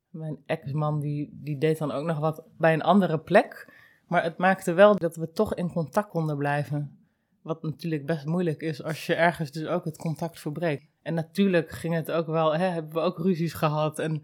Mijn 0.08 0.42
ex-man 0.46 1.00
die, 1.00 1.30
die 1.32 1.58
deed 1.58 1.78
dan 1.78 1.92
ook 1.92 2.04
nog 2.04 2.18
wat 2.18 2.44
bij 2.58 2.72
een 2.72 2.82
andere 2.82 3.18
plek. 3.18 3.80
Maar 4.12 4.22
het 4.22 4.36
maakte 4.36 4.72
wel 4.72 4.96
dat 4.96 5.16
we 5.16 5.32
toch 5.32 5.54
in 5.54 5.72
contact 5.72 6.08
konden 6.08 6.36
blijven. 6.36 6.98
Wat 7.42 7.62
natuurlijk 7.62 8.06
best 8.06 8.26
moeilijk 8.26 8.60
is 8.60 8.82
als 8.82 9.06
je 9.06 9.14
ergens 9.14 9.50
dus 9.50 9.66
ook 9.66 9.84
het 9.84 9.96
contact 9.96 10.40
verbreekt. 10.40 10.86
En 11.02 11.14
natuurlijk 11.14 11.70
ging 11.70 11.94
het 11.94 12.10
ook 12.10 12.26
wel, 12.26 12.56
hè, 12.56 12.64
hebben 12.64 12.92
we 12.92 13.00
ook 13.00 13.18
ruzies 13.18 13.52
gehad. 13.52 13.98
En 13.98 14.22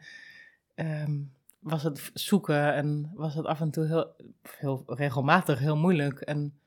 ehm, 0.74 1.20
was 1.58 1.82
het 1.82 2.10
zoeken 2.14 2.74
en 2.74 3.10
was 3.14 3.34
het 3.34 3.46
af 3.46 3.60
en 3.60 3.70
toe 3.70 3.86
heel, 3.86 4.14
heel 4.58 4.82
regelmatig 4.86 5.58
heel 5.58 5.76
moeilijk 5.76 6.20
en 6.20 6.58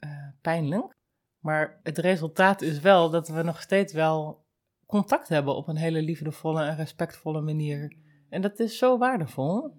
uh, 0.00 0.10
pijnlijk. 0.40 0.96
Maar 1.38 1.80
het 1.82 1.98
resultaat 1.98 2.62
is 2.62 2.80
wel 2.80 3.10
dat 3.10 3.28
we 3.28 3.42
nog 3.42 3.60
steeds 3.60 3.92
wel 3.92 4.44
contact 4.86 5.28
hebben 5.28 5.54
op 5.56 5.68
een 5.68 5.76
hele 5.76 6.02
liefdevolle 6.02 6.64
en 6.64 6.76
respectvolle 6.76 7.40
manier. 7.40 7.96
En 8.28 8.42
dat 8.42 8.58
is 8.60 8.78
zo 8.78 8.98
waardevol. 8.98 9.74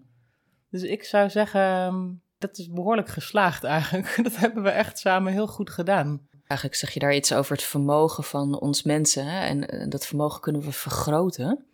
Dus 0.70 0.84
ik 0.84 1.04
zou 1.04 1.30
zeggen, 1.30 1.62
ehm, 1.62 2.10
dat 2.48 2.58
is 2.58 2.70
behoorlijk 2.70 3.10
geslaagd 3.10 3.64
eigenlijk. 3.64 4.16
Dat 4.24 4.36
hebben 4.36 4.64
we 4.64 4.70
echt 4.70 5.00
samen 5.00 5.32
heel 5.32 5.48
goed 5.48 5.70
gedaan. 5.70 6.28
Eigenlijk 6.48 6.80
zeg 6.80 6.94
je 6.94 7.00
daar 7.00 7.16
iets 7.16 7.34
over 7.34 7.56
het 7.56 7.66
vermogen 7.66 8.24
van 8.24 8.60
ons 8.60 8.84
mensen. 8.84 9.26
Hè? 9.26 9.46
En 9.46 9.70
eh, 9.70 9.90
dat 9.90 10.06
vermogen 10.06 10.42
kunnen 10.42 10.62
we 10.62 10.72
vergroten 10.72 11.66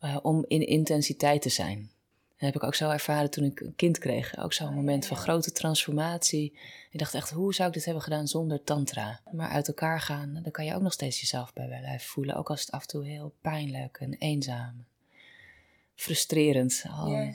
uh, 0.00 0.16
om 0.22 0.44
in 0.48 0.66
intensiteit 0.66 1.42
te 1.42 1.48
zijn. 1.48 1.90
Dat 2.28 2.52
heb 2.52 2.54
ik 2.54 2.62
ook 2.62 2.74
zo 2.74 2.90
ervaren 2.90 3.30
toen 3.30 3.44
ik 3.44 3.60
een 3.60 3.74
kind 3.76 3.98
kreeg. 3.98 4.38
Ook 4.38 4.52
zo'n 4.52 4.74
moment 4.74 5.06
van 5.06 5.16
grote 5.16 5.52
transformatie. 5.52 6.58
Ik 6.90 6.98
dacht 6.98 7.14
echt, 7.14 7.30
hoe 7.30 7.54
zou 7.54 7.68
ik 7.68 7.74
dit 7.74 7.84
hebben 7.84 8.02
gedaan 8.02 8.26
zonder 8.26 8.64
tantra? 8.64 9.20
Maar 9.32 9.48
uit 9.48 9.68
elkaar 9.68 10.00
gaan, 10.00 10.38
dan 10.42 10.52
kan 10.52 10.64
je 10.64 10.74
ook 10.74 10.82
nog 10.82 10.92
steeds 10.92 11.20
jezelf 11.20 11.52
bij 11.52 11.66
blijven 11.66 12.08
voelen. 12.08 12.36
Ook 12.36 12.50
als 12.50 12.60
het 12.60 12.70
af 12.70 12.80
en 12.80 12.88
toe 12.88 13.06
heel 13.06 13.34
pijnlijk 13.40 13.96
en 14.00 14.12
eenzaam. 14.12 14.84
Frustrerend. 15.94 16.84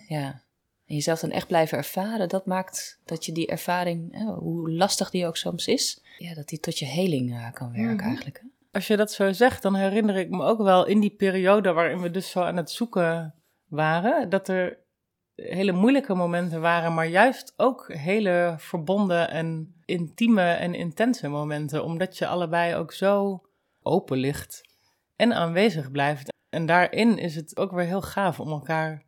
Ja. 0.08 0.42
En 0.88 0.96
jezelf 0.96 1.20
dan 1.20 1.32
echt 1.32 1.48
blijven 1.48 1.78
ervaren, 1.78 2.30
dat 2.30 2.46
maakt 2.46 3.00
dat 3.06 3.26
je 3.26 3.32
die 3.32 3.48
ervaring, 3.48 4.24
hoe 4.38 4.72
lastig 4.72 5.10
die 5.10 5.28
ook 5.28 5.38
soms 5.38 5.68
is, 5.68 6.02
ja, 6.18 6.34
dat 6.34 6.48
die 6.48 6.60
tot 6.60 6.80
je 6.80 6.86
heling 6.86 7.32
uh, 7.32 7.52
kan 7.52 7.72
werken 7.72 7.96
mhm. 7.96 8.06
eigenlijk. 8.06 8.44
Als 8.72 8.88
je 8.88 8.98
dat 8.98 9.12
zo 9.12 9.32
zegt, 9.32 9.62
dan 9.62 9.76
herinner 9.76 10.16
ik 10.16 10.30
me 10.30 10.44
ook 10.44 10.62
wel 10.62 10.86
in 10.86 11.00
die 11.00 11.16
periode 11.16 11.72
waarin 11.72 12.02
we 12.02 12.12
dus 12.12 12.30
zo 12.30 12.42
aan 12.42 12.58
het 12.58 12.72
zoeken 12.72 13.36
waren, 13.66 14.30
dat 14.30 14.48
er 14.48 14.78
hele 15.36 15.72
moeilijke 15.72 16.14
momenten 16.14 16.62
waren, 16.62 16.94
maar 16.94 17.08
juist 17.08 17.54
ook 17.56 17.94
hele 17.94 18.56
verbonden 18.58 19.30
en 19.30 19.76
intieme 19.86 20.52
en 20.52 20.74
intense 20.74 21.28
momenten, 21.28 21.84
omdat 21.84 22.18
je 22.18 22.28
allebei 22.28 22.76
ook 22.76 22.94
zo 22.94 23.42
open 23.82 24.18
ligt 24.18 24.62
en 25.16 25.34
aanwezig 25.34 25.92
blijft. 25.92 26.34
En 26.50 26.66
daarin 26.66 27.18
is 27.18 27.36
het 27.36 27.58
ook 27.58 27.72
weer 27.72 27.86
heel 27.86 28.02
gaaf 28.02 28.40
om 28.40 28.48
elkaar 28.48 29.06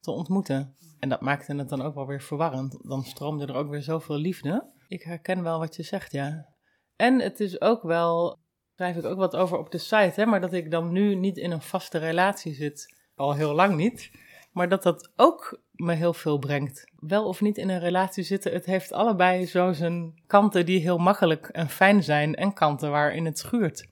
te 0.00 0.10
ontmoeten. 0.10 0.76
En 0.98 1.08
dat 1.08 1.20
maakte 1.20 1.54
het 1.54 1.68
dan 1.68 1.82
ook 1.82 1.94
wel 1.94 2.06
weer 2.06 2.22
verwarrend. 2.22 2.88
Dan 2.88 3.02
stroomde 3.02 3.46
er 3.46 3.54
ook 3.54 3.68
weer 3.68 3.82
zoveel 3.82 4.16
liefde. 4.16 4.70
Ik 4.88 5.02
herken 5.02 5.42
wel 5.42 5.58
wat 5.58 5.76
je 5.76 5.82
zegt, 5.82 6.12
ja. 6.12 6.48
En 6.96 7.20
het 7.20 7.40
is 7.40 7.60
ook 7.60 7.82
wel, 7.82 8.38
schrijf 8.74 8.96
ik 8.96 9.04
ook 9.04 9.18
wat 9.18 9.36
over 9.36 9.58
op 9.58 9.70
de 9.70 9.78
site, 9.78 10.12
hè, 10.14 10.26
maar 10.26 10.40
dat 10.40 10.52
ik 10.52 10.70
dan 10.70 10.92
nu 10.92 11.14
niet 11.14 11.36
in 11.36 11.50
een 11.50 11.62
vaste 11.62 11.98
relatie 11.98 12.54
zit. 12.54 12.96
Al 13.14 13.34
heel 13.34 13.54
lang 13.54 13.76
niet. 13.76 14.10
Maar 14.52 14.68
dat 14.68 14.82
dat 14.82 15.12
ook 15.16 15.62
me 15.72 15.94
heel 15.94 16.14
veel 16.14 16.38
brengt. 16.38 16.92
Wel 16.96 17.24
of 17.24 17.40
niet 17.40 17.58
in 17.58 17.68
een 17.68 17.80
relatie 17.80 18.24
zitten, 18.24 18.52
het 18.52 18.64
heeft 18.64 18.92
allebei 18.92 19.46
zo 19.46 19.72
zijn 19.72 20.22
kanten 20.26 20.66
die 20.66 20.80
heel 20.80 20.98
makkelijk 20.98 21.48
en 21.48 21.68
fijn 21.68 22.02
zijn 22.02 22.34
en 22.34 22.52
kanten 22.52 22.90
waarin 22.90 23.24
het 23.24 23.38
schuurt. 23.38 23.88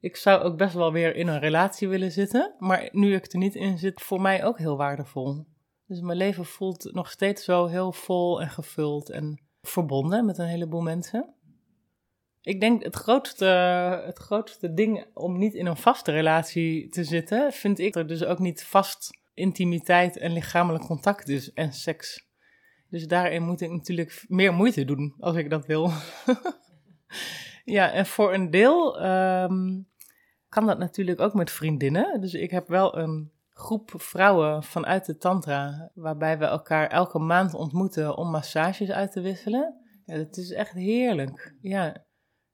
Ik 0.00 0.16
zou 0.16 0.42
ook 0.42 0.56
best 0.56 0.74
wel 0.74 0.92
weer 0.92 1.16
in 1.16 1.28
een 1.28 1.40
relatie 1.40 1.88
willen 1.88 2.12
zitten, 2.12 2.54
maar 2.58 2.88
nu 2.92 3.14
ik 3.14 3.32
er 3.32 3.38
niet 3.38 3.54
in 3.54 3.78
zit, 3.78 4.02
voor 4.02 4.20
mij 4.20 4.44
ook 4.44 4.58
heel 4.58 4.76
waardevol. 4.76 5.46
Dus 5.94 6.02
mijn 6.02 6.18
leven 6.18 6.44
voelt 6.44 6.92
nog 6.92 7.10
steeds 7.10 7.44
zo 7.44 7.66
heel 7.66 7.92
vol 7.92 8.40
en 8.40 8.50
gevuld 8.50 9.10
en 9.10 9.40
verbonden 9.62 10.24
met 10.24 10.38
een 10.38 10.46
heleboel 10.46 10.80
mensen. 10.80 11.34
Ik 12.40 12.60
denk 12.60 12.82
het 12.82 12.94
grootste, 12.94 13.44
het 14.04 14.18
grootste 14.18 14.74
ding 14.74 15.06
om 15.12 15.38
niet 15.38 15.54
in 15.54 15.66
een 15.66 15.76
vaste 15.76 16.12
relatie 16.12 16.88
te 16.88 17.04
zitten, 17.04 17.52
vind 17.52 17.78
ik 17.78 17.94
er 17.94 18.06
dus 18.06 18.24
ook 18.24 18.38
niet 18.38 18.64
vast 18.64 19.18
intimiteit 19.34 20.16
en 20.16 20.32
lichamelijk 20.32 20.84
contact 20.84 21.26
dus 21.26 21.52
en 21.52 21.72
seks. 21.72 22.26
Dus 22.90 23.06
daarin 23.06 23.42
moet 23.42 23.60
ik 23.60 23.70
natuurlijk 23.70 24.24
meer 24.28 24.52
moeite 24.52 24.84
doen 24.84 25.14
als 25.18 25.36
ik 25.36 25.50
dat 25.50 25.66
wil. 25.66 25.90
ja, 27.76 27.92
en 27.92 28.06
voor 28.06 28.34
een 28.34 28.50
deel 28.50 29.00
ehm, 29.00 29.80
kan 30.48 30.66
dat 30.66 30.78
natuurlijk 30.78 31.20
ook 31.20 31.34
met 31.34 31.50
vriendinnen. 31.50 32.20
Dus 32.20 32.34
ik 32.34 32.50
heb 32.50 32.68
wel 32.68 32.98
een 32.98 33.32
groep 33.54 33.90
vrouwen 33.96 34.62
vanuit 34.62 35.06
de 35.06 35.16
Tantra, 35.16 35.90
waarbij 35.94 36.38
we 36.38 36.44
elkaar 36.44 36.88
elke 36.88 37.18
maand 37.18 37.54
ontmoeten 37.54 38.16
om 38.16 38.30
massages 38.30 38.90
uit 38.90 39.12
te 39.12 39.20
wisselen. 39.20 39.74
Ja, 40.04 40.16
dat 40.16 40.36
is 40.36 40.50
echt 40.50 40.72
heerlijk. 40.72 41.54
Ja, 41.60 42.04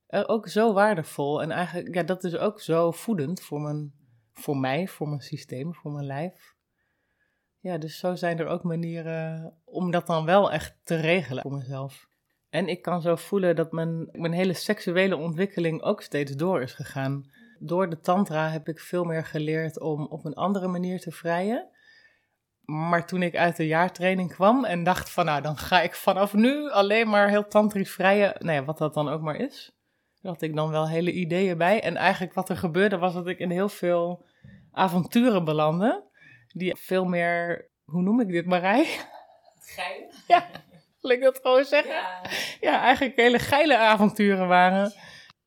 ook 0.09 0.49
zo 0.49 0.73
waardevol. 0.73 1.43
En 1.43 1.51
eigenlijk, 1.51 1.95
ja, 1.95 2.03
dat 2.03 2.25
is 2.25 2.37
ook 2.37 2.61
zo 2.61 2.91
voedend 2.91 3.41
voor, 3.41 3.61
mijn, 3.61 3.93
voor 4.33 4.57
mij, 4.57 4.89
voor 4.89 5.09
mijn 5.09 5.21
systeem, 5.21 5.75
voor 5.75 5.93
mijn 5.93 6.07
lijf. 6.07 6.55
Ja, 7.59 7.79
dus 7.79 7.99
zo 7.99 8.15
zijn 8.15 8.39
er 8.39 8.47
ook 8.47 8.63
manieren 8.63 9.55
om 9.65 9.91
dat 9.91 10.07
dan 10.07 10.25
wel 10.25 10.53
echt 10.53 10.77
te 10.85 10.97
regelen 10.97 11.43
voor 11.43 11.57
mezelf. 11.57 12.09
En 12.49 12.69
ik 12.69 12.83
kan 12.83 13.01
zo 13.01 13.17
voelen 13.17 13.57
dat 13.57 13.73
mijn, 13.73 14.09
mijn 14.13 14.33
hele 14.33 14.53
seksuele 14.53 15.17
ontwikkeling 15.17 15.83
ook 15.83 16.03
steeds 16.03 16.33
door 16.33 16.63
is 16.63 16.73
gegaan. 16.73 17.31
Door 17.63 17.91
de 17.91 18.01
tantra 18.01 18.49
heb 18.49 18.69
ik 18.69 18.81
veel 18.81 19.05
meer 19.05 19.25
geleerd 19.25 19.81
om 19.81 20.07
op 20.07 20.25
een 20.25 20.35
andere 20.35 20.67
manier 20.67 21.01
te 21.01 21.11
vrijen. 21.11 21.69
Maar 22.65 23.07
toen 23.07 23.23
ik 23.23 23.37
uit 23.37 23.57
de 23.57 23.67
jaartraining 23.67 24.33
kwam 24.33 24.65
en 24.65 24.85
dacht 24.85 25.11
van 25.11 25.25
nou, 25.25 25.43
dan 25.43 25.57
ga 25.57 25.81
ik 25.81 25.95
vanaf 25.95 26.35
nu 26.35 26.71
alleen 26.71 27.09
maar 27.09 27.29
heel 27.29 27.49
tantrisch 27.49 27.91
vrijen. 27.91 28.35
Nou 28.39 28.53
ja, 28.53 28.65
wat 28.65 28.79
dat 28.79 28.95
dan 28.95 29.09
ook 29.09 29.21
maar 29.21 29.37
is. 29.37 29.73
Had 30.23 30.43
ik 30.43 30.57
dan 30.57 30.71
wel 30.71 30.89
hele 30.89 31.13
ideeën 31.13 31.59
bij. 31.59 31.83
En 31.83 31.97
eigenlijk 31.97 32.35
wat 32.35 32.49
er 32.49 32.57
gebeurde 32.57 32.99
was 32.99 33.15
dat 33.15 33.27
ik 33.27 33.39
in 33.39 33.51
heel 33.51 33.69
veel 33.69 34.25
avonturen 34.73 35.45
belandde 35.45 36.09
die 36.53 36.77
veel 36.77 37.05
meer, 37.05 37.69
hoe 37.85 38.03
noem 38.03 38.21
ik 38.21 38.29
dit, 38.29 38.47
Marij? 38.47 38.87
Geil. 39.61 40.13
Ja, 40.27 40.47
wil 41.01 41.11
ik 41.11 41.23
dat 41.23 41.39
gewoon 41.43 41.65
zeggen? 41.65 41.95
Ja. 41.95 42.23
ja, 42.61 42.81
eigenlijk 42.81 43.17
hele 43.17 43.39
geile 43.39 43.79
avonturen 43.79 44.49
waren. 44.49 44.93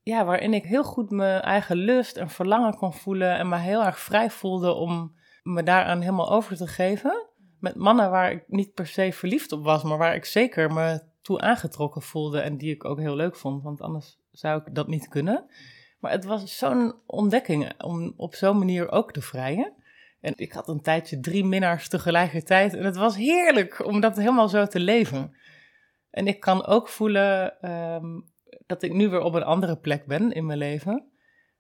Ja, 0.04 0.26
waarin 0.26 0.54
ik 0.54 0.64
heel 0.64 0.84
goed 0.84 1.10
mijn 1.10 1.42
eigen 1.42 1.76
lust 1.78 2.18
en 2.18 2.30
verlangen 2.30 2.76
kon 2.76 2.94
voelen 2.94 3.38
en 3.38 3.50
me 3.50 3.58
heel 3.58 3.84
erg 3.84 4.00
vrij 4.00 4.30
voelde 4.30 4.74
om 4.74 5.16
me 5.44 5.64
daaraan 5.64 6.00
helemaal 6.00 6.32
over 6.32 6.56
te 6.56 6.68
geven. 6.68 7.28
Met 7.60 7.76
mannen 7.76 8.12
waar 8.12 8.32
ik 8.32 8.44
niet 8.48 8.74
per 8.74 8.88
se 8.88 9.14
verliefd 9.14 9.52
op 9.52 9.64
was, 9.64 9.84
maar 9.84 9.98
waar 9.98 10.16
ik 10.16 10.26
zeker 10.26 10.74
me 10.74 11.04
toe 11.22 11.40
aangetrokken 11.40 12.02
voelde 12.02 12.40
en 12.40 12.58
die 12.58 12.74
ik 12.74 12.86
ook 12.86 13.00
heel 13.00 13.16
leuk 13.16 13.36
vond, 13.36 13.64
want 13.64 13.82
anders 13.82 14.20
zou 14.32 14.62
ik 14.66 14.76
dat 14.76 14.88
niet 14.88 15.08
kunnen. 15.08 15.46
Maar 16.00 16.12
het 16.12 16.26
was 16.26 16.58
zo'n 16.58 16.94
ontdekking 17.06 17.82
om 17.84 18.14
op 18.18 18.36
zo'n 18.36 18.58
manier 18.58 18.92
ook 18.92 19.12
te 19.12 19.22
vrijen. 19.22 19.74
En 20.22 20.34
ik 20.36 20.52
had 20.52 20.68
een 20.68 20.82
tijdje 20.82 21.20
drie 21.20 21.46
minnaars 21.46 21.90
tegelijkertijd. 21.90 22.74
En 22.74 22.84
het 22.86 22.96
was 22.96 23.16
heerlijk 23.16 23.86
om 23.86 24.00
dat 24.00 24.16
helemaal 24.16 24.50
zo 24.50 24.66
te 24.66 24.80
leven. 24.80 25.38
En 26.10 26.28
ik 26.28 26.40
kan 26.40 26.66
ook 26.66 26.90
voelen 26.90 27.62
ehm, 27.62 28.20
dat 28.66 28.84
ik 28.84 28.94
nu 28.94 29.10
weer 29.10 29.22
op 29.22 29.34
een 29.34 29.44
andere 29.44 29.78
plek 29.78 30.06
ben 30.06 30.32
in 30.32 30.46
mijn 30.46 30.58
leven. 30.58 31.12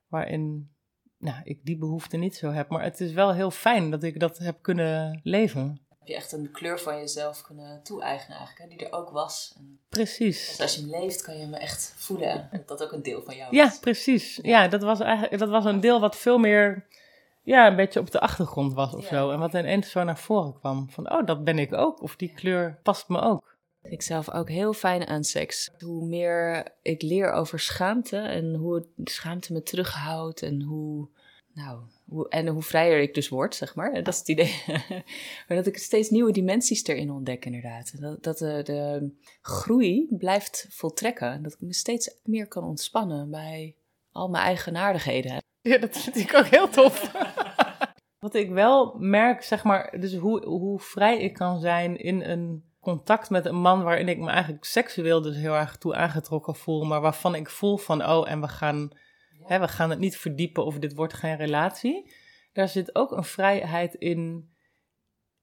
Waarin 0.08 0.74
nou, 1.18 1.41
ik 1.43 1.66
die 1.66 1.78
behoefte 1.78 2.18
niet 2.18 2.36
zo 2.36 2.51
heb. 2.51 2.70
Maar 2.70 2.84
het 2.84 2.99
is 2.99 3.12
wel 3.12 3.34
heel 3.34 3.51
fijn 3.51 3.91
dat 3.91 4.04
ik 4.04 4.20
dat 4.20 4.38
heb 4.38 4.62
kunnen 4.62 5.20
leven. 5.24 5.82
Heb 5.89 6.08
je 6.08 6.16
echt 6.16 6.32
een 6.32 6.51
kleur 6.51 6.80
van 6.80 6.97
jezelf 6.97 7.41
kunnen 7.41 7.84
toe-eigenen 7.84 8.38
eigenlijk, 8.38 8.70
hè, 8.70 8.78
die 8.78 8.88
er 8.88 8.97
ook 8.97 9.10
was. 9.10 9.56
precies. 9.89 10.47
Dus 10.47 10.62
als 10.62 10.76
je 10.76 10.82
hem 10.82 10.89
leeft, 10.89 11.22
kan 11.22 11.38
je 11.38 11.41
hem 11.41 11.54
echt 11.54 11.93
voelen 11.97 12.49
dat 12.51 12.68
dat 12.68 12.84
ook 12.84 12.91
een 12.91 13.04
deel 13.04 13.22
van 13.22 13.36
jou 13.36 13.51
is. 13.51 13.58
Ja, 13.58 13.74
precies. 13.82 14.39
Ja, 14.41 14.68
dat, 14.68 14.82
was 14.82 14.99
eigenlijk, 14.99 15.38
dat 15.39 15.49
was 15.49 15.66
een 15.66 15.80
deel 15.80 15.99
wat 15.99 16.16
veel 16.16 16.38
meer 16.38 16.88
ja, 17.43 17.68
een 17.68 17.76
beetje 17.76 17.99
op 17.99 18.12
de 18.12 18.20
achtergrond 18.20 18.74
was 18.74 18.93
of 18.93 19.06
zo. 19.06 19.32
En 19.32 19.39
wat 19.39 19.54
ineens 19.54 19.91
zo 19.91 20.04
naar 20.04 20.18
voren 20.18 20.54
kwam. 20.60 20.89
Van, 20.89 21.12
oh, 21.12 21.26
dat 21.26 21.43
ben 21.43 21.60
ik 21.60 21.74
ook. 21.74 22.01
Of 22.01 22.16
die 22.16 22.34
kleur 22.34 22.80
past 22.84 23.10
me 23.10 23.20
ook. 23.22 23.53
Ik 23.84 24.01
zelf 24.01 24.31
ook 24.31 24.49
heel 24.49 24.73
fijn 24.73 25.07
aan 25.07 25.23
seks. 25.23 25.69
Hoe 25.79 26.05
meer 26.05 26.67
ik 26.81 27.01
leer 27.01 27.31
over 27.31 27.59
schaamte 27.59 28.17
en 28.17 28.55
hoe 28.55 28.86
schaamte 29.03 29.53
me 29.53 29.63
terughoudt 29.63 30.41
en 30.41 30.61
hoe, 30.61 31.07
nou, 31.53 31.79
hoe, 32.05 32.29
en 32.29 32.47
hoe 32.47 32.61
vrijer 32.61 32.99
ik 32.99 33.13
dus 33.13 33.29
word, 33.29 33.55
zeg 33.55 33.75
maar. 33.75 33.93
Dat 34.03 34.13
is 34.13 34.19
het 34.19 34.27
idee. 34.27 34.63
maar 35.47 35.57
dat 35.57 35.65
ik 35.67 35.77
steeds 35.77 36.09
nieuwe 36.09 36.31
dimensies 36.31 36.84
erin 36.84 37.11
ontdek, 37.11 37.45
inderdaad. 37.45 38.01
Dat, 38.01 38.23
dat 38.23 38.38
de, 38.38 38.61
de 38.63 39.11
groei 39.41 40.07
blijft 40.09 40.67
voltrekken. 40.69 41.43
Dat 41.43 41.53
ik 41.53 41.61
me 41.61 41.73
steeds 41.73 42.17
meer 42.23 42.47
kan 42.47 42.63
ontspannen 42.63 43.29
bij 43.29 43.75
al 44.11 44.29
mijn 44.29 44.43
eigenaardigheden. 44.43 45.41
Ja, 45.61 45.77
dat 45.77 45.97
vind 45.97 46.15
ik 46.15 46.34
ook 46.34 46.45
heel 46.45 46.69
tof. 46.69 47.11
Wat 48.19 48.36
ik 48.36 48.49
wel 48.49 48.95
merk, 48.97 49.43
zeg 49.43 49.63
maar, 49.63 49.99
dus 49.99 50.15
hoe, 50.15 50.45
hoe 50.45 50.79
vrij 50.79 51.19
ik 51.19 51.34
kan 51.34 51.59
zijn 51.59 51.97
in 51.97 52.21
een 52.21 52.63
contact 52.84 53.29
met 53.29 53.45
een 53.45 53.55
man 53.55 53.84
waarin 53.84 54.07
ik 54.07 54.17
me 54.17 54.29
eigenlijk 54.29 54.63
seksueel 54.63 55.21
dus 55.21 55.36
heel 55.36 55.53
erg 55.53 55.77
toe 55.77 55.95
aangetrokken 55.95 56.55
voel, 56.55 56.84
maar 56.84 57.01
waarvan 57.01 57.36
ik 57.36 57.49
voel 57.49 57.77
van, 57.77 58.05
oh, 58.05 58.29
en 58.29 58.41
we 58.41 58.47
gaan, 58.47 58.89
hè, 59.39 59.59
we 59.59 59.67
gaan 59.67 59.89
het 59.89 59.99
niet 59.99 60.17
verdiepen 60.17 60.65
of 60.65 60.79
dit 60.79 60.93
wordt 60.93 61.13
geen 61.13 61.36
relatie. 61.36 62.13
Daar 62.53 62.67
zit 62.67 62.95
ook 62.95 63.11
een 63.11 63.23
vrijheid 63.23 63.93
in, 63.93 64.49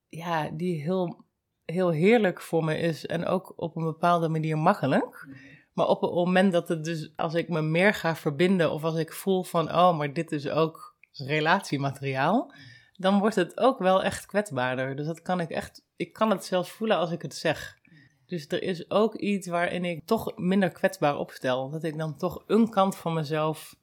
ja, 0.08 0.50
die 0.52 0.82
heel, 0.82 1.24
heel 1.64 1.90
heerlijk 1.90 2.40
voor 2.40 2.64
me 2.64 2.78
is 2.78 3.06
en 3.06 3.26
ook 3.26 3.52
op 3.56 3.76
een 3.76 3.84
bepaalde 3.84 4.28
manier 4.28 4.58
makkelijk. 4.58 5.28
Maar 5.72 5.86
op 5.86 6.00
het 6.00 6.12
moment 6.12 6.52
dat 6.52 6.68
het 6.68 6.84
dus, 6.84 7.12
als 7.16 7.34
ik 7.34 7.48
me 7.48 7.62
meer 7.62 7.94
ga 7.94 8.16
verbinden 8.16 8.72
of 8.72 8.84
als 8.84 8.96
ik 8.96 9.12
voel 9.12 9.42
van, 9.42 9.68
oh, 9.68 9.98
maar 9.98 10.12
dit 10.12 10.32
is 10.32 10.48
ook 10.48 10.96
relatiemateriaal, 11.12 12.52
dan 12.92 13.18
wordt 13.18 13.34
het 13.34 13.58
ook 13.58 13.78
wel 13.78 14.02
echt 14.02 14.26
kwetsbaarder. 14.26 14.96
Dus 14.96 15.06
dat 15.06 15.22
kan 15.22 15.40
ik 15.40 15.50
echt, 15.50 15.86
ik 16.00 16.12
kan 16.12 16.30
het 16.30 16.44
zelfs 16.44 16.70
voelen 16.70 16.96
als 16.96 17.10
ik 17.10 17.22
het 17.22 17.34
zeg. 17.34 17.78
Dus 18.26 18.46
er 18.48 18.62
is 18.62 18.90
ook 18.90 19.14
iets 19.14 19.46
waarin 19.46 19.84
ik 19.84 20.06
toch 20.06 20.36
minder 20.36 20.70
kwetsbaar 20.70 21.16
opstel. 21.16 21.70
Dat 21.70 21.84
ik 21.84 21.98
dan 21.98 22.16
toch 22.16 22.44
een 22.46 22.70
kant 22.70 22.96
van 22.96 23.14
mezelf 23.14 23.76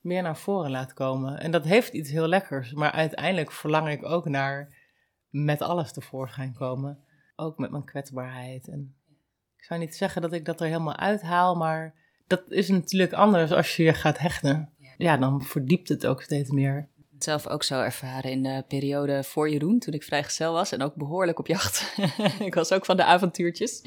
meer 0.00 0.22
naar 0.22 0.36
voren 0.36 0.70
laat 0.70 0.92
komen. 0.92 1.38
En 1.38 1.50
dat 1.50 1.64
heeft 1.64 1.92
iets 1.92 2.10
heel 2.10 2.26
lekkers. 2.26 2.72
Maar 2.72 2.90
uiteindelijk 2.90 3.52
verlang 3.52 3.88
ik 3.88 4.04
ook 4.04 4.28
naar 4.28 4.76
met 5.28 5.62
alles 5.62 5.92
tevoorschijn 5.92 6.52
komen. 6.52 7.04
Ook 7.36 7.58
met 7.58 7.70
mijn 7.70 7.84
kwetsbaarheid. 7.84 8.68
En 8.68 8.94
ik 9.56 9.64
zou 9.64 9.80
niet 9.80 9.96
zeggen 9.96 10.22
dat 10.22 10.32
ik 10.32 10.44
dat 10.44 10.60
er 10.60 10.66
helemaal 10.66 10.96
uithaal, 10.96 11.54
maar 11.54 11.94
dat 12.26 12.42
is 12.48 12.68
natuurlijk 12.68 13.12
anders 13.12 13.52
als 13.52 13.76
je 13.76 13.82
je 13.82 13.94
gaat 13.94 14.18
hechten. 14.18 14.72
Ja, 14.96 15.16
dan 15.16 15.42
verdiept 15.42 15.88
het 15.88 16.06
ook 16.06 16.22
steeds 16.22 16.50
meer 16.50 16.88
zelf 17.24 17.46
ook 17.46 17.62
zo 17.62 17.80
ervaren 17.80 18.30
in 18.30 18.42
de 18.42 18.64
periode 18.68 19.24
voor 19.24 19.50
Jeroen, 19.50 19.78
toen 19.78 19.94
ik 19.94 20.02
vrijgezel 20.02 20.52
was 20.52 20.72
en 20.72 20.82
ook 20.82 20.94
behoorlijk 20.94 21.38
op 21.38 21.46
jacht. 21.46 21.96
ik 22.38 22.54
was 22.54 22.72
ook 22.72 22.84
van 22.84 22.96
de 22.96 23.04
avontuurtjes. 23.04 23.82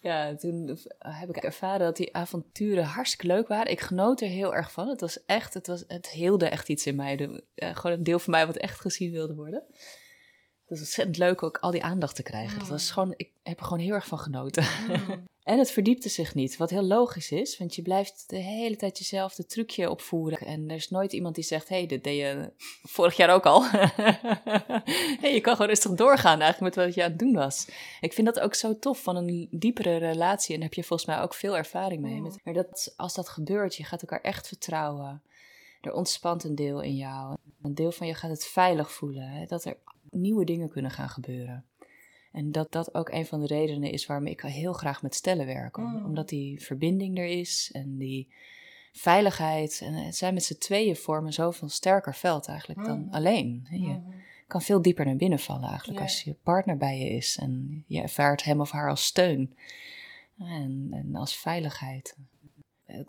Ja, 0.00 0.34
toen 0.34 0.78
heb 0.98 1.28
ik 1.28 1.36
ervaren 1.36 1.86
dat 1.86 1.96
die 1.96 2.14
avonturen 2.14 2.84
hartstikke 2.84 3.26
leuk 3.26 3.48
waren. 3.48 3.72
Ik 3.72 3.80
genoot 3.80 4.20
er 4.20 4.28
heel 4.28 4.54
erg 4.54 4.72
van. 4.72 4.88
Het 4.88 5.00
was 5.00 5.24
echt, 5.24 5.54
het, 5.54 5.66
was, 5.66 5.84
het 5.86 6.08
heelde 6.10 6.48
echt 6.48 6.68
iets 6.68 6.86
in 6.86 6.96
mij. 6.96 7.16
De, 7.16 7.44
gewoon 7.54 7.96
een 7.96 8.02
deel 8.02 8.18
van 8.18 8.32
mij 8.32 8.46
wat 8.46 8.56
echt 8.56 8.80
gezien 8.80 9.10
wilde 9.10 9.34
worden. 9.34 9.62
Het 10.60 10.78
was 10.78 10.78
ontzettend 10.78 11.16
leuk 11.16 11.42
ook 11.42 11.58
al 11.58 11.70
die 11.70 11.84
aandacht 11.84 12.16
te 12.16 12.22
krijgen. 12.22 12.58
Het 12.58 12.68
was 12.68 12.90
gewoon, 12.90 13.14
ik 13.16 13.32
heb 13.42 13.58
er 13.58 13.64
gewoon 13.64 13.82
heel 13.82 13.94
erg 13.94 14.06
van 14.06 14.18
genoten. 14.18 14.64
Mm. 14.88 15.24
En 15.50 15.58
het 15.58 15.70
verdiepte 15.70 16.08
zich 16.08 16.34
niet, 16.34 16.56
wat 16.56 16.70
heel 16.70 16.82
logisch 16.82 17.30
is, 17.30 17.58
want 17.58 17.74
je 17.74 17.82
blijft 17.82 18.24
de 18.26 18.36
hele 18.36 18.76
tijd 18.76 18.98
jezelf 18.98 19.34
de 19.34 19.46
trucje 19.46 19.90
opvoeren. 19.90 20.38
En 20.38 20.68
er 20.68 20.76
is 20.76 20.90
nooit 20.90 21.12
iemand 21.12 21.34
die 21.34 21.44
zegt: 21.44 21.68
hey, 21.68 21.86
dit 21.86 22.04
deed 22.04 22.18
je 22.18 22.52
vorig 22.82 23.16
jaar 23.16 23.30
ook 23.30 23.46
al. 23.46 23.62
hey, 25.22 25.34
je 25.34 25.40
kan 25.40 25.52
gewoon 25.52 25.70
rustig 25.70 25.90
doorgaan 25.90 26.40
eigenlijk 26.40 26.76
met 26.76 26.84
wat 26.84 26.94
je 26.94 27.02
aan 27.02 27.10
het 27.10 27.18
doen 27.18 27.32
was. 27.32 27.68
Ik 28.00 28.12
vind 28.12 28.26
dat 28.26 28.40
ook 28.40 28.54
zo 28.54 28.78
tof 28.78 29.02
van 29.02 29.16
een 29.16 29.48
diepere 29.50 29.96
relatie. 29.96 30.54
En 30.54 30.60
daar 30.60 30.68
heb 30.68 30.78
je 30.78 30.84
volgens 30.84 31.08
mij 31.08 31.20
ook 31.20 31.34
veel 31.34 31.56
ervaring 31.56 32.02
mee. 32.02 32.20
Maar 32.44 32.54
dat, 32.54 32.94
als 32.96 33.14
dat 33.14 33.28
gebeurt, 33.28 33.76
je 33.76 33.84
gaat 33.84 34.02
elkaar 34.02 34.20
echt 34.20 34.48
vertrouwen. 34.48 35.22
Er 35.80 35.92
ontspant 35.92 36.44
een 36.44 36.54
deel 36.54 36.80
in 36.80 36.96
jou. 36.96 37.36
Een 37.62 37.74
deel 37.74 37.92
van 37.92 38.06
je 38.06 38.14
gaat 38.14 38.30
het 38.30 38.46
veilig 38.46 38.92
voelen. 38.92 39.28
Hè? 39.28 39.46
Dat 39.46 39.64
er 39.64 39.76
nieuwe 40.10 40.44
dingen 40.44 40.68
kunnen 40.68 40.90
gaan 40.90 41.08
gebeuren. 41.08 41.64
En 42.32 42.52
dat 42.52 42.72
dat 42.72 42.94
ook 42.94 43.08
een 43.08 43.26
van 43.26 43.40
de 43.40 43.46
redenen 43.46 43.90
is 43.90 44.06
waarom 44.06 44.26
ik 44.26 44.40
heel 44.40 44.72
graag 44.72 45.02
met 45.02 45.14
stellen 45.14 45.46
werk. 45.46 45.76
Mm. 45.76 46.04
Omdat 46.04 46.28
die 46.28 46.62
verbinding 46.62 47.18
er 47.18 47.26
is 47.26 47.70
en 47.72 47.96
die 47.96 48.28
veiligheid. 48.92 49.80
En 49.84 49.92
het 49.92 50.16
zijn 50.16 50.34
met 50.34 50.44
z'n 50.44 50.58
tweeën 50.58 50.96
vormen 50.96 51.32
zoveel 51.32 51.68
sterker 51.68 52.14
veld 52.14 52.48
eigenlijk 52.48 52.84
dan 52.84 52.98
mm. 52.98 53.08
alleen. 53.10 53.66
Je 53.70 53.78
mm-hmm. 53.78 54.14
kan 54.46 54.62
veel 54.62 54.82
dieper 54.82 55.04
naar 55.04 55.16
binnen 55.16 55.38
vallen 55.38 55.68
eigenlijk 55.68 56.00
als 56.00 56.22
je 56.22 56.34
partner 56.42 56.76
bij 56.76 56.98
je 56.98 57.10
is. 57.10 57.38
En 57.38 57.84
je 57.86 58.00
ervaart 58.00 58.44
hem 58.44 58.60
of 58.60 58.70
haar 58.70 58.90
als 58.90 59.04
steun. 59.04 59.54
En, 60.38 60.88
en 60.90 61.14
als 61.14 61.36
veiligheid 61.36 62.16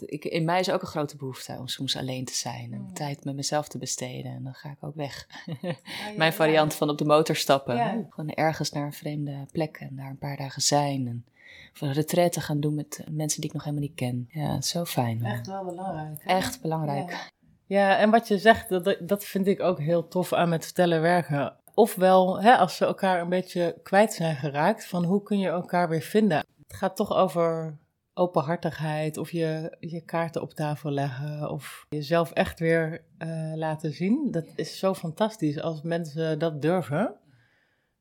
ik, 0.05 0.25
in 0.25 0.45
mij 0.45 0.59
is 0.59 0.71
ook 0.71 0.81
een 0.81 0.87
grote 0.87 1.17
behoefte 1.17 1.55
om 1.59 1.67
soms 1.67 1.97
alleen 1.97 2.25
te 2.25 2.33
zijn 2.33 2.73
en 2.73 2.81
mm. 2.81 2.93
tijd 2.93 3.23
met 3.23 3.35
mezelf 3.35 3.67
te 3.67 3.77
besteden. 3.77 4.31
En 4.31 4.43
dan 4.43 4.53
ga 4.53 4.69
ik 4.69 4.77
ook 4.79 4.95
weg. 4.95 5.27
Mijn 6.17 6.33
variant 6.33 6.75
van 6.75 6.89
op 6.89 6.97
de 6.97 7.05
motor 7.05 7.35
stappen. 7.35 8.07
Gewoon 8.09 8.29
ergens 8.29 8.71
naar 8.71 8.85
een 8.85 8.93
vreemde 8.93 9.45
plek 9.51 9.77
en 9.77 9.95
daar 9.95 10.09
een 10.09 10.17
paar 10.17 10.37
dagen 10.37 10.61
zijn. 10.61 11.07
En 11.07 11.25
of 11.73 11.81
een 11.81 11.93
retraite 11.93 12.41
gaan 12.41 12.59
doen 12.59 12.75
met 12.75 13.03
mensen 13.11 13.41
die 13.41 13.49
ik 13.49 13.55
nog 13.55 13.63
helemaal 13.63 13.85
niet 13.85 13.95
ken. 13.95 14.29
Ja, 14.31 14.61
zo 14.61 14.85
fijn. 14.85 15.25
Echt 15.25 15.47
wel 15.47 15.65
belangrijk. 15.65 16.23
Echt 16.25 16.61
belangrijk. 16.61 17.31
Ja. 17.65 17.97
en 17.97 18.09
wat 18.09 18.27
je 18.27 18.37
zegt, 18.37 18.69
dat, 18.69 18.97
dat 18.99 19.23
vind 19.23 19.47
ik 19.47 19.61
ook 19.61 19.79
heel 19.79 20.07
tof 20.07 20.33
aan 20.33 20.49
met 20.49 20.63
vertellen 20.63 21.01
werken. 21.01 21.55
Ofwel, 21.73 22.41
hè, 22.41 22.55
als 22.55 22.75
ze 22.75 22.85
elkaar 22.85 23.21
een 23.21 23.29
beetje 23.29 23.79
kwijt 23.83 24.13
zijn 24.13 24.35
geraakt, 24.35 24.85
van 24.85 25.03
hoe 25.03 25.23
kun 25.23 25.39
je 25.39 25.47
elkaar 25.47 25.89
weer 25.89 26.01
vinden? 26.01 26.45
Het 26.67 26.75
gaat 26.75 26.95
toch 26.95 27.13
over 27.13 27.77
openhartigheid 28.13 29.17
of 29.17 29.31
je, 29.31 29.77
je 29.79 30.01
kaarten 30.01 30.41
op 30.41 30.53
tafel 30.53 30.91
leggen 30.91 31.49
of 31.49 31.85
jezelf 31.89 32.31
echt 32.31 32.59
weer 32.59 33.05
uh, 33.17 33.53
laten 33.55 33.93
zien. 33.93 34.31
Dat 34.31 34.45
is 34.55 34.79
zo 34.79 34.93
fantastisch. 34.93 35.59
Als 35.59 35.81
mensen 35.81 36.39
dat 36.39 36.61
durven, 36.61 37.15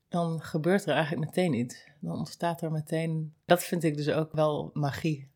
dan 0.08 0.40
gebeurt 0.40 0.86
er 0.86 0.94
eigenlijk 0.94 1.26
meteen 1.26 1.54
iets. 1.54 1.88
Dan 2.00 2.18
ontstaat 2.18 2.62
er 2.62 2.70
meteen. 2.70 3.34
Dat 3.44 3.64
vind 3.64 3.84
ik 3.84 3.96
dus 3.96 4.10
ook 4.10 4.32
wel 4.32 4.70
magie. 4.72 5.30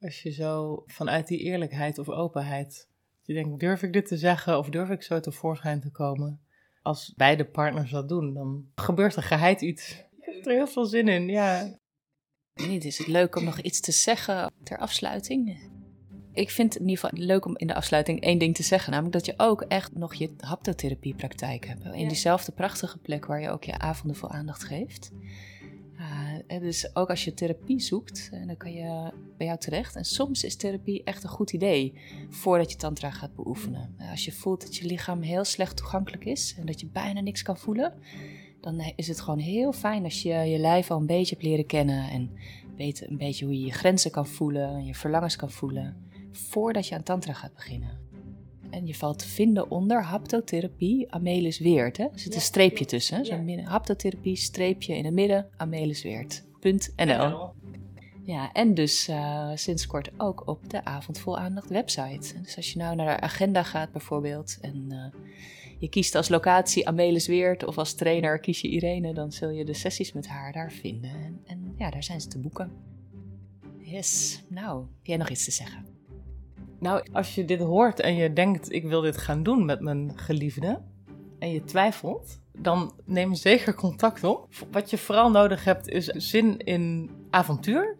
Als 0.00 0.22
je 0.22 0.30
zo 0.30 0.82
vanuit 0.86 1.28
die 1.28 1.38
eerlijkheid 1.38 1.98
of 1.98 2.08
openheid. 2.08 2.88
Je 3.22 3.34
denkt, 3.34 3.60
durf 3.60 3.82
ik 3.82 3.92
dit 3.92 4.06
te 4.06 4.16
zeggen 4.16 4.58
of 4.58 4.68
durf 4.68 4.90
ik 4.90 5.02
zo 5.02 5.20
tevoorschijn 5.20 5.80
te 5.80 5.90
komen? 5.90 6.40
Als 6.82 7.14
beide 7.16 7.44
partners 7.44 7.90
dat 7.90 8.08
doen, 8.08 8.34
dan 8.34 8.66
gebeurt 8.74 9.16
er 9.16 9.22
geheid 9.22 9.60
iets. 9.60 9.90
Ik 9.90 10.24
heb 10.34 10.46
er 10.46 10.52
heel 10.52 10.66
veel 10.66 10.84
zin 10.84 11.08
in, 11.08 11.28
ja 11.28 11.78
niet, 12.54 12.84
is 12.84 12.98
het 12.98 13.06
leuk 13.06 13.36
om 13.36 13.44
nog 13.44 13.60
iets 13.60 13.80
te 13.80 13.92
zeggen 13.92 14.52
ter 14.62 14.78
afsluiting? 14.78 15.72
Ik 16.32 16.50
vind 16.50 16.72
het 16.72 16.82
in 16.82 16.88
ieder 16.88 17.04
geval 17.04 17.26
leuk 17.26 17.44
om 17.44 17.56
in 17.56 17.66
de 17.66 17.74
afsluiting 17.74 18.20
één 18.20 18.38
ding 18.38 18.54
te 18.54 18.62
zeggen. 18.62 18.90
Namelijk 18.90 19.14
dat 19.14 19.26
je 19.26 19.34
ook 19.36 19.62
echt 19.62 19.94
nog 19.94 20.14
je 20.14 20.30
haptotherapiepraktijk 20.38 21.66
hebt. 21.66 21.84
In 21.84 22.08
diezelfde 22.08 22.52
prachtige 22.52 22.98
plek 22.98 23.26
waar 23.26 23.40
je 23.40 23.50
ook 23.50 23.64
je 23.64 23.78
avonden 23.78 24.16
vol 24.16 24.30
aandacht 24.30 24.64
geeft. 24.64 25.12
Uh, 26.50 26.60
dus 26.60 26.96
ook 26.96 27.10
als 27.10 27.24
je 27.24 27.34
therapie 27.34 27.80
zoekt, 27.80 28.30
eh, 28.32 28.46
dan 28.46 28.56
kan 28.56 28.72
je 28.72 29.12
bij 29.36 29.46
jou 29.46 29.58
terecht. 29.58 29.96
En 29.96 30.04
soms 30.04 30.44
is 30.44 30.56
therapie 30.56 31.04
echt 31.04 31.22
een 31.22 31.28
goed 31.28 31.52
idee 31.52 31.92
voordat 32.30 32.70
je 32.70 32.76
tantra 32.76 33.10
gaat 33.10 33.34
beoefenen. 33.34 33.96
Als 34.10 34.24
je 34.24 34.32
voelt 34.32 34.60
dat 34.60 34.76
je 34.76 34.86
lichaam 34.86 35.20
heel 35.20 35.44
slecht 35.44 35.76
toegankelijk 35.76 36.24
is 36.24 36.54
en 36.58 36.66
dat 36.66 36.80
je 36.80 36.86
bijna 36.86 37.20
niks 37.20 37.42
kan 37.42 37.56
voelen, 37.56 37.94
dan 38.64 38.92
is 38.96 39.08
het 39.08 39.20
gewoon 39.20 39.38
heel 39.38 39.72
fijn 39.72 40.04
als 40.04 40.22
je 40.22 40.34
je 40.34 40.58
lijf 40.58 40.90
al 40.90 41.00
een 41.00 41.06
beetje 41.06 41.34
hebt 41.34 41.46
leren 41.46 41.66
kennen 41.66 42.10
en 42.10 42.30
weet 42.76 43.08
een 43.08 43.16
beetje 43.16 43.44
hoe 43.44 43.58
je 43.58 43.64
je 43.66 43.72
grenzen 43.72 44.10
kan 44.10 44.26
voelen 44.26 44.68
en 44.68 44.84
je 44.84 44.94
verlangens 44.94 45.36
kan 45.36 45.50
voelen 45.50 45.96
voordat 46.32 46.88
je 46.88 46.94
aan 46.94 47.02
tantra 47.02 47.32
gaat 47.32 47.54
beginnen. 47.54 48.02
En 48.70 48.86
je 48.86 48.94
valt 48.94 49.18
te 49.18 49.28
vinden 49.28 49.70
onder 49.70 50.02
haptotherapie 50.02 51.12
Amelis 51.12 51.58
Weert. 51.58 51.96
Hè? 51.96 52.04
Er 52.04 52.18
zit 52.18 52.34
een 52.34 52.40
streepje 52.40 52.84
tussen. 52.84 53.24
Zo'n 53.24 53.48
ja. 53.48 53.62
haptotherapie 53.62 54.36
streepje 54.36 54.96
in 54.96 55.04
het 55.04 55.14
midden 55.14 55.46
Amelis 55.56 56.02
Weert.nl. 56.02 57.52
Ja, 58.24 58.52
en 58.52 58.74
dus 58.74 59.08
uh, 59.08 59.50
sinds 59.54 59.86
kort 59.86 60.10
ook 60.16 60.48
op 60.48 60.70
de 60.70 60.84
Avond 60.84 61.18
Vol 61.18 61.38
Aandacht 61.38 61.68
website. 61.68 62.40
Dus 62.42 62.56
als 62.56 62.72
je 62.72 62.78
nou 62.78 62.96
naar 62.96 63.16
de 63.16 63.22
agenda 63.22 63.62
gaat 63.62 63.92
bijvoorbeeld 63.92 64.58
en 64.60 64.84
uh, 64.88 65.04
je 65.84 65.90
kiest 65.90 66.14
als 66.14 66.28
locatie 66.28 66.88
Amelis 66.88 67.26
Weert 67.26 67.64
of 67.64 67.78
als 67.78 67.94
trainer 67.94 68.38
kies 68.38 68.60
je 68.60 68.68
Irene, 68.68 69.14
dan 69.14 69.32
zul 69.32 69.50
je 69.50 69.64
de 69.64 69.74
sessies 69.74 70.12
met 70.12 70.26
haar 70.26 70.52
daar 70.52 70.72
vinden. 70.72 71.10
En, 71.10 71.40
en 71.46 71.74
ja, 71.76 71.90
daar 71.90 72.02
zijn 72.02 72.20
ze 72.20 72.28
te 72.28 72.38
boeken. 72.38 72.72
Yes, 73.78 74.42
nou, 74.48 74.80
heb 74.80 75.06
jij 75.06 75.16
nog 75.16 75.28
iets 75.28 75.44
te 75.44 75.50
zeggen? 75.50 75.86
Nou, 76.78 77.06
als 77.12 77.34
je 77.34 77.44
dit 77.44 77.60
hoort 77.60 78.00
en 78.00 78.14
je 78.14 78.32
denkt, 78.32 78.72
ik 78.72 78.84
wil 78.84 79.00
dit 79.00 79.16
gaan 79.16 79.42
doen 79.42 79.64
met 79.64 79.80
mijn 79.80 80.18
geliefde, 80.18 80.82
en 81.38 81.50
je 81.50 81.64
twijfelt, 81.64 82.40
dan 82.58 82.92
neem 83.04 83.34
zeker 83.34 83.74
contact 83.74 84.24
op. 84.24 84.48
Wat 84.70 84.90
je 84.90 84.98
vooral 84.98 85.30
nodig 85.30 85.64
hebt 85.64 85.88
is 85.88 86.06
zin 86.06 86.58
in 86.58 87.10
avontuur. 87.30 87.96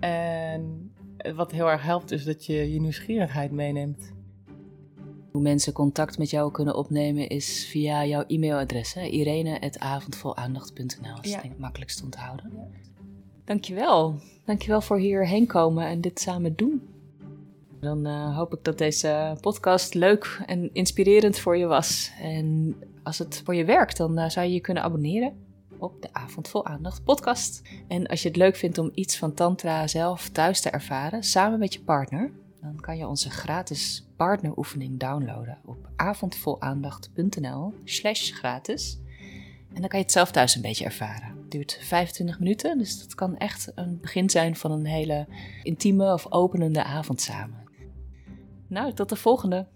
En 0.00 0.92
wat 1.34 1.52
heel 1.52 1.70
erg 1.70 1.82
helpt 1.82 2.10
is 2.10 2.24
dat 2.24 2.46
je 2.46 2.72
je 2.72 2.80
nieuwsgierigheid 2.80 3.50
meeneemt. 3.50 4.12
Hoe 5.34 5.42
mensen 5.42 5.72
contact 5.72 6.18
met 6.18 6.30
jou 6.30 6.52
kunnen 6.52 6.74
opnemen 6.74 7.28
is 7.28 7.66
via 7.70 8.04
jouw 8.04 8.24
e-mailadres. 8.26 8.96
Irene.avondvolaandacht.nl. 8.96 11.14
Dat 11.14 11.24
is 11.24 11.30
ja. 11.30 11.40
denk 11.40 11.52
ik 11.52 11.58
makkelijkst 11.58 11.98
te 11.98 12.04
onthouden. 12.04 12.52
Dankjewel. 13.44 14.14
Dankjewel 14.44 14.80
voor 14.80 14.98
hierheen 14.98 15.46
komen 15.46 15.86
en 15.86 16.00
dit 16.00 16.20
samen 16.20 16.56
doen. 16.56 16.88
Dan 17.80 18.06
uh, 18.06 18.36
hoop 18.36 18.52
ik 18.52 18.64
dat 18.64 18.78
deze 18.78 19.36
podcast 19.40 19.94
leuk 19.94 20.42
en 20.46 20.70
inspirerend 20.72 21.38
voor 21.38 21.56
je 21.56 21.66
was. 21.66 22.12
En 22.20 22.76
als 23.02 23.18
het 23.18 23.42
voor 23.44 23.54
je 23.54 23.64
werkt, 23.64 23.96
dan 23.96 24.18
uh, 24.18 24.28
zou 24.28 24.46
je 24.46 24.52
je 24.52 24.60
kunnen 24.60 24.82
abonneren 24.82 25.32
op 25.78 26.02
de 26.02 26.08
Avond 26.12 26.48
Vol 26.48 26.66
Aandacht 26.66 27.04
podcast. 27.04 27.62
En 27.88 28.06
als 28.06 28.22
je 28.22 28.28
het 28.28 28.36
leuk 28.36 28.56
vindt 28.56 28.78
om 28.78 28.90
iets 28.94 29.16
van 29.16 29.34
Tantra 29.34 29.86
zelf 29.86 30.28
thuis 30.28 30.60
te 30.60 30.70
ervaren, 30.70 31.22
samen 31.22 31.58
met 31.58 31.74
je 31.74 31.80
partner, 31.80 32.30
dan 32.60 32.80
kan 32.80 32.96
je 32.96 33.06
onze 33.06 33.30
gratis 33.30 34.03
partneroefening 34.16 34.98
downloaden 34.98 35.58
op 35.64 35.88
avondvolaandacht.nl 35.96 37.74
slash 37.84 38.32
gratis. 38.32 38.98
En 39.74 39.80
dan 39.80 39.88
kan 39.88 39.98
je 39.98 40.04
het 40.04 40.14
zelf 40.14 40.30
thuis 40.30 40.54
een 40.54 40.62
beetje 40.62 40.84
ervaren. 40.84 41.28
Het 41.28 41.50
duurt 41.50 41.78
25 41.80 42.38
minuten, 42.38 42.78
dus 42.78 42.98
dat 42.98 43.14
kan 43.14 43.36
echt 43.36 43.72
een 43.74 43.98
begin 44.00 44.30
zijn 44.30 44.56
van 44.56 44.70
een 44.70 44.86
hele 44.86 45.26
intieme 45.62 46.12
of 46.12 46.32
openende 46.32 46.84
avond 46.84 47.20
samen. 47.20 47.62
Nou, 48.66 48.92
tot 48.92 49.08
de 49.08 49.16
volgende. 49.16 49.66